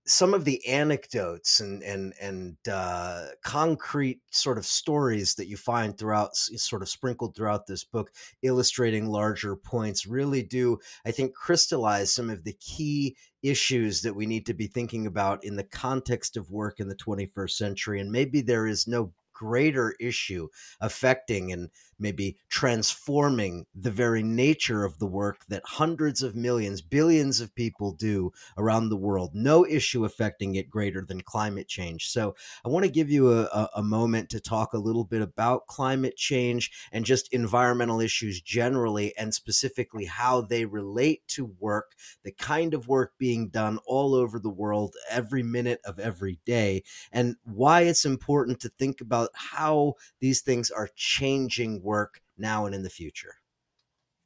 some 0.06 0.34
of 0.34 0.43
the 0.43 0.66
anecdotes 0.68 1.60
and 1.60 1.82
and 1.84 2.14
and 2.22 2.58
uh, 2.70 3.28
concrete 3.43 4.20
sort 4.32 4.58
of 4.58 4.66
stories 4.66 5.36
that 5.36 5.47
you 5.47 5.56
find 5.56 5.97
throughout, 5.97 6.36
sort 6.36 6.82
of 6.82 6.89
sprinkled 6.89 7.36
throughout 7.36 7.68
this 7.68 7.84
book, 7.84 8.12
illustrating 8.41 9.08
larger 9.08 9.56
points, 9.56 10.06
really 10.06 10.43
do 10.43 10.78
I 11.06 11.12
think 11.12 11.34
crystallize 11.34 12.14
some 12.14 12.30
of 12.30 12.43
the 12.43 12.54
key 12.54 13.16
issues 13.41 14.01
that 14.01 14.16
we 14.16 14.26
need 14.26 14.45
to 14.45 14.54
be 14.54 14.68
thinking 14.68 15.06
about 15.06 15.43
in 15.43 15.56
the 15.56 15.64
context 15.64 16.38
of 16.38 16.51
work 16.51 16.80
in 16.80 16.88
the 16.88 16.95
21st 16.95 17.51
century. 17.51 17.99
And 17.99 18.12
maybe 18.12 18.41
there 18.41 18.68
is 18.68 18.88
no 18.88 19.12
greater 19.34 19.95
issue 19.99 20.47
affecting 20.80 21.51
and 21.51 21.70
maybe 22.00 22.38
transforming 22.50 23.66
the 23.76 23.91
very 23.91 24.24
nature 24.24 24.84
of 24.84 25.00
the 25.00 25.06
work 25.06 25.46
that 25.48 25.64
hundreds 25.66 26.22
of 26.22 26.36
millions, 26.36 26.82
billions 26.82 27.41
of 27.41 27.54
people 27.56 27.91
do 27.91 28.32
around 28.58 28.89
the 28.89 28.98
world. 28.98 29.32
No 29.34 29.66
issue 29.66 30.06
affecting 30.06 30.56
it 30.56 30.70
greater 30.70 31.04
than 31.06 31.22
climate 31.22 31.68
change. 31.68 32.10
So 32.10 32.36
I 32.66 32.70
want 32.70 32.86
to 32.86 32.91
give 32.91 33.10
you 33.10 33.32
a, 33.32 33.70
a 33.76 33.84
moment 33.84 34.30
to 34.30 34.39
talk 34.39 34.74
a 34.74 34.78
little 34.78 35.04
bit 35.04 35.22
about 35.22 35.68
climate 35.68 36.16
change 36.18 36.72
and 36.91 37.06
just 37.06 37.34
environmental 37.34 38.00
issues 38.00 38.41
generally, 38.41 39.16
and 39.18 39.34
specifically 39.34 40.06
how 40.06 40.41
they 40.41 40.66
relate 40.66 41.22
to 41.30 41.54
work, 41.60 41.91
the 42.24 42.32
kind 42.32 42.74
of 42.74 42.88
work 42.88 43.14
being 43.18 43.50
done 43.50 43.80
all 43.86 44.16
over 44.16 44.39
the 44.39 44.50
world 44.50 44.96
every 45.10 45.44
minute 45.44 45.80
of 45.86 46.00
every 46.00 46.39
day, 46.46 46.84
and 47.12 47.36
why 47.44 47.82
it's 47.82 48.06
important 48.06 48.60
to 48.62 48.70
think 48.70 49.02
about 49.02 49.30
how 49.34 49.94
these 50.20 50.41
things 50.41 50.72
are 50.72 50.89
changing 50.96 51.83
work 51.84 52.22
now 52.38 52.66
and 52.66 52.74
in 52.74 52.84
the 52.84 52.90
future. 52.90 53.36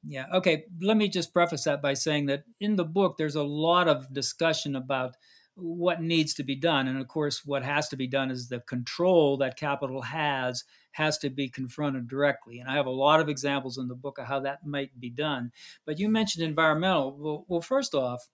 Yeah. 0.06 0.26
Okay. 0.34 0.66
Let 0.82 0.98
me 0.98 1.10
just 1.10 1.34
preface 1.34 1.64
that 1.66 1.82
by 1.82 1.94
saying 1.94 2.28
that 2.28 2.44
in 2.60 2.76
the 2.76 2.86
book, 2.86 3.18
there's 3.18 3.36
a 3.36 3.44
lot 3.44 3.88
of 3.88 4.14
discussion 4.14 4.76
about 4.76 5.16
what 5.56 6.02
needs 6.02 6.36
to 6.36 6.44
be 6.44 6.56
done. 6.56 6.88
And 6.88 7.00
of 7.00 7.08
course, 7.08 7.44
what 7.44 7.64
has 7.64 7.90
to 7.90 7.98
be 7.98 8.08
done 8.08 8.30
is 8.30 8.48
the 8.48 8.60
control 8.62 9.38
that 9.38 9.58
capital 9.58 10.02
has 10.02 10.64
has 10.92 11.18
to 11.20 11.30
be 11.30 11.50
confronted 11.50 12.08
directly. 12.08 12.60
And 12.60 12.70
I 12.70 12.76
have 12.76 12.86
a 12.86 12.92
lot 12.92 13.20
of 13.20 13.30
examples 13.30 13.78
in 13.78 13.88
the 13.88 13.96
book 13.96 14.18
of 14.18 14.26
how 14.26 14.40
that 14.42 14.66
might 14.66 15.00
be 15.00 15.10
done. 15.10 15.52
But 15.86 16.00
you 16.00 16.10
mentioned 16.10 16.44
environmental. 16.44 17.16
Well, 17.18 17.46
well 17.48 17.62
first 17.62 17.94
off, 17.94 18.28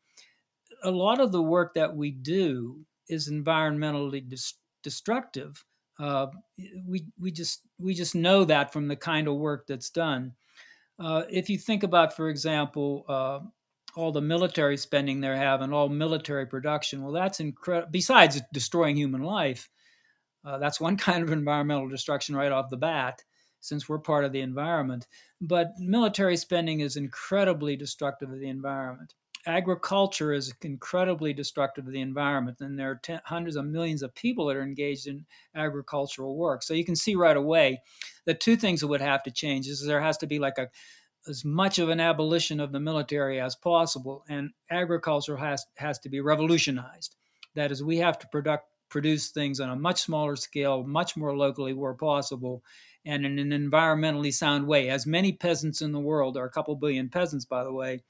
a 0.84 0.92
lot 0.92 1.20
of 1.20 1.32
the 1.32 1.42
work 1.42 1.74
that 1.74 1.96
we 1.96 2.12
do 2.12 2.86
is 3.10 3.30
environmentally 3.30 4.28
dis- 4.28 4.56
destructive. 4.82 5.66
Uh, 6.04 6.28
we 6.86 7.06
we 7.18 7.32
just 7.32 7.62
we 7.80 7.94
just 7.94 8.14
know 8.14 8.44
that 8.44 8.74
from 8.74 8.90
the 8.90 8.96
kind 8.96 9.26
of 9.30 9.36
work 9.36 9.66
that's 9.68 9.90
done. 9.90 10.34
Uh, 11.00 11.24
if 11.30 11.50
you 11.50 11.58
think 11.58 11.84
about, 11.84 12.14
for 12.14 12.28
example, 12.28 13.06
uh, 13.08 13.40
all 13.96 14.12
the 14.12 14.20
military 14.20 14.76
spending 14.76 15.22
they're 15.22 15.38
having, 15.38 15.72
all 15.72 15.88
military 15.88 16.46
production, 16.46 17.02
well, 17.02 17.14
that's 17.14 17.40
incredible. 17.40 17.90
Besides 17.90 18.42
destroying 18.52 18.98
human 18.98 19.24
life, 19.24 19.70
uh, 20.44 20.58
that's 20.58 20.82
one 20.82 20.98
kind 21.08 21.24
of 21.24 21.32
environmental 21.32 21.88
destruction 21.88 22.36
right 22.36 22.52
off 22.52 22.70
the 22.70 22.76
bat, 22.76 23.24
since 23.62 23.88
we're 23.88 23.98
part 23.98 24.26
of 24.26 24.34
the 24.34 24.42
environment. 24.42 25.08
But 25.40 25.72
military 25.80 26.36
spending 26.36 26.82
is 26.82 26.98
incredibly 26.98 27.78
destructive 27.78 28.30
of 28.30 28.42
the 28.42 28.50
environment 28.50 29.14
agriculture 29.46 30.34
is 30.34 30.54
incredibly 30.62 31.34
destructive 31.34 31.86
of 31.86 31.94
the 31.94 32.02
environment, 32.02 32.62
and 32.62 32.78
there 32.78 32.92
are 32.92 33.00
ten, 33.04 33.20
hundreds 33.26 33.56
of 33.56 33.66
millions 33.66 34.02
of 34.02 34.14
people 34.16 34.46
that 34.46 34.56
are 34.56 34.64
engaged 34.64 35.08
in 35.08 35.26
agricultural 35.56 36.36
work. 36.36 36.64
So 36.64 36.74
you 36.74 36.86
can 36.86 36.96
see 36.96 37.16
right 37.16 37.38
away 37.38 37.82
that 38.26 38.40
two 38.40 38.56
things 38.56 38.82
that 38.82 38.88
would 38.88 39.02
have 39.02 39.24
to 39.24 39.32
change 39.32 39.68
is 39.68 39.86
there 39.86 40.02
has 40.02 40.18
to 40.20 40.28
be 40.28 40.40
like 40.40 40.58
a 40.58 40.70
as 41.26 41.46
much 41.46 41.80
of 41.80 41.88
an 41.88 42.02
abolition 42.02 42.60
of 42.60 42.74
the 42.74 42.80
military 42.80 43.40
as 43.40 43.56
possible, 43.56 44.26
and 44.28 44.52
agriculture 44.70 45.38
has 45.38 45.66
has 45.76 46.00
to 46.00 46.10
be 46.10 46.20
revolutionized. 46.20 47.16
That 47.56 47.72
is, 47.72 47.84
we 47.84 47.98
have 47.98 48.20
to 48.20 48.28
product, 48.28 48.68
produce 48.90 49.30
things 49.30 49.60
on 49.60 49.70
a 49.70 49.76
much 49.76 50.02
smaller 50.02 50.36
scale, 50.36 50.84
much 50.84 51.16
more 51.16 51.36
locally 51.36 51.74
where 51.74 51.94
possible, 51.94 52.64
and 53.06 53.26
in 53.26 53.40
an 53.40 53.52
environmentally 53.52 54.34
sound 54.34 54.68
way. 54.68 54.90
As 54.90 55.06
many 55.06 55.32
peasants 55.32 55.82
in 55.82 55.92
the 55.92 56.00
world, 56.00 56.36
there 56.36 56.44
are 56.44 56.48
a 56.48 56.52
couple 56.52 56.76
billion 56.76 57.10
peasants, 57.10 57.46
by 57.46 57.64
the 57.64 57.74
way, 57.74 58.04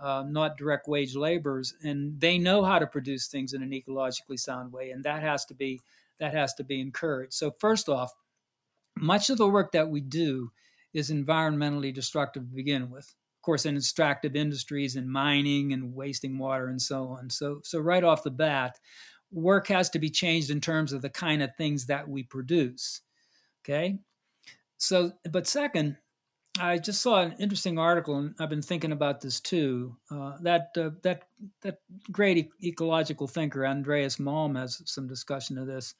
uh, 0.00 0.24
not 0.26 0.56
direct 0.56 0.88
wage 0.88 1.14
laborers, 1.14 1.74
and 1.82 2.20
they 2.20 2.38
know 2.38 2.64
how 2.64 2.78
to 2.78 2.86
produce 2.86 3.28
things 3.28 3.52
in 3.52 3.62
an 3.62 3.70
ecologically 3.70 4.38
sound 4.38 4.72
way, 4.72 4.90
and 4.90 5.04
that 5.04 5.22
has 5.22 5.44
to 5.46 5.54
be 5.54 5.80
that 6.18 6.34
has 6.34 6.54
to 6.54 6.64
be 6.64 6.80
encouraged. 6.80 7.34
So 7.34 7.52
first 7.58 7.88
off, 7.88 8.12
much 8.96 9.30
of 9.30 9.38
the 9.38 9.48
work 9.48 9.72
that 9.72 9.88
we 9.88 10.00
do 10.00 10.52
is 10.92 11.10
environmentally 11.10 11.92
destructive 11.92 12.44
to 12.44 12.54
begin 12.54 12.90
with. 12.90 13.14
Of 13.38 13.42
course, 13.44 13.66
in 13.66 13.76
extractive 13.76 14.36
industries 14.36 14.94
and 14.94 15.10
mining 15.10 15.72
and 15.72 15.94
wasting 15.94 16.38
water 16.38 16.68
and 16.68 16.80
so 16.80 17.08
on. 17.08 17.30
So 17.30 17.60
so 17.64 17.80
right 17.80 18.04
off 18.04 18.22
the 18.22 18.30
bat, 18.30 18.78
work 19.32 19.68
has 19.68 19.90
to 19.90 19.98
be 19.98 20.10
changed 20.10 20.50
in 20.50 20.60
terms 20.60 20.92
of 20.92 21.02
the 21.02 21.10
kind 21.10 21.42
of 21.42 21.56
things 21.56 21.86
that 21.86 22.08
we 22.08 22.22
produce. 22.22 23.00
Okay. 23.64 23.98
So, 24.76 25.12
but 25.30 25.46
second, 25.46 25.96
I 26.60 26.78
just 26.78 27.00
saw 27.00 27.22
an 27.22 27.34
interesting 27.38 27.78
article, 27.78 28.16
and 28.16 28.34
I've 28.38 28.50
been 28.50 28.62
thinking 28.62 28.92
about 28.92 29.20
this 29.20 29.40
too. 29.40 29.96
Uh, 30.10 30.36
that 30.42 30.72
uh, 30.76 30.90
that 31.02 31.22
that 31.62 31.80
great 32.10 32.36
e- 32.36 32.68
ecological 32.68 33.26
thinker 33.26 33.64
Andreas 33.66 34.16
Malm 34.18 34.58
has 34.58 34.82
some 34.84 35.08
discussion 35.08 35.56
of 35.56 35.66
this, 35.66 35.94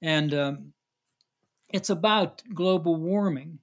and 0.00 0.32
um, 0.34 0.72
it's 1.72 1.90
about 1.90 2.42
global 2.54 2.94
warming. 2.94 3.58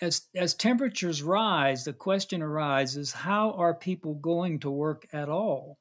As 0.00 0.22
as 0.34 0.54
temperatures 0.54 1.22
rise, 1.22 1.84
the 1.84 1.92
question 1.92 2.42
arises: 2.42 3.12
How 3.12 3.52
are 3.52 3.74
people 3.74 4.14
going 4.14 4.58
to 4.60 4.70
work 4.70 5.06
at 5.12 5.28
all? 5.28 5.78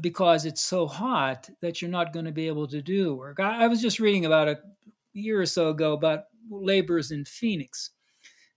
Because 0.00 0.46
it's 0.46 0.62
so 0.62 0.86
hot 0.86 1.50
that 1.60 1.82
you're 1.82 1.90
not 1.90 2.14
going 2.14 2.26
to 2.26 2.32
be 2.32 2.46
able 2.46 2.68
to 2.68 2.80
do 2.80 3.14
work. 3.14 3.40
I, 3.40 3.64
I 3.64 3.66
was 3.68 3.82
just 3.82 4.00
reading 4.00 4.24
about 4.24 4.48
a 4.48 4.58
year 5.12 5.40
or 5.40 5.46
so 5.46 5.68
ago 5.68 5.92
about 5.92 6.24
laborers 6.50 7.10
in 7.10 7.24
Phoenix 7.26 7.90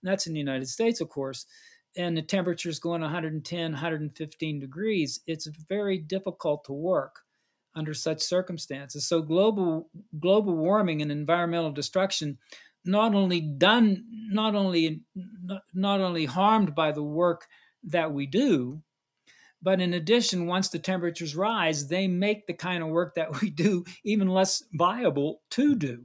that's 0.02 0.26
in 0.26 0.32
the 0.32 0.38
United 0.38 0.68
States, 0.68 1.00
of 1.00 1.08
course. 1.08 1.46
And 1.96 2.16
the 2.16 2.22
temperature 2.22 2.68
is 2.68 2.78
going 2.78 3.02
110, 3.02 3.72
115 3.72 4.60
degrees. 4.60 5.20
It's 5.26 5.46
very 5.46 5.98
difficult 5.98 6.64
to 6.64 6.72
work 6.72 7.20
under 7.74 7.94
such 7.94 8.20
circumstances. 8.20 9.06
So 9.06 9.22
global 9.22 9.88
global 10.18 10.56
warming 10.56 11.02
and 11.02 11.10
environmental 11.10 11.72
destruction 11.72 12.38
not 12.84 13.14
only 13.14 13.40
done 13.40 14.04
not 14.30 14.54
only 14.54 15.02
not, 15.74 16.00
only 16.00 16.24
harmed 16.26 16.74
by 16.74 16.92
the 16.92 17.02
work 17.02 17.46
that 17.84 18.12
we 18.12 18.26
do, 18.26 18.82
but 19.62 19.80
in 19.80 19.94
addition, 19.94 20.46
once 20.46 20.68
the 20.68 20.78
temperatures 20.78 21.36
rise, 21.36 21.86
they 21.86 22.08
make 22.08 22.46
the 22.46 22.54
kind 22.54 22.82
of 22.82 22.88
work 22.88 23.14
that 23.14 23.40
we 23.40 23.50
do 23.50 23.84
even 24.04 24.28
less 24.28 24.62
viable 24.72 25.42
to 25.50 25.74
do. 25.76 26.04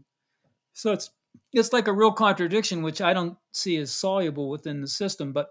So 0.73 0.91
it's 0.91 1.09
it's 1.53 1.73
like 1.73 1.87
a 1.87 1.93
real 1.93 2.11
contradiction, 2.11 2.81
which 2.81 3.01
I 3.01 3.13
don't 3.13 3.37
see 3.51 3.77
as 3.77 3.91
soluble 3.91 4.49
within 4.49 4.81
the 4.81 4.87
system. 4.87 5.33
But 5.33 5.49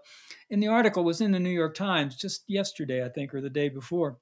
in 0.49 0.59
the 0.59 0.67
article 0.67 1.03
was 1.03 1.21
in 1.21 1.31
the 1.31 1.39
New 1.39 1.49
York 1.49 1.75
Times 1.75 2.15
just 2.15 2.43
yesterday, 2.47 3.05
I 3.05 3.09
think, 3.09 3.33
or 3.33 3.41
the 3.41 3.49
day 3.49 3.69
before, 3.69 4.17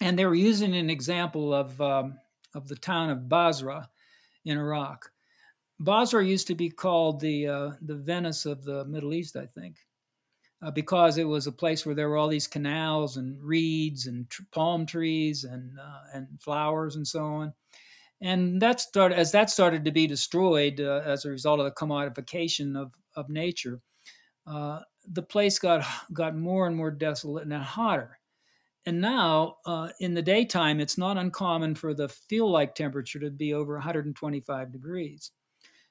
and 0.00 0.18
they 0.18 0.26
were 0.26 0.34
using 0.34 0.74
an 0.74 0.90
example 0.90 1.54
of 1.54 1.80
um, 1.80 2.18
of 2.54 2.68
the 2.68 2.76
town 2.76 3.10
of 3.10 3.28
Basra 3.28 3.88
in 4.44 4.58
Iraq. 4.58 5.10
Basra 5.80 6.24
used 6.24 6.46
to 6.46 6.54
be 6.54 6.70
called 6.70 7.20
the 7.20 7.48
uh, 7.48 7.70
the 7.80 7.96
Venice 7.96 8.46
of 8.46 8.64
the 8.64 8.84
Middle 8.84 9.12
East, 9.14 9.36
I 9.36 9.46
think, 9.46 9.76
uh, 10.62 10.70
because 10.70 11.18
it 11.18 11.24
was 11.24 11.46
a 11.46 11.52
place 11.52 11.84
where 11.84 11.94
there 11.94 12.08
were 12.08 12.16
all 12.16 12.28
these 12.28 12.46
canals 12.46 13.16
and 13.16 13.42
reeds 13.42 14.06
and 14.06 14.30
tr- 14.30 14.42
palm 14.52 14.86
trees 14.86 15.44
and 15.44 15.78
uh, 15.78 16.00
and 16.12 16.28
flowers 16.40 16.96
and 16.96 17.06
so 17.06 17.24
on 17.24 17.54
and 18.24 18.60
that 18.62 18.80
started 18.80 19.18
as 19.18 19.32
that 19.32 19.50
started 19.50 19.84
to 19.84 19.92
be 19.92 20.06
destroyed 20.06 20.80
uh, 20.80 21.02
as 21.04 21.24
a 21.24 21.30
result 21.30 21.60
of 21.60 21.66
the 21.66 21.72
commodification 21.72 22.74
of 22.74 22.92
of 23.14 23.28
nature. 23.28 23.80
Uh, 24.46 24.80
the 25.06 25.22
place 25.22 25.58
got 25.58 25.84
got 26.12 26.34
more 26.34 26.66
and 26.66 26.74
more 26.74 26.90
desolate 26.90 27.44
and 27.44 27.52
hotter. 27.52 28.18
And 28.86 29.00
now, 29.00 29.56
uh, 29.66 29.90
in 30.00 30.14
the 30.14 30.22
daytime, 30.22 30.80
it's 30.80 30.98
not 30.98 31.16
uncommon 31.16 31.74
for 31.74 31.94
the 31.94 32.08
feel-like 32.08 32.74
temperature 32.74 33.18
to 33.20 33.30
be 33.30 33.54
over 33.54 33.74
125 33.74 34.72
degrees. 34.72 35.30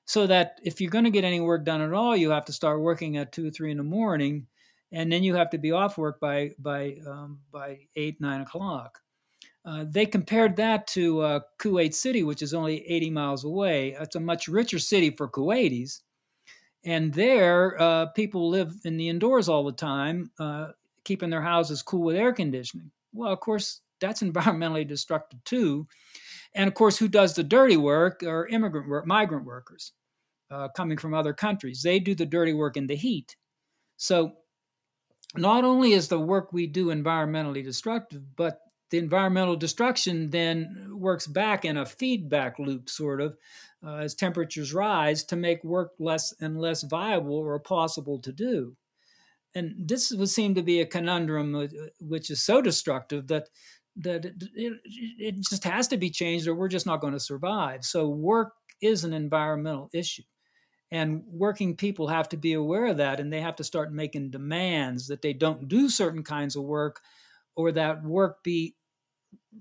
So 0.05 0.27
that 0.27 0.59
if 0.63 0.79
you're 0.79 0.91
going 0.91 1.05
to 1.05 1.09
get 1.09 1.23
any 1.23 1.39
work 1.39 1.65
done 1.65 1.81
at 1.81 1.93
all, 1.93 2.15
you 2.15 2.29
have 2.29 2.45
to 2.45 2.53
start 2.53 2.81
working 2.81 3.17
at 3.17 3.31
two, 3.31 3.49
three 3.49 3.71
in 3.71 3.77
the 3.77 3.83
morning, 3.83 4.47
and 4.91 5.11
then 5.11 5.23
you 5.23 5.35
have 5.35 5.49
to 5.51 5.57
be 5.59 5.71
off 5.71 5.99
work 5.99 6.19
by 6.19 6.51
by 6.57 6.97
um, 7.07 7.41
by 7.51 7.79
eight, 7.95 8.19
nine 8.19 8.41
o'clock. 8.41 9.02
Uh, 9.65 9.85
they 9.87 10.05
compared 10.05 10.55
that 10.57 10.87
to 10.87 11.21
uh, 11.21 11.39
Kuwait 11.59 11.93
City, 11.93 12.23
which 12.23 12.41
is 12.41 12.53
only 12.53 12.85
80 12.87 13.09
miles 13.11 13.43
away. 13.45 13.95
It's 13.99 14.15
a 14.15 14.19
much 14.19 14.47
richer 14.47 14.79
city 14.79 15.09
for 15.09 15.29
Kuwaitis. 15.29 16.01
And 16.83 17.13
there, 17.13 17.81
uh, 17.81 18.07
people 18.07 18.49
live 18.49 18.75
in 18.83 18.97
the 18.97 19.07
indoors 19.07 19.47
all 19.47 19.63
the 19.63 19.71
time, 19.71 20.31
uh, 20.37 20.67
keeping 21.05 21.29
their 21.29 21.41
houses 21.41 21.81
cool 21.81 22.01
with 22.01 22.17
air 22.17 22.33
conditioning. 22.33 22.91
Well, 23.13 23.31
of 23.31 23.39
course, 23.39 23.81
that's 24.01 24.21
environmentally 24.23 24.85
destructive 24.85 25.41
too. 25.45 25.87
And 26.55 26.67
of 26.67 26.73
course, 26.73 26.97
who 26.97 27.07
does 27.07 27.33
the 27.33 27.43
dirty 27.43 27.77
work 27.77 28.21
are 28.23 28.47
immigrant 28.47 28.89
work, 28.89 29.07
migrant 29.07 29.45
workers 29.45 29.93
uh, 30.51 30.67
coming 30.69 30.97
from 30.97 31.13
other 31.13 31.33
countries. 31.33 31.81
They 31.81 31.99
do 31.99 32.13
the 32.13 32.25
dirty 32.25 32.53
work 32.53 32.77
in 32.77 32.87
the 32.87 32.95
heat. 32.95 33.35
So, 33.97 34.33
not 35.35 35.63
only 35.63 35.93
is 35.93 36.09
the 36.09 36.19
work 36.19 36.53
we 36.53 36.67
do 36.67 36.87
environmentally 36.87 37.63
destructive, 37.63 38.35
but 38.35 38.59
the 38.93 38.99
environmental 38.99 39.55
destruction 39.55 40.29
then 40.29 40.87
works 40.91 41.25
back 41.25 41.65
in 41.65 41.77
a 41.77 41.85
feedback 41.85 42.59
loop, 42.59 42.87
sort 42.87 43.21
of, 43.21 43.35
uh, 43.83 43.95
as 43.95 44.13
temperatures 44.13 44.71
rise 44.71 45.23
to 45.23 45.35
make 45.35 45.63
work 45.63 45.93
less 45.97 46.31
and 46.39 46.61
less 46.61 46.83
viable 46.83 47.33
or 47.33 47.59
possible 47.59 48.19
to 48.19 48.31
do. 48.31 48.77
And 49.55 49.73
this 49.79 50.11
would 50.11 50.29
seem 50.29 50.53
to 50.53 50.61
be 50.61 50.79
a 50.79 50.85
conundrum 50.85 51.55
uh, 51.55 51.67
which 51.99 52.29
is 52.29 52.43
so 52.43 52.61
destructive 52.61 53.25
that 53.29 53.49
that 53.95 54.25
it, 54.25 54.35
it, 54.53 54.73
it 54.85 55.35
just 55.41 55.63
has 55.63 55.87
to 55.87 55.97
be 55.97 56.11
changed 56.11 56.47
or 56.47 56.53
we're 56.53 56.67
just 56.67 56.85
not 56.85 57.01
going 57.01 57.13
to 57.13 57.19
survive. 57.19 57.83
So 57.83 58.07
work 58.07 58.53
is 58.79 59.03
an 59.03 59.13
environmental 59.13 59.89
issue. 59.91 60.21
And 60.91 61.23
working 61.25 61.75
people 61.75 62.09
have 62.09 62.29
to 62.29 62.37
be 62.37 62.53
aware 62.53 62.85
of 62.85 62.97
that 62.97 63.19
and 63.19 63.33
they 63.33 63.41
have 63.41 63.55
to 63.55 63.63
start 63.63 63.91
making 63.91 64.29
demands 64.29 65.07
that 65.07 65.23
they 65.23 65.33
don't 65.33 65.67
do 65.67 65.89
certain 65.89 66.21
kinds 66.21 66.55
of 66.55 66.61
work 66.61 67.01
or 67.55 67.71
that 67.71 68.03
work 68.03 68.43
be 68.43 68.75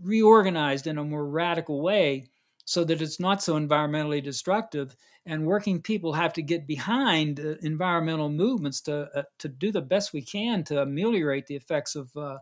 reorganized 0.01 0.87
in 0.87 0.99
a 0.99 1.05
more 1.05 1.27
radical 1.27 1.83
way 1.83 2.25
so 2.65 2.85
that 2.85 3.03
it's 3.03 3.21
not 3.21 3.43
so 3.43 3.59
environmentally 3.59 4.23
destructive. 4.23 4.97
And 5.27 5.47
working 5.47 5.83
people 5.83 6.13
have 6.15 6.33
to 6.35 6.43
get 6.43 6.67
behind 6.67 7.39
uh, 7.39 7.55
environmental 7.63 8.29
movements 8.29 8.81
to 8.83 9.09
uh, 9.15 9.23
to 9.39 9.49
do 9.49 9.71
the 9.71 9.81
best 9.81 10.13
we 10.13 10.23
can 10.23 10.65
to 10.65 10.83
ameliorate 10.83 11.47
the 11.47 11.57
effects 11.57 11.95
of 11.95 12.17
uh, 12.17 12.39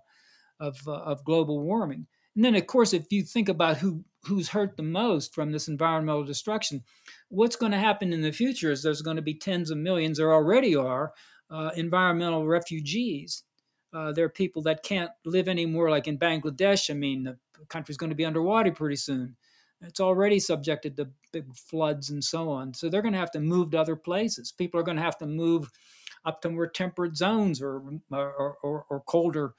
of, 0.58 0.78
uh, 0.86 0.92
of 0.92 1.24
global 1.24 1.60
warming. 1.60 2.06
And 2.36 2.44
then, 2.44 2.54
of 2.54 2.66
course, 2.66 2.92
if 2.92 3.06
you 3.10 3.22
think 3.22 3.48
about 3.48 3.78
who 3.78 4.04
who's 4.24 4.48
hurt 4.48 4.76
the 4.76 4.82
most 4.82 5.34
from 5.34 5.50
this 5.50 5.68
environmental 5.68 6.24
destruction, 6.24 6.84
what's 7.28 7.56
going 7.56 7.72
to 7.72 7.78
happen 7.78 8.12
in 8.12 8.22
the 8.22 8.32
future 8.32 8.70
is 8.70 8.82
there's 8.82 9.02
going 9.02 9.16
to 9.16 9.22
be 9.22 9.34
tens 9.34 9.70
of 9.70 9.78
millions, 9.78 10.18
there 10.18 10.32
already 10.32 10.76
are, 10.76 11.12
uh, 11.50 11.70
environmental 11.76 12.46
refugees. 12.46 13.42
Uh, 13.92 14.12
there 14.12 14.24
are 14.24 14.30
people 14.30 14.62
that 14.62 14.82
can't 14.82 15.10
live 15.24 15.48
anymore, 15.48 15.90
like 15.90 16.06
in 16.06 16.18
Bangladesh. 16.18 16.90
I 16.90 16.94
mean, 16.94 17.24
the 17.24 17.36
country's 17.68 17.96
going 17.96 18.10
to 18.10 18.16
be 18.16 18.24
underwater 18.24 18.72
pretty 18.72 18.96
soon. 18.96 19.36
It's 19.82 20.00
already 20.00 20.38
subjected 20.38 20.96
to 20.96 21.08
big 21.32 21.54
floods 21.54 22.10
and 22.10 22.22
so 22.22 22.50
on. 22.50 22.74
So 22.74 22.88
they're 22.88 23.02
going 23.02 23.14
to 23.14 23.18
have 23.18 23.30
to 23.32 23.40
move 23.40 23.70
to 23.70 23.80
other 23.80 23.96
places. 23.96 24.52
People 24.52 24.78
are 24.78 24.84
going 24.84 24.98
to 24.98 25.02
have 25.02 25.18
to 25.18 25.26
move 25.26 25.70
up 26.24 26.42
to 26.42 26.50
more 26.50 26.66
temperate 26.66 27.16
zones 27.16 27.62
or 27.62 27.82
or, 28.10 28.56
or, 28.62 28.84
or 28.90 29.00
colder 29.00 29.54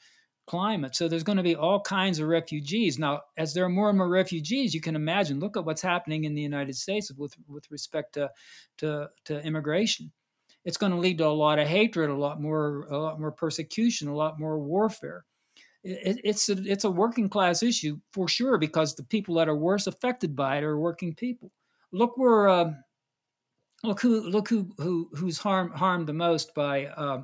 climate. 0.45 0.95
So 0.95 1.07
there's 1.07 1.23
going 1.23 1.37
to 1.37 1.43
be 1.43 1.55
all 1.55 1.81
kinds 1.81 2.19
of 2.19 2.27
refugees. 2.27 2.99
Now, 2.99 3.21
as 3.37 3.53
there 3.53 3.65
are 3.65 3.69
more 3.69 3.89
and 3.89 3.97
more 3.97 4.09
refugees, 4.09 4.73
you 4.73 4.81
can 4.81 4.95
imagine. 4.95 5.39
Look 5.39 5.57
at 5.57 5.65
what's 5.65 5.81
happening 5.81 6.25
in 6.25 6.35
the 6.35 6.41
United 6.41 6.75
States 6.75 7.11
with 7.11 7.35
with 7.47 7.69
respect 7.71 8.13
to 8.13 8.29
to, 8.77 9.09
to 9.25 9.41
immigration. 9.43 10.11
It's 10.63 10.77
going 10.77 10.91
to 10.91 10.97
lead 10.97 11.17
to 11.19 11.27
a 11.27 11.29
lot 11.29 11.59
of 11.59 11.67
hatred, 11.67 12.09
a 12.09 12.15
lot 12.15 12.41
more 12.41 12.87
a 12.89 12.97
lot 12.97 13.19
more 13.19 13.31
persecution, 13.31 14.07
a 14.07 14.15
lot 14.15 14.39
more 14.39 14.59
warfare 14.59 15.25
it, 15.83 16.19
it's 16.23 16.49
a, 16.49 16.53
it's 16.63 16.83
a 16.83 16.91
working 16.91 17.29
class 17.29 17.63
issue 17.63 17.99
for 18.11 18.27
sure 18.27 18.57
because 18.57 18.95
the 18.95 19.03
people 19.03 19.35
that 19.35 19.49
are 19.49 19.55
worst 19.55 19.87
affected 19.87 20.35
by 20.35 20.57
it 20.57 20.63
are 20.63 20.77
working 20.77 21.15
people. 21.15 21.51
Look 21.91 22.17
where 22.17 22.47
uh, 22.47 22.73
look 23.83 24.01
who 24.01 24.21
look 24.29 24.47
who, 24.47 24.71
who 24.77 25.09
who's 25.13 25.37
harmed 25.37 25.73
harmed 25.73 26.07
the 26.07 26.13
most 26.13 26.53
by 26.53 26.85
uh, 26.85 27.23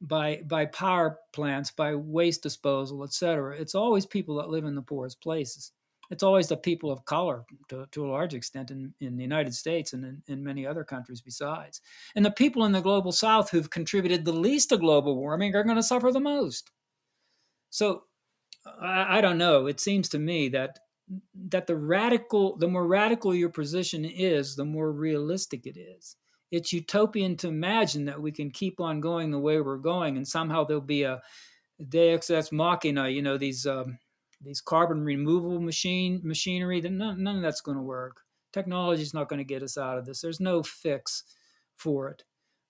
by 0.00 0.42
by 0.46 0.66
power 0.66 1.18
plants, 1.32 1.70
by 1.70 1.94
waste 1.94 2.42
disposal, 2.42 3.04
etc. 3.04 3.56
It's 3.58 3.74
always 3.74 4.06
people 4.06 4.36
that 4.36 4.50
live 4.50 4.64
in 4.64 4.74
the 4.74 4.82
poorest 4.82 5.22
places. 5.22 5.72
It's 6.10 6.22
always 6.22 6.48
the 6.48 6.56
people 6.56 6.90
of 6.90 7.04
color 7.04 7.44
to, 7.68 7.86
to 7.92 8.06
a 8.06 8.10
large 8.10 8.34
extent 8.34 8.70
in, 8.70 8.94
in 9.00 9.16
the 9.16 9.22
United 9.22 9.54
States 9.54 9.92
and 9.92 10.04
in, 10.04 10.22
in 10.26 10.44
many 10.44 10.66
other 10.66 10.84
countries 10.84 11.20
besides. 11.20 11.80
And 12.16 12.24
the 12.24 12.30
people 12.30 12.64
in 12.64 12.72
the 12.72 12.80
global 12.80 13.12
south 13.12 13.50
who've 13.50 13.68
contributed 13.70 14.24
the 14.24 14.32
least 14.32 14.70
to 14.70 14.78
global 14.78 15.16
warming 15.16 15.54
are 15.54 15.64
going 15.64 15.76
to 15.76 15.82
suffer 15.82 16.10
the 16.10 16.20
most. 16.20 16.70
So 17.70 18.04
I, 18.80 19.18
I 19.18 19.20
don't 19.20 19.38
know. 19.38 19.66
It 19.66 19.80
seems 19.80 20.08
to 20.10 20.18
me 20.18 20.48
that 20.50 20.78
that 21.48 21.66
the 21.66 21.76
radical, 21.76 22.56
the 22.58 22.68
more 22.68 22.86
radical 22.86 23.34
your 23.34 23.48
position 23.48 24.04
is, 24.04 24.56
the 24.56 24.64
more 24.64 24.92
realistic 24.92 25.66
it 25.66 25.78
is. 25.78 26.16
It's 26.50 26.72
utopian 26.72 27.36
to 27.38 27.48
imagine 27.48 28.04
that 28.06 28.20
we 28.20 28.30
can 28.32 28.50
keep 28.50 28.80
on 28.80 29.00
going 29.00 29.30
the 29.30 29.38
way 29.38 29.60
we're 29.60 29.78
going, 29.78 30.16
and 30.16 30.26
somehow 30.26 30.64
there'll 30.64 30.82
be 30.82 31.04
a 31.04 31.20
Deus 31.88 32.30
ex 32.30 32.52
machina. 32.52 33.08
You 33.08 33.22
know 33.22 33.38
these 33.38 33.66
um, 33.66 33.98
these 34.40 34.60
carbon 34.60 35.04
removal 35.04 35.60
machine 35.60 36.20
machinery. 36.22 36.80
That 36.80 36.92
none, 36.92 37.22
none 37.22 37.36
of 37.36 37.42
that's 37.42 37.60
going 37.60 37.76
to 37.76 37.82
work. 37.82 38.22
Technology 38.52 39.02
is 39.02 39.14
not 39.14 39.28
going 39.28 39.38
to 39.38 39.44
get 39.44 39.62
us 39.62 39.76
out 39.76 39.98
of 39.98 40.06
this. 40.06 40.20
There's 40.20 40.40
no 40.40 40.62
fix 40.62 41.24
for 41.76 42.08
it. 42.08 42.24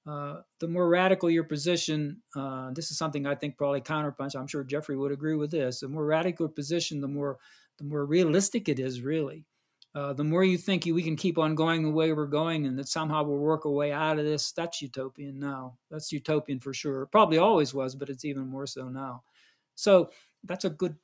Uh, 0.08 0.40
the 0.60 0.68
more 0.68 0.88
radical 0.88 1.28
your 1.28 1.44
position, 1.44 2.22
uh, 2.34 2.70
this 2.72 2.90
is 2.90 2.96
something 2.96 3.26
I 3.26 3.34
think 3.34 3.58
probably 3.58 3.82
counterpunch. 3.82 4.34
I'm 4.34 4.46
sure 4.46 4.64
Jeffrey 4.64 4.96
would 4.96 5.12
agree 5.12 5.36
with 5.36 5.50
this. 5.50 5.80
The 5.80 5.88
more 5.88 6.06
radical 6.06 6.48
position, 6.48 7.00
the 7.00 7.08
more 7.08 7.38
the 7.76 7.84
more 7.84 8.06
realistic 8.06 8.68
it 8.68 8.78
is. 8.80 9.02
Really, 9.02 9.44
uh, 9.94 10.14
the 10.14 10.24
more 10.24 10.44
you 10.44 10.56
think 10.56 10.86
you, 10.86 10.94
we 10.94 11.02
can 11.02 11.16
keep 11.16 11.36
on 11.36 11.54
going 11.54 11.82
the 11.82 11.90
way 11.90 12.12
we're 12.12 12.26
going, 12.26 12.64
and 12.64 12.78
that 12.78 12.88
somehow 12.88 13.22
we'll 13.22 13.36
work 13.36 13.66
a 13.66 13.70
way 13.70 13.92
out 13.92 14.18
of 14.18 14.24
this. 14.24 14.50
That's 14.52 14.80
utopian 14.80 15.38
now. 15.38 15.76
That's 15.90 16.10
utopian 16.10 16.60
for 16.60 16.72
sure. 16.72 17.04
Probably 17.06 17.36
always 17.36 17.74
was, 17.74 17.94
but 17.94 18.08
it's 18.08 18.24
even 18.24 18.48
more 18.48 18.66
so 18.66 18.88
now. 18.88 19.24
So 19.74 20.10
that's 20.42 20.64
a 20.64 20.70
good. 20.70 20.96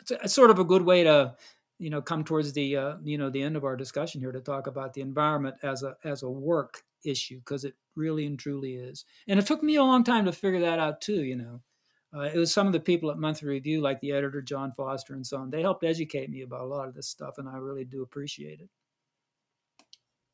It's, 0.00 0.10
a, 0.10 0.14
it's 0.24 0.34
sort 0.34 0.50
of 0.50 0.58
a 0.58 0.64
good 0.64 0.82
way 0.82 1.04
to 1.04 1.36
you 1.78 1.90
know 1.90 2.02
come 2.02 2.24
towards 2.24 2.52
the 2.52 2.76
uh, 2.76 2.96
you 3.02 3.18
know 3.18 3.30
the 3.30 3.42
end 3.42 3.56
of 3.56 3.64
our 3.64 3.76
discussion 3.76 4.20
here 4.20 4.32
to 4.32 4.40
talk 4.40 4.66
about 4.66 4.94
the 4.94 5.00
environment 5.00 5.56
as 5.62 5.82
a 5.82 5.96
as 6.04 6.22
a 6.22 6.30
work 6.30 6.82
issue 7.04 7.38
because 7.38 7.64
it 7.64 7.74
really 7.94 8.26
and 8.26 8.38
truly 8.38 8.74
is. 8.74 9.04
And 9.26 9.38
it 9.38 9.46
took 9.46 9.62
me 9.62 9.76
a 9.76 9.84
long 9.84 10.04
time 10.04 10.24
to 10.24 10.32
figure 10.32 10.60
that 10.60 10.78
out 10.78 11.00
too. 11.00 11.24
You 11.24 11.36
know, 11.36 11.60
uh, 12.14 12.22
it 12.22 12.36
was 12.36 12.52
some 12.52 12.66
of 12.66 12.72
the 12.72 12.80
people 12.80 13.10
at 13.10 13.18
Monthly 13.18 13.48
Review, 13.48 13.80
like 13.80 14.00
the 14.00 14.12
editor 14.12 14.40
John 14.42 14.72
Foster 14.72 15.14
and 15.14 15.26
so 15.26 15.38
on. 15.38 15.50
They 15.50 15.62
helped 15.62 15.84
educate 15.84 16.30
me 16.30 16.42
about 16.42 16.62
a 16.62 16.66
lot 16.66 16.88
of 16.88 16.94
this 16.94 17.08
stuff, 17.08 17.38
and 17.38 17.48
I 17.48 17.56
really 17.56 17.84
do 17.84 18.02
appreciate 18.02 18.60
it. 18.60 18.70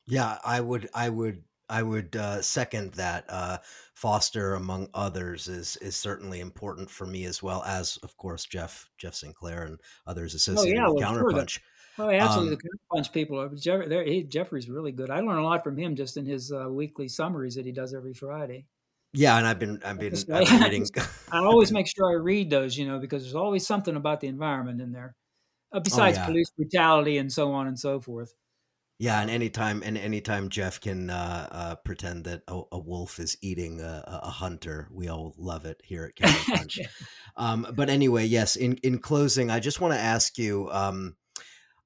Yeah, 0.06 0.38
I 0.44 0.60
would, 0.60 0.88
I 0.94 1.08
would, 1.08 1.44
I 1.68 1.82
would 1.82 2.16
uh, 2.16 2.42
second 2.42 2.94
that. 2.94 3.24
Uh, 3.28 3.58
Foster, 3.94 4.54
among 4.54 4.88
others, 4.92 5.48
is 5.48 5.76
is 5.76 5.96
certainly 5.96 6.40
important 6.40 6.90
for 6.90 7.06
me 7.06 7.24
as 7.24 7.42
well 7.42 7.62
as, 7.64 7.96
of 8.02 8.16
course, 8.16 8.44
Jeff 8.44 8.88
Jeff 8.98 9.14
St. 9.14 9.34
Clair 9.34 9.62
and 9.62 9.80
others 10.06 10.34
associated 10.34 10.80
oh, 10.80 10.82
yeah, 10.82 10.88
with 10.88 11.02
well, 11.02 11.14
Counterpunch. 11.14 11.50
Sure 11.50 11.62
Oh, 11.98 12.10
absolutely. 12.10 12.54
Um, 12.54 12.58
the 12.60 12.78
punch 12.92 13.12
people 13.12 13.40
are 13.40 13.48
Jeff, 13.50 13.88
he, 13.88 14.24
Jeffrey's 14.24 14.68
really 14.68 14.92
good. 14.92 15.10
I 15.10 15.20
learn 15.20 15.38
a 15.38 15.44
lot 15.44 15.62
from 15.62 15.76
him 15.76 15.94
just 15.94 16.16
in 16.16 16.26
his 16.26 16.50
uh, 16.50 16.68
weekly 16.68 17.08
summaries 17.08 17.54
that 17.54 17.66
he 17.66 17.72
does 17.72 17.94
every 17.94 18.14
Friday. 18.14 18.66
Yeah, 19.12 19.38
and 19.38 19.46
I've 19.46 19.60
been 19.60 19.80
I've 19.84 20.00
been, 20.00 20.14
I've 20.32 20.48
been 20.48 20.60
reading. 20.60 20.86
I 21.32 21.38
always 21.38 21.70
make 21.70 21.86
sure 21.86 22.10
I 22.10 22.14
read 22.14 22.50
those, 22.50 22.76
you 22.76 22.88
know, 22.88 22.98
because 22.98 23.22
there's 23.22 23.36
always 23.36 23.64
something 23.64 23.94
about 23.94 24.20
the 24.20 24.26
environment 24.26 24.80
in 24.80 24.90
there, 24.90 25.14
uh, 25.72 25.76
oh, 25.76 25.80
besides 25.80 26.18
oh, 26.18 26.22
yeah. 26.22 26.26
police 26.26 26.50
brutality 26.56 27.18
and 27.18 27.32
so 27.32 27.52
on 27.52 27.68
and 27.68 27.78
so 27.78 28.00
forth. 28.00 28.34
Yeah, 28.98 29.20
and 29.20 29.28
anytime 29.28 29.82
and 29.84 29.98
anytime 29.98 30.48
Jeff 30.48 30.80
can 30.80 31.10
uh, 31.10 31.48
uh, 31.50 31.74
pretend 31.84 32.24
that 32.24 32.42
a, 32.46 32.62
a, 32.70 32.78
wolf 32.78 33.18
is 33.18 33.36
eating 33.42 33.80
a, 33.80 34.20
a, 34.22 34.30
hunter, 34.30 34.88
we 34.92 35.08
all 35.08 35.34
love 35.36 35.64
it 35.64 35.80
here 35.82 36.04
at 36.04 36.14
Counterpunch. 36.14 36.78
um, 37.36 37.66
but 37.74 37.90
anyway, 37.90 38.24
yes. 38.24 38.54
In 38.54 38.76
in 38.84 38.98
closing, 38.98 39.50
I 39.50 39.58
just 39.58 39.80
want 39.80 39.94
to 39.94 40.00
ask 40.00 40.38
you. 40.38 40.68
Um, 40.70 41.16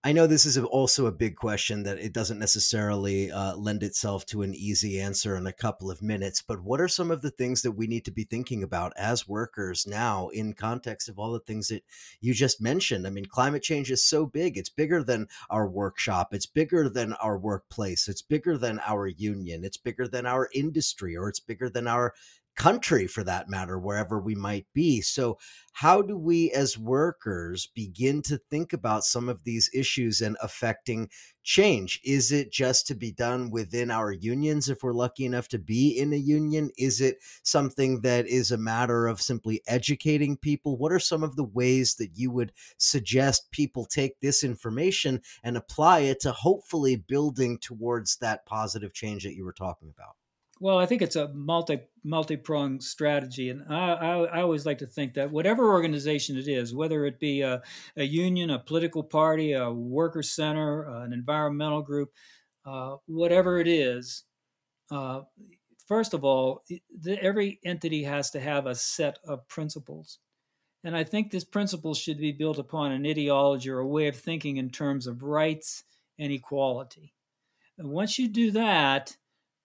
I 0.09 0.13
know 0.13 0.27
this 0.27 0.47
is 0.47 0.57
also 0.57 1.05
a 1.05 1.13
big 1.13 1.37
question 1.37 1.83
that 1.83 1.99
it 1.99 2.15
doesn't 2.15 2.39
necessarily 2.39 3.31
uh, 3.31 3.55
lend 3.57 3.83
itself 3.83 4.25
to 4.29 4.41
an 4.41 4.55
easy 4.55 4.99
answer 4.99 5.37
in 5.37 5.47
a 5.47 5.53
couple 5.53 5.91
of 5.91 6.01
minutes, 6.01 6.41
but 6.41 6.63
what 6.63 6.81
are 6.81 6.89
some 6.89 7.11
of 7.11 7.21
the 7.21 7.31
things 7.31 7.61
that 7.61 7.73
we 7.73 7.87
need 7.87 8.07
to 8.07 8.11
be 8.11 8.25
thinking 8.25 8.63
about 8.63 8.95
as 8.97 9.29
workers 9.29 9.87
now 9.87 10.29
in 10.29 10.55
context 10.55 11.11
of 11.11 11.19
all 11.19 11.33
the 11.33 11.41
things 11.41 11.69
that 11.69 11.85
you 12.23 12.33
just 12.33 12.59
mentioned? 12.59 13.07
I 13.07 13.11
mean, 13.11 13.27
climate 13.27 13.63
change 13.63 13.91
is 13.91 14.03
so 14.03 14.25
big. 14.25 14.57
It's 14.57 14.71
bigger 14.71 15.03
than 15.03 15.29
our 15.51 15.69
workshop, 15.69 16.33
it's 16.33 16.47
bigger 16.47 16.89
than 16.89 17.13
our 17.13 17.37
workplace, 17.37 18.09
it's 18.09 18.23
bigger 18.23 18.57
than 18.57 18.81
our 18.87 19.09
union, 19.09 19.63
it's 19.63 19.77
bigger 19.77 20.09
than 20.09 20.25
our 20.25 20.49
industry, 20.55 21.19
or 21.19 21.29
it's 21.29 21.41
bigger 21.41 21.69
than 21.69 21.87
our 21.87 22.15
country 22.59 23.07
for 23.07 23.23
that 23.23 23.49
matter, 23.49 23.79
wherever 23.79 24.19
we 24.19 24.35
might 24.35 24.67
be. 24.75 25.01
So, 25.01 25.39
how 25.73 26.03
do 26.03 26.19
we 26.19 26.51
as 26.51 26.77
workers 26.77 27.69
begin 27.73 28.21
to 28.23 28.41
think 28.51 28.73
about 28.73 29.05
some 29.05 29.29
of 29.29 29.45
these 29.45 29.71
issues 29.73 30.21
and 30.21 30.37
affecting 30.43 31.09
change? 31.45 32.01
Is 32.05 32.33
it 32.33 32.51
just 32.51 32.89
to 32.89 32.97
be 32.97 33.13
done 33.13 33.51
within 33.53 33.93
our 33.93 34.11
unions 34.11 34.69
if 34.69 34.83
we're 34.83 34.93
lucky 34.93 35.25
enough 35.25 35.47
to 35.49 35.59
be 35.59 35.97
in 35.97 36.13
a 36.13 36.17
union? 36.17 36.71
Is 36.77 37.01
it 37.01 37.19
something 37.45 38.01
that 38.01 38.27
is 38.27 38.51
a 38.51 38.59
matter 38.59 39.07
of 39.07 39.23
simply 39.23 39.63
educating 39.69 40.37
people? 40.37 40.77
What 40.77 40.93
are 40.93 40.99
some 40.99 41.23
of 41.23 41.37
the 41.37 41.45
ways 41.45 41.95
that 41.95 42.11
you 42.17 42.33
would 42.33 42.53
suggest 42.79 43.53
people 43.53 43.85
take 43.85 44.19
this 44.19 44.43
information 44.43 45.23
and 45.45 45.57
apply 45.57 46.01
it 46.01 46.19
to 46.23 46.33
hopefully 46.33 46.97
building 46.97 47.59
towards 47.59 48.17
that 48.17 48.45
positive 48.47 48.93
change 48.93 49.23
that 49.23 49.37
you 49.37 49.45
were 49.45 49.53
talking 49.53 49.93
about? 49.97 50.17
Well, 50.61 50.79
I 50.79 50.87
think 50.87 51.03
it's 51.03 51.17
a 51.17 51.29
multi 51.29 51.81
multi 52.03 52.37
pronged 52.37 52.83
strategy, 52.83 53.51
and 53.51 53.65
I, 53.69 53.93
I, 53.93 54.25
I, 54.25 54.43
always 54.43 54.67
like 54.67 54.79
to 54.79 54.87
think 54.87 55.15
that 55.15 55.31
whatever 55.31 55.71
organization 55.73 56.37
it 56.37 56.49
is, 56.49 56.75
whether 56.75 57.05
it 57.05 57.21
be 57.21 57.43
a, 57.43 57.63
a 57.97 58.05
union, 58.05 58.51
a 58.51 58.59
political 58.59 59.05
party, 59.05 59.53
a 59.53 59.71
worker 59.71 60.23
center, 60.23 60.89
uh, 60.89 61.05
an 61.05 61.13
environmental 61.13 61.83
group, 61.83 62.13
uh, 62.67 62.97
whatever 63.07 63.61
it 63.61 63.69
is, 63.69 64.25
uh, 64.91 65.21
first 65.87 66.13
of 66.13 66.25
all, 66.25 66.65
the, 66.69 67.23
every 67.23 67.61
entity 67.65 68.03
has 68.03 68.31
to 68.31 68.41
have 68.41 68.67
a 68.67 68.75
set 68.75 69.19
of 69.25 69.47
principles, 69.49 70.19
and 70.83 70.97
I 70.97 71.05
think 71.05 71.31
this 71.31 71.45
principles 71.45 71.99
should 71.99 72.19
be 72.19 72.33
built 72.33 72.59
upon 72.59 72.91
an 72.91 73.07
ideology 73.07 73.71
or 73.71 73.79
a 73.79 73.87
way 73.87 74.09
of 74.09 74.17
thinking 74.17 74.57
in 74.57 74.71
terms 74.71 75.07
of 75.07 75.23
rights 75.23 75.85
and 76.19 76.33
equality. 76.33 77.15
And 77.77 77.91
once 77.91 78.19
you 78.19 78.27
do 78.27 78.51
that 78.53 79.17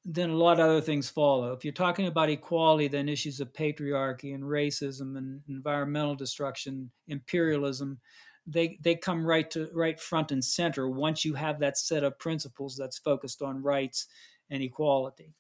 then 0.06 0.30
a 0.30 0.36
lot 0.36 0.60
of 0.60 0.70
other 0.70 0.82
things 0.82 1.10
follow. 1.10 1.54
If 1.54 1.64
you're 1.64 1.74
talking 1.74 2.08
about 2.08 2.30
equality, 2.30 2.88
then 2.88 3.08
issues 3.08 3.40
of 3.40 3.54
patriarchy 3.54 4.36
and 4.36 4.44
racism 4.44 5.18
and 5.18 5.42
environmental 5.48 6.16
destruction, 6.16 6.92
imperialism, 7.08 8.00
they 8.46 8.78
they 8.82 8.96
come 8.96 9.26
right 9.26 9.50
to 9.52 9.70
right 9.74 10.00
front 10.00 10.32
and 10.32 10.44
center 10.44 10.90
once 10.90 11.24
you 11.24 11.34
have 11.34 11.60
that 11.60 11.78
set 11.78 12.04
of 12.04 12.20
principles 12.20 12.76
that's 12.76 12.98
focused 12.98 13.42
on 13.42 13.64
rights 13.64 14.08
and 14.50 14.62
equality. 14.62 15.34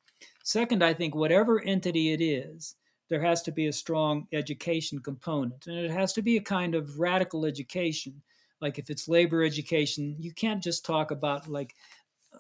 Second, 0.44 0.84
I 0.84 0.94
think 0.94 1.14
whatever 1.14 1.62
entity 1.62 2.14
it 2.14 2.22
is, 2.22 2.76
there 3.10 3.22
has 3.22 3.42
to 3.44 3.52
be 3.52 3.68
a 3.68 3.74
strong 3.74 4.28
education 4.32 5.00
component, 5.00 5.68
and 5.68 5.78
it 5.78 5.92
has 5.92 6.14
to 6.14 6.22
be 6.22 6.38
a 6.38 6.42
kind 6.42 6.76
of 6.76 7.00
radical 7.00 7.46
education. 7.46 8.22
Like 8.62 8.80
if 8.80 8.90
it's 8.90 9.10
labor 9.10 9.44
education, 9.44 10.16
you 10.18 10.32
can't 10.32 10.64
just 10.64 10.86
talk 10.86 11.12
about 11.12 11.50
like 11.50 11.76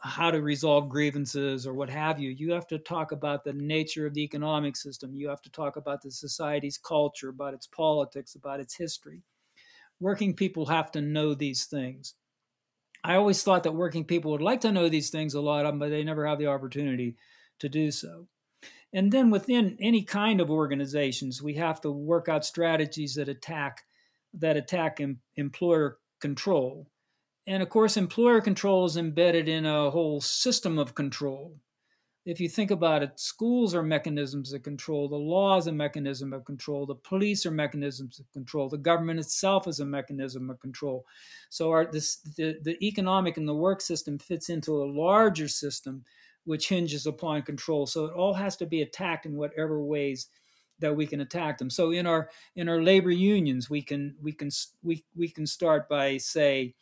how 0.01 0.31
to 0.31 0.41
resolve 0.41 0.89
grievances 0.89 1.67
or 1.67 1.73
what 1.73 1.89
have 1.89 2.19
you. 2.19 2.29
You 2.29 2.51
have 2.53 2.67
to 2.67 2.79
talk 2.79 3.11
about 3.11 3.43
the 3.43 3.53
nature 3.53 4.05
of 4.05 4.13
the 4.13 4.23
economic 4.23 4.75
system. 4.75 5.13
You 5.13 5.29
have 5.29 5.41
to 5.43 5.51
talk 5.51 5.75
about 5.75 6.01
the 6.01 6.11
society's 6.11 6.77
culture, 6.77 7.29
about 7.29 7.53
its 7.53 7.67
politics, 7.67 8.35
about 8.35 8.59
its 8.59 8.75
history. 8.75 9.21
Working 9.99 10.33
people 10.33 10.65
have 10.65 10.91
to 10.91 11.01
know 11.01 11.33
these 11.33 11.65
things. 11.65 12.15
I 13.03 13.15
always 13.15 13.43
thought 13.43 13.63
that 13.63 13.73
working 13.73 14.05
people 14.05 14.31
would 14.31 14.41
like 14.41 14.61
to 14.61 14.71
know 14.71 14.89
these 14.89 15.09
things 15.09 15.33
a 15.33 15.41
lot, 15.41 15.65
um, 15.65 15.79
but 15.79 15.89
they 15.89 16.03
never 16.03 16.25
have 16.25 16.39
the 16.39 16.47
opportunity 16.47 17.17
to 17.59 17.69
do 17.69 17.91
so. 17.91 18.27
And 18.93 19.11
then 19.11 19.29
within 19.29 19.77
any 19.79 20.03
kind 20.03 20.39
of 20.39 20.51
organizations, 20.51 21.41
we 21.41 21.55
have 21.55 21.81
to 21.81 21.91
work 21.91 22.29
out 22.29 22.45
strategies 22.45 23.15
that 23.15 23.29
attack 23.29 23.83
that 24.35 24.57
attack 24.57 24.99
em- 24.99 25.21
employer 25.35 25.99
control 26.19 26.87
and 27.45 27.61
of 27.61 27.69
course, 27.69 27.97
employer 27.97 28.41
control 28.41 28.85
is 28.85 28.97
embedded 28.97 29.49
in 29.49 29.65
a 29.65 29.89
whole 29.89 30.21
system 30.21 30.79
of 30.79 30.95
control. 30.95 31.55
If 32.25 32.39
you 32.39 32.47
think 32.47 32.71
about 32.71 33.03
it, 33.03 33.19
schools 33.19 33.75
are 33.75 33.83
mechanisms 33.83 34.53
of 34.53 34.63
control, 34.63 35.09
the 35.09 35.15
law 35.17 35.57
is 35.57 35.67
a 35.67 35.73
mechanism 35.73 36.31
of 36.31 36.45
control, 36.45 36.85
the 36.85 36.95
police 36.95 37.45
are 37.45 37.51
mechanisms 37.51 38.17
of 38.17 38.31
control, 38.31 38.69
the 38.69 38.77
government 38.77 39.19
itself 39.19 39.67
is 39.67 39.81
a 39.81 39.85
mechanism 39.85 40.49
of 40.49 40.57
control. 40.61 41.05
So 41.49 41.69
our, 41.71 41.91
this, 41.91 42.17
the, 42.37 42.59
the 42.63 42.81
economic 42.81 43.35
and 43.35 43.45
the 43.45 43.53
work 43.53 43.81
system 43.81 44.19
fits 44.19 44.47
into 44.47 44.81
a 44.81 44.85
larger 44.89 45.49
system 45.49 46.05
which 46.45 46.69
hinges 46.69 47.05
upon 47.07 47.41
control. 47.41 47.85
So 47.87 48.05
it 48.05 48.13
all 48.13 48.33
has 48.33 48.55
to 48.57 48.65
be 48.65 48.83
attacked 48.83 49.25
in 49.25 49.35
whatever 49.35 49.83
ways 49.83 50.27
that 50.79 50.95
we 50.95 51.05
can 51.05 51.21
attack 51.21 51.57
them. 51.57 51.69
So 51.69 51.91
in 51.91 52.05
our 52.05 52.29
in 52.55 52.67
our 52.67 52.81
labor 52.81 53.11
unions, 53.11 53.69
we 53.69 53.81
can 53.81 54.15
we 54.21 54.31
can 54.31 54.49
we, 54.81 55.03
we 55.15 55.29
can 55.29 55.45
start 55.45 55.87
by 55.87 56.17
say 56.17 56.73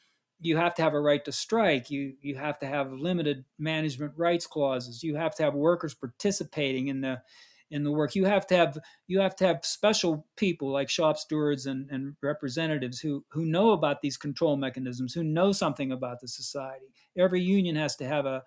you 0.41 0.57
have 0.57 0.73
to 0.75 0.81
have 0.81 0.95
a 0.95 0.99
right 0.99 1.23
to 1.25 1.31
strike. 1.31 1.89
You 1.91 2.13
you 2.21 2.35
have 2.35 2.57
to 2.59 2.65
have 2.65 2.91
limited 2.91 3.45
management 3.59 4.13
rights 4.17 4.47
clauses. 4.47 5.03
You 5.03 5.15
have 5.15 5.35
to 5.35 5.43
have 5.43 5.53
workers 5.53 5.93
participating 5.93 6.87
in 6.87 7.01
the 7.01 7.21
in 7.69 7.83
the 7.83 7.91
work. 7.91 8.15
You 8.15 8.25
have 8.25 8.47
to 8.47 8.57
have 8.57 8.77
you 9.07 9.19
have 9.19 9.35
to 9.37 9.47
have 9.47 9.63
special 9.63 10.25
people 10.35 10.71
like 10.71 10.89
shop 10.89 11.17
stewards 11.17 11.67
and, 11.67 11.89
and 11.91 12.15
representatives 12.23 12.99
who 12.99 13.23
who 13.29 13.45
know 13.45 13.71
about 13.71 14.01
these 14.01 14.17
control 14.17 14.57
mechanisms 14.57 15.13
who 15.13 15.23
know 15.23 15.51
something 15.51 15.91
about 15.91 16.19
the 16.19 16.27
society. 16.27 16.87
Every 17.15 17.41
union 17.41 17.75
has 17.75 17.95
to 17.97 18.07
have 18.07 18.25
a, 18.25 18.43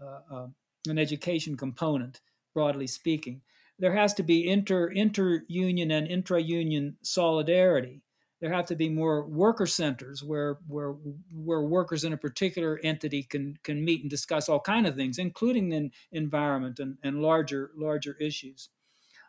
a, 0.00 0.04
a 0.04 0.50
an 0.88 0.98
education 0.98 1.56
component 1.56 2.20
broadly 2.54 2.86
speaking. 2.86 3.40
There 3.78 3.94
has 3.94 4.12
to 4.14 4.22
be 4.22 4.48
inter 4.48 4.88
inter 4.88 5.42
union 5.48 5.90
and 5.90 6.06
intra 6.06 6.40
union 6.40 6.98
solidarity 7.02 8.02
there 8.40 8.52
have 8.52 8.66
to 8.66 8.74
be 8.74 8.88
more 8.88 9.24
worker 9.26 9.66
centers 9.66 10.24
where 10.24 10.58
where 10.66 10.92
where 11.32 11.62
workers 11.62 12.04
in 12.04 12.12
a 12.12 12.16
particular 12.16 12.80
entity 12.82 13.22
can 13.22 13.58
can 13.62 13.84
meet 13.84 14.00
and 14.00 14.10
discuss 14.10 14.48
all 14.48 14.60
kind 14.60 14.86
of 14.86 14.96
things, 14.96 15.18
including 15.18 15.68
the 15.68 15.90
environment 16.12 16.78
and, 16.80 16.96
and 17.02 17.22
larger 17.22 17.70
larger 17.76 18.16
issues. 18.18 18.70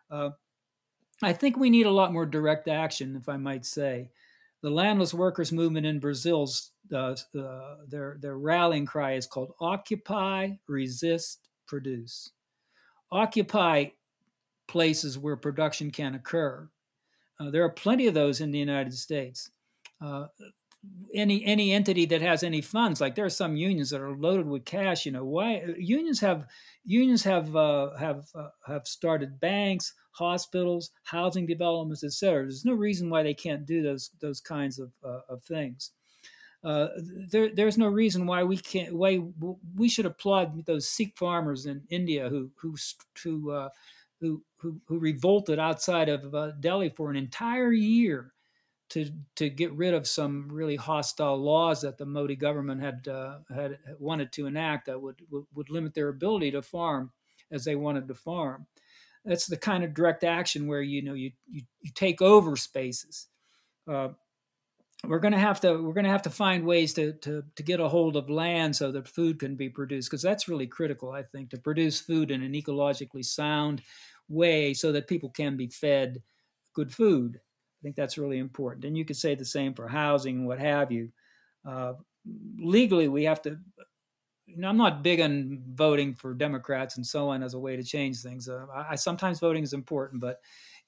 Uh, 0.10 0.30
I 1.22 1.34
think 1.34 1.58
we 1.58 1.70
need 1.70 1.86
a 1.86 1.92
lot 1.92 2.14
more 2.14 2.26
direct 2.26 2.68
action, 2.68 3.16
if 3.16 3.30
I 3.30 3.38
might 3.38 3.66
say. 3.66 4.10
The 4.62 4.70
landless 4.70 5.14
workers 5.14 5.52
movement 5.52 5.86
in 5.86 6.00
Brazil's 6.00 6.72
uh, 6.94 7.16
uh, 7.38 7.76
their 7.88 8.18
their 8.22 8.38
rallying 8.38 8.86
cry 8.86 9.14
is 9.14 9.28
called 9.28 9.54
"Occupy, 9.60 10.52
Resist, 10.68 11.50
Produce." 11.68 12.32
Occupy 13.12 13.88
places 14.68 15.18
where 15.18 15.36
production 15.36 15.92
can 15.92 16.16
occur 16.16 16.70
uh, 17.42 17.50
there 17.50 17.64
are 17.64 17.70
plenty 17.70 18.08
of 18.08 18.14
those 18.14 18.42
in 18.42 18.52
the 18.52 18.60
United 18.60 18.94
States. 18.94 19.50
Uh, 20.00 20.28
any 21.14 21.46
any 21.46 21.72
entity 21.74 22.06
that 22.06 22.22
has 22.22 22.44
any 22.44 22.62
funds, 22.62 23.00
like 23.00 23.16
there 23.16 23.26
are 23.26 23.30
some 23.30 23.56
unions 23.56 23.92
that 23.92 24.02
are 24.02 24.16
loaded 24.16 24.48
with 24.48 24.66
cash. 24.66 25.06
You 25.06 25.12
know 25.12 25.26
why 25.26 25.64
unions 25.78 26.20
have 26.22 26.48
unions 26.86 27.24
have 27.24 27.56
uh, 27.56 27.96
have 27.98 28.26
uh, 28.34 28.50
have 28.66 28.88
started 28.88 29.40
banks, 29.40 29.94
hospitals, 30.12 30.92
housing 31.04 31.46
developments, 31.46 32.04
etc. 32.04 32.44
There's 32.44 32.66
no 32.66 32.74
reason 32.74 33.10
why 33.10 33.24
they 33.24 33.36
can't 33.36 33.66
do 33.66 33.84
those 33.84 34.10
those 34.20 34.42
kinds 34.42 34.80
of 34.80 34.92
uh, 35.04 35.22
of 35.30 35.44
things. 35.44 35.92
Uh, 36.64 36.90
there, 37.32 37.50
there's 37.54 37.78
no 37.78 37.88
reason 37.88 38.26
why 38.26 38.44
we 38.44 38.58
can't. 38.58 38.96
Why 38.96 39.20
we 39.76 39.90
should 39.90 40.06
applaud 40.06 40.66
those 40.66 40.88
Sikh 40.88 41.16
farmers 41.18 41.66
in 41.68 41.84
India 41.90 42.30
who 42.30 42.50
who 42.56 42.76
who 43.24 43.52
uh, 43.52 43.70
who, 44.22 44.42
who, 44.58 44.80
who 44.88 45.00
revolted 45.00 45.60
outside 45.60 46.08
of 46.08 46.34
uh, 46.34 46.52
Delhi 46.60 46.90
for 46.90 47.10
an 47.10 47.18
entire 47.18 47.72
year 47.72 48.34
to 48.92 49.10
to 49.38 49.50
get 49.50 49.72
rid 49.72 49.94
of 49.94 50.06
some 50.06 50.50
really 50.52 50.76
hostile 50.76 51.38
laws 51.38 51.82
that 51.82 51.98
the 51.98 52.06
Modi 52.06 52.36
government 52.36 52.82
had 52.82 53.08
uh, 53.08 53.38
had 53.54 53.80
wanted 54.00 54.34
to 54.34 54.48
enact 54.48 54.86
that 54.86 55.02
would, 55.02 55.22
would, 55.32 55.70
limit 55.70 55.94
their 55.94 56.10
ability 56.10 56.52
to 56.52 56.62
farm 56.62 57.10
as 57.52 57.64
they 57.64 57.76
wanted 57.76 58.06
to 58.10 58.14
farm. 58.14 58.68
That's 59.24 59.48
the 59.48 59.56
kind 59.56 59.86
of 59.86 59.94
direct 59.94 60.26
action 60.26 60.68
where 60.68 60.82
you 60.82 61.02
know 61.02 61.14
you 61.14 61.32
you, 61.50 61.62
you 61.82 61.92
take 61.96 62.22
over 62.22 62.58
spaces. 62.58 63.28
Uh, 63.88 64.10
we're 65.06 65.20
going 65.20 65.34
to 65.34 65.40
have 65.40 65.60
to 65.62 65.82
we're 65.82 65.94
going 65.94 66.06
to 66.06 66.12
have 66.12 66.22
to 66.22 66.30
find 66.30 66.66
ways 66.66 66.94
to, 66.94 67.14
to 67.14 67.44
to 67.56 67.64
get 67.64 67.80
a 67.80 67.88
hold 67.88 68.16
of 68.16 68.30
land 68.30 68.76
so 68.76 68.92
that 68.92 69.08
food 69.08 69.40
can 69.40 69.56
be 69.56 69.70
produced 69.70 70.10
because 70.10 70.22
that's 70.22 70.48
really 70.48 70.68
critical 70.68 71.12
i 71.12 71.24
think 71.24 71.50
to 71.50 71.58
produce 71.58 72.00
food 72.00 72.30
in 72.30 72.44
an 72.44 72.54
ecologically 72.54 73.26
sound 73.26 73.82
way 74.30 74.74
so 74.74 74.92
that 74.92 75.08
people 75.08 75.30
can 75.30 75.58
be 75.58 75.68
fed 75.68 76.22
good 76.74 76.94
food. 76.94 77.38
I 77.38 77.80
think 77.84 77.96
that's 77.96 78.18
really 78.18 78.38
important. 78.38 78.86
And 78.86 78.98
you 78.98 79.06
could 79.06 79.18
say 79.18 79.36
the 79.36 79.46
same 79.46 79.74
for 79.74 79.88
housing 79.88 80.38
and 80.38 80.48
what 80.48 80.60
have 80.60 80.92
you. 80.92 81.10
Uh, 81.66 81.94
legally, 82.58 83.08
we 83.08 83.24
have 83.24 83.42
to. 83.44 83.58
You 84.46 84.58
know, 84.58 84.68
I'm 84.68 84.78
not 84.78 85.02
big 85.02 85.22
on 85.22 85.64
voting 85.74 86.14
for 86.14 86.34
Democrats 86.34 86.98
and 86.98 87.06
so 87.06 87.30
on 87.30 87.42
as 87.42 87.54
a 87.54 87.60
way 87.60 87.78
to 87.78 87.84
change 87.84 88.20
things. 88.20 88.50
Uh, 88.50 88.66
I, 88.74 88.92
I, 88.92 88.96
sometimes 88.96 89.40
voting 89.40 89.64
is 89.64 89.72
important, 89.72 90.20
but 90.20 90.42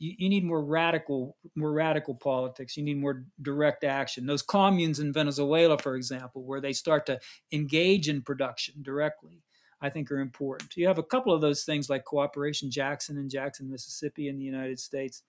you, 0.04 0.16
you, 0.18 0.30
need 0.30 0.44
more 0.44 0.62
radical, 0.62 1.38
more 1.56 1.72
radical 1.72 2.14
politics. 2.14 2.76
You 2.76 2.84
need 2.84 3.00
more 3.00 3.24
direct 3.42 3.86
action. 3.86 4.26
Those 4.26 4.42
communes 4.42 5.00
in 5.00 5.14
Venezuela, 5.14 5.78
for 5.78 5.96
example, 5.96 6.44
where 6.44 6.60
they 6.60 6.74
start 6.74 7.06
to 7.06 7.20
engage 7.54 8.10
in 8.10 8.22
production 8.22 8.76
directly, 8.82 9.42
I 9.80 9.90
think 9.90 10.12
are 10.12 10.20
important. 10.20 10.76
You 10.76 10.88
have 10.88 10.98
a 10.98 11.04
couple 11.04 11.34
of 11.34 11.40
those 11.40 11.64
things 11.64 11.90
like 11.90 12.04
Cooperation 12.04 12.70
Jackson 12.70 13.18
and 13.18 13.30
Jackson, 13.30 13.72
Mississippi 13.72 14.28
in 14.28 14.38
the 14.38 14.44
United 14.44 14.78
States. 14.78 15.24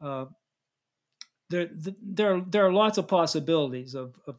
Uh, 0.00 0.24
there, 1.48 1.68
there, 2.02 2.40
there 2.48 2.66
are 2.66 2.72
lots 2.72 2.98
of 2.98 3.06
possibilities 3.06 3.94
of, 3.94 4.18
of, 4.26 4.36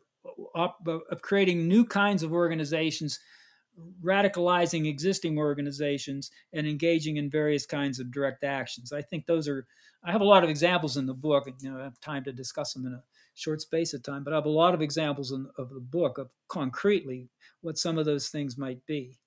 of 0.54 1.22
creating 1.22 1.70
new 1.70 1.86
kinds 1.86 2.24
of 2.24 2.34
organizations, 2.34 3.20
radicalizing 4.04 4.88
existing 4.88 5.38
organizations, 5.38 6.32
and 6.54 6.68
engaging 6.68 7.18
in 7.18 7.30
various 7.30 7.66
kinds 7.66 8.00
of 8.00 8.12
direct 8.12 8.44
actions. 8.44 8.94
I 8.94 9.02
think 9.02 9.26
those 9.26 9.48
are. 9.48 9.66
I 10.04 10.12
have 10.12 10.22
a 10.22 10.26
lot 10.26 10.44
of 10.44 10.50
examples 10.50 10.98
in 10.98 11.06
the 11.06 11.14
book. 11.14 11.48
You 11.62 11.72
know, 11.72 11.80
I 11.80 11.84
have 11.84 12.00
time 12.00 12.24
to 12.24 12.34
discuss 12.34 12.74
them 12.74 12.86
in 12.86 12.94
a 12.94 13.04
short 13.36 13.62
space 13.62 13.94
of 13.94 14.04
time, 14.04 14.24
but 14.24 14.34
I 14.34 14.38
have 14.38 14.46
a 14.46 14.50
lot 14.50 14.74
of 14.74 14.82
examples 14.82 15.32
in, 15.32 15.48
of 15.58 15.70
the 15.70 15.80
book 15.80 16.18
of 16.18 16.32
concretely 16.48 17.30
what 17.62 17.78
some 17.78 17.98
of 17.98 18.06
those 18.06 18.30
things 18.30 18.58
might 18.58 18.86
be. 18.86 19.18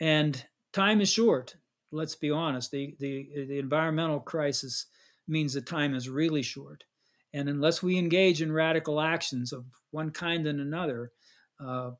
And 0.00 0.44
time 0.72 1.00
is 1.00 1.10
short. 1.10 1.56
Let's 1.92 2.14
be 2.14 2.30
honest. 2.30 2.70
The, 2.70 2.96
the, 2.98 3.46
the 3.48 3.58
environmental 3.58 4.20
crisis 4.20 4.86
means 5.28 5.54
that 5.54 5.66
time 5.66 5.94
is 5.94 6.08
really 6.08 6.42
short. 6.42 6.84
And 7.32 7.48
unless 7.48 7.82
we 7.82 7.98
engage 7.98 8.42
in 8.42 8.52
radical 8.52 9.00
actions 9.00 9.52
of 9.52 9.64
one 9.90 10.10
kind 10.10 10.46
and 10.46 10.60
another, 10.60 11.12
uh, 11.64 11.92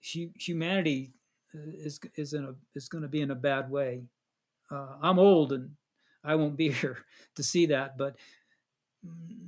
humanity 0.00 1.12
is 1.54 2.00
is 2.16 2.32
in 2.32 2.44
a 2.44 2.54
is 2.74 2.88
going 2.88 3.02
to 3.02 3.08
be 3.08 3.20
in 3.20 3.30
a 3.30 3.34
bad 3.34 3.70
way. 3.70 4.02
Uh, 4.70 4.96
I'm 5.02 5.18
old 5.18 5.52
and 5.52 5.70
I 6.24 6.34
won't 6.34 6.56
be 6.56 6.70
here 6.72 6.98
to 7.36 7.42
see 7.42 7.66
that, 7.66 7.96
but 7.96 8.16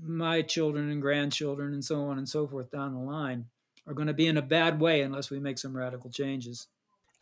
my 0.03 0.43
children 0.43 0.91
and 0.91 1.03
grandchildren 1.03 1.75
and 1.75 1.85
so 1.85 2.05
on 2.07 2.19
and 2.19 2.29
so 2.29 2.47
forth 2.47 2.71
down 2.71 2.95
the 2.95 3.01
line 3.01 3.47
are 3.87 3.95
going 3.95 4.09
to 4.09 4.15
be 4.15 4.27
in 4.27 4.37
a 4.37 4.43
bad 4.43 4.81
way 4.81 5.03
unless 5.03 5.31
we 5.31 5.41
make 5.41 5.59
some 5.59 5.77
radical 5.77 6.11
changes. 6.11 6.69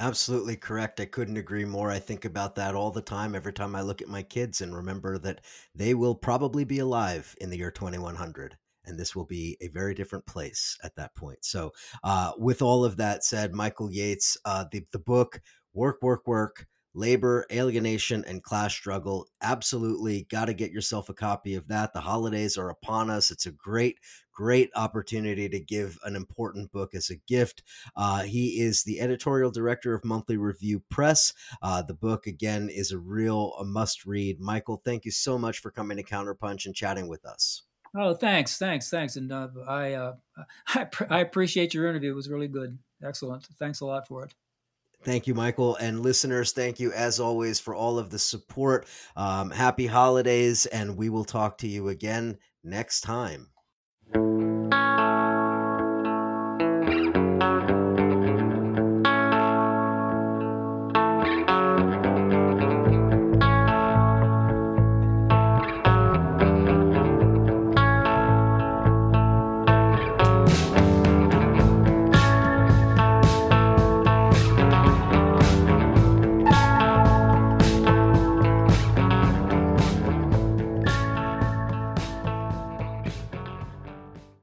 Absolutely 0.01 0.55
correct. 0.55 1.01
I 1.01 1.07
couldn't 1.07 1.39
agree 1.39 1.65
more. 1.65 1.91
I 1.91 1.99
think 1.99 2.25
about 2.25 2.55
that 2.55 2.77
all 2.77 2.93
the 2.93 3.03
time 3.03 3.35
every 3.35 3.53
time 3.53 3.75
I 3.75 3.81
look 3.81 4.01
at 4.01 4.09
my 4.09 4.23
kids 4.23 4.61
and 4.61 4.75
remember 4.75 5.19
that 5.19 5.41
they 5.75 5.95
will 5.95 6.15
probably 6.15 6.65
be 6.65 6.79
alive 6.79 7.35
in 7.41 7.51
the 7.51 7.59
year 7.59 7.73
2100 7.73 8.57
and 8.89 8.99
this 8.99 9.15
will 9.15 9.25
be 9.25 9.57
a 9.61 9.69
very 9.69 9.95
different 9.95 10.27
place 10.27 10.79
at 10.83 10.97
that 10.97 11.15
point. 11.15 11.45
So, 11.45 11.73
uh, 12.03 12.33
with 12.39 12.63
all 12.63 12.85
of 12.85 12.97
that 12.97 13.25
said, 13.25 13.55
Michael 13.55 13.91
Yates, 13.91 14.37
uh, 14.45 14.65
the 14.71 14.85
the 14.93 14.99
book 14.99 15.41
"Work, 15.73 16.03
Work, 16.03 16.27
Work." 16.27 16.67
labor, 16.95 17.47
alienation, 17.53 18.25
and 18.27 18.43
class 18.43 18.73
struggle. 18.73 19.29
Absolutely 19.41 20.27
got 20.31 20.47
to 20.47 20.55
get 20.55 20.73
yourself 20.73 21.09
a 21.09 21.15
copy 21.15 21.55
of 21.55 21.69
that. 21.69 21.93
The 21.93 22.01
holidays 22.01 22.59
are 22.59 22.71
upon 22.71 23.09
us. 23.09 23.31
It's 23.31 23.47
a 23.47 23.53
great, 23.53 23.99
great 24.33 24.71
opportunity 24.75 25.49
to 25.49 25.61
give 25.61 25.99
an 26.05 26.17
important 26.17 26.73
book 26.73 26.95
as 26.95 27.11
a 27.11 27.17
gift. 27.29 27.63
Uh, 27.97 28.23
he 28.23 28.61
is 28.61 28.83
the 28.83 29.01
editorial 29.01 29.51
director 29.51 29.95
of 29.95 30.05
Monthly 30.05 30.37
Review 30.37 30.83
Press. 30.91 31.33
Uh, 31.63 31.83
the 31.83 31.95
book, 31.95 32.27
again, 32.27 32.69
is 32.69 32.91
a 32.91 32.99
real 32.99 33.55
a 33.59 33.65
must 33.65 34.05
read. 34.05 34.41
Michael, 34.41 34.83
thank 34.85 35.05
you 35.05 35.13
so 35.13 35.39
much 35.39 35.61
for 35.61 35.71
coming 35.71 35.97
to 35.99 36.03
Counterpunch 36.03 36.67
and 36.67 36.75
chatting 36.75 37.09
with 37.09 37.25
us. 37.25 37.63
Oh, 37.97 38.15
thanks, 38.15 38.59
thanks, 38.59 38.91
thanks, 38.91 39.17
and 39.17 39.33
uh, 39.33 39.49
I, 39.67 39.93
uh, 39.95 40.15
I, 40.69 40.87
I 41.11 41.21
appreciate 41.21 41.75
your 41.75 41.89
interview. 41.89 42.11
It 42.11 42.17
was 42.17 42.29
really 42.29 42.49
good, 42.49 42.79
excellent. 43.03 43.47
Thanks 43.59 43.81
a 43.81 43.87
lot 43.87 44.07
for 44.07 44.25
it. 44.25 44.35
Thank 45.05 45.27
you, 45.27 45.35
Michael. 45.35 45.77
And 45.77 46.03
listeners, 46.03 46.53
thank 46.53 46.81
you 46.81 46.93
as 46.93 47.21
always 47.21 47.61
for 47.61 47.75
all 47.75 47.99
of 47.99 48.11
the 48.11 48.19
support. 48.19 48.87
Um, 49.17 49.51
happy 49.51 49.87
holidays, 49.87 50.67
and 50.67 50.97
we 50.97 51.09
will 51.09 51.25
talk 51.25 51.59
to 51.59 51.69
you 51.69 51.89
again 51.89 52.39
next 52.65 53.03
time. 53.03 53.49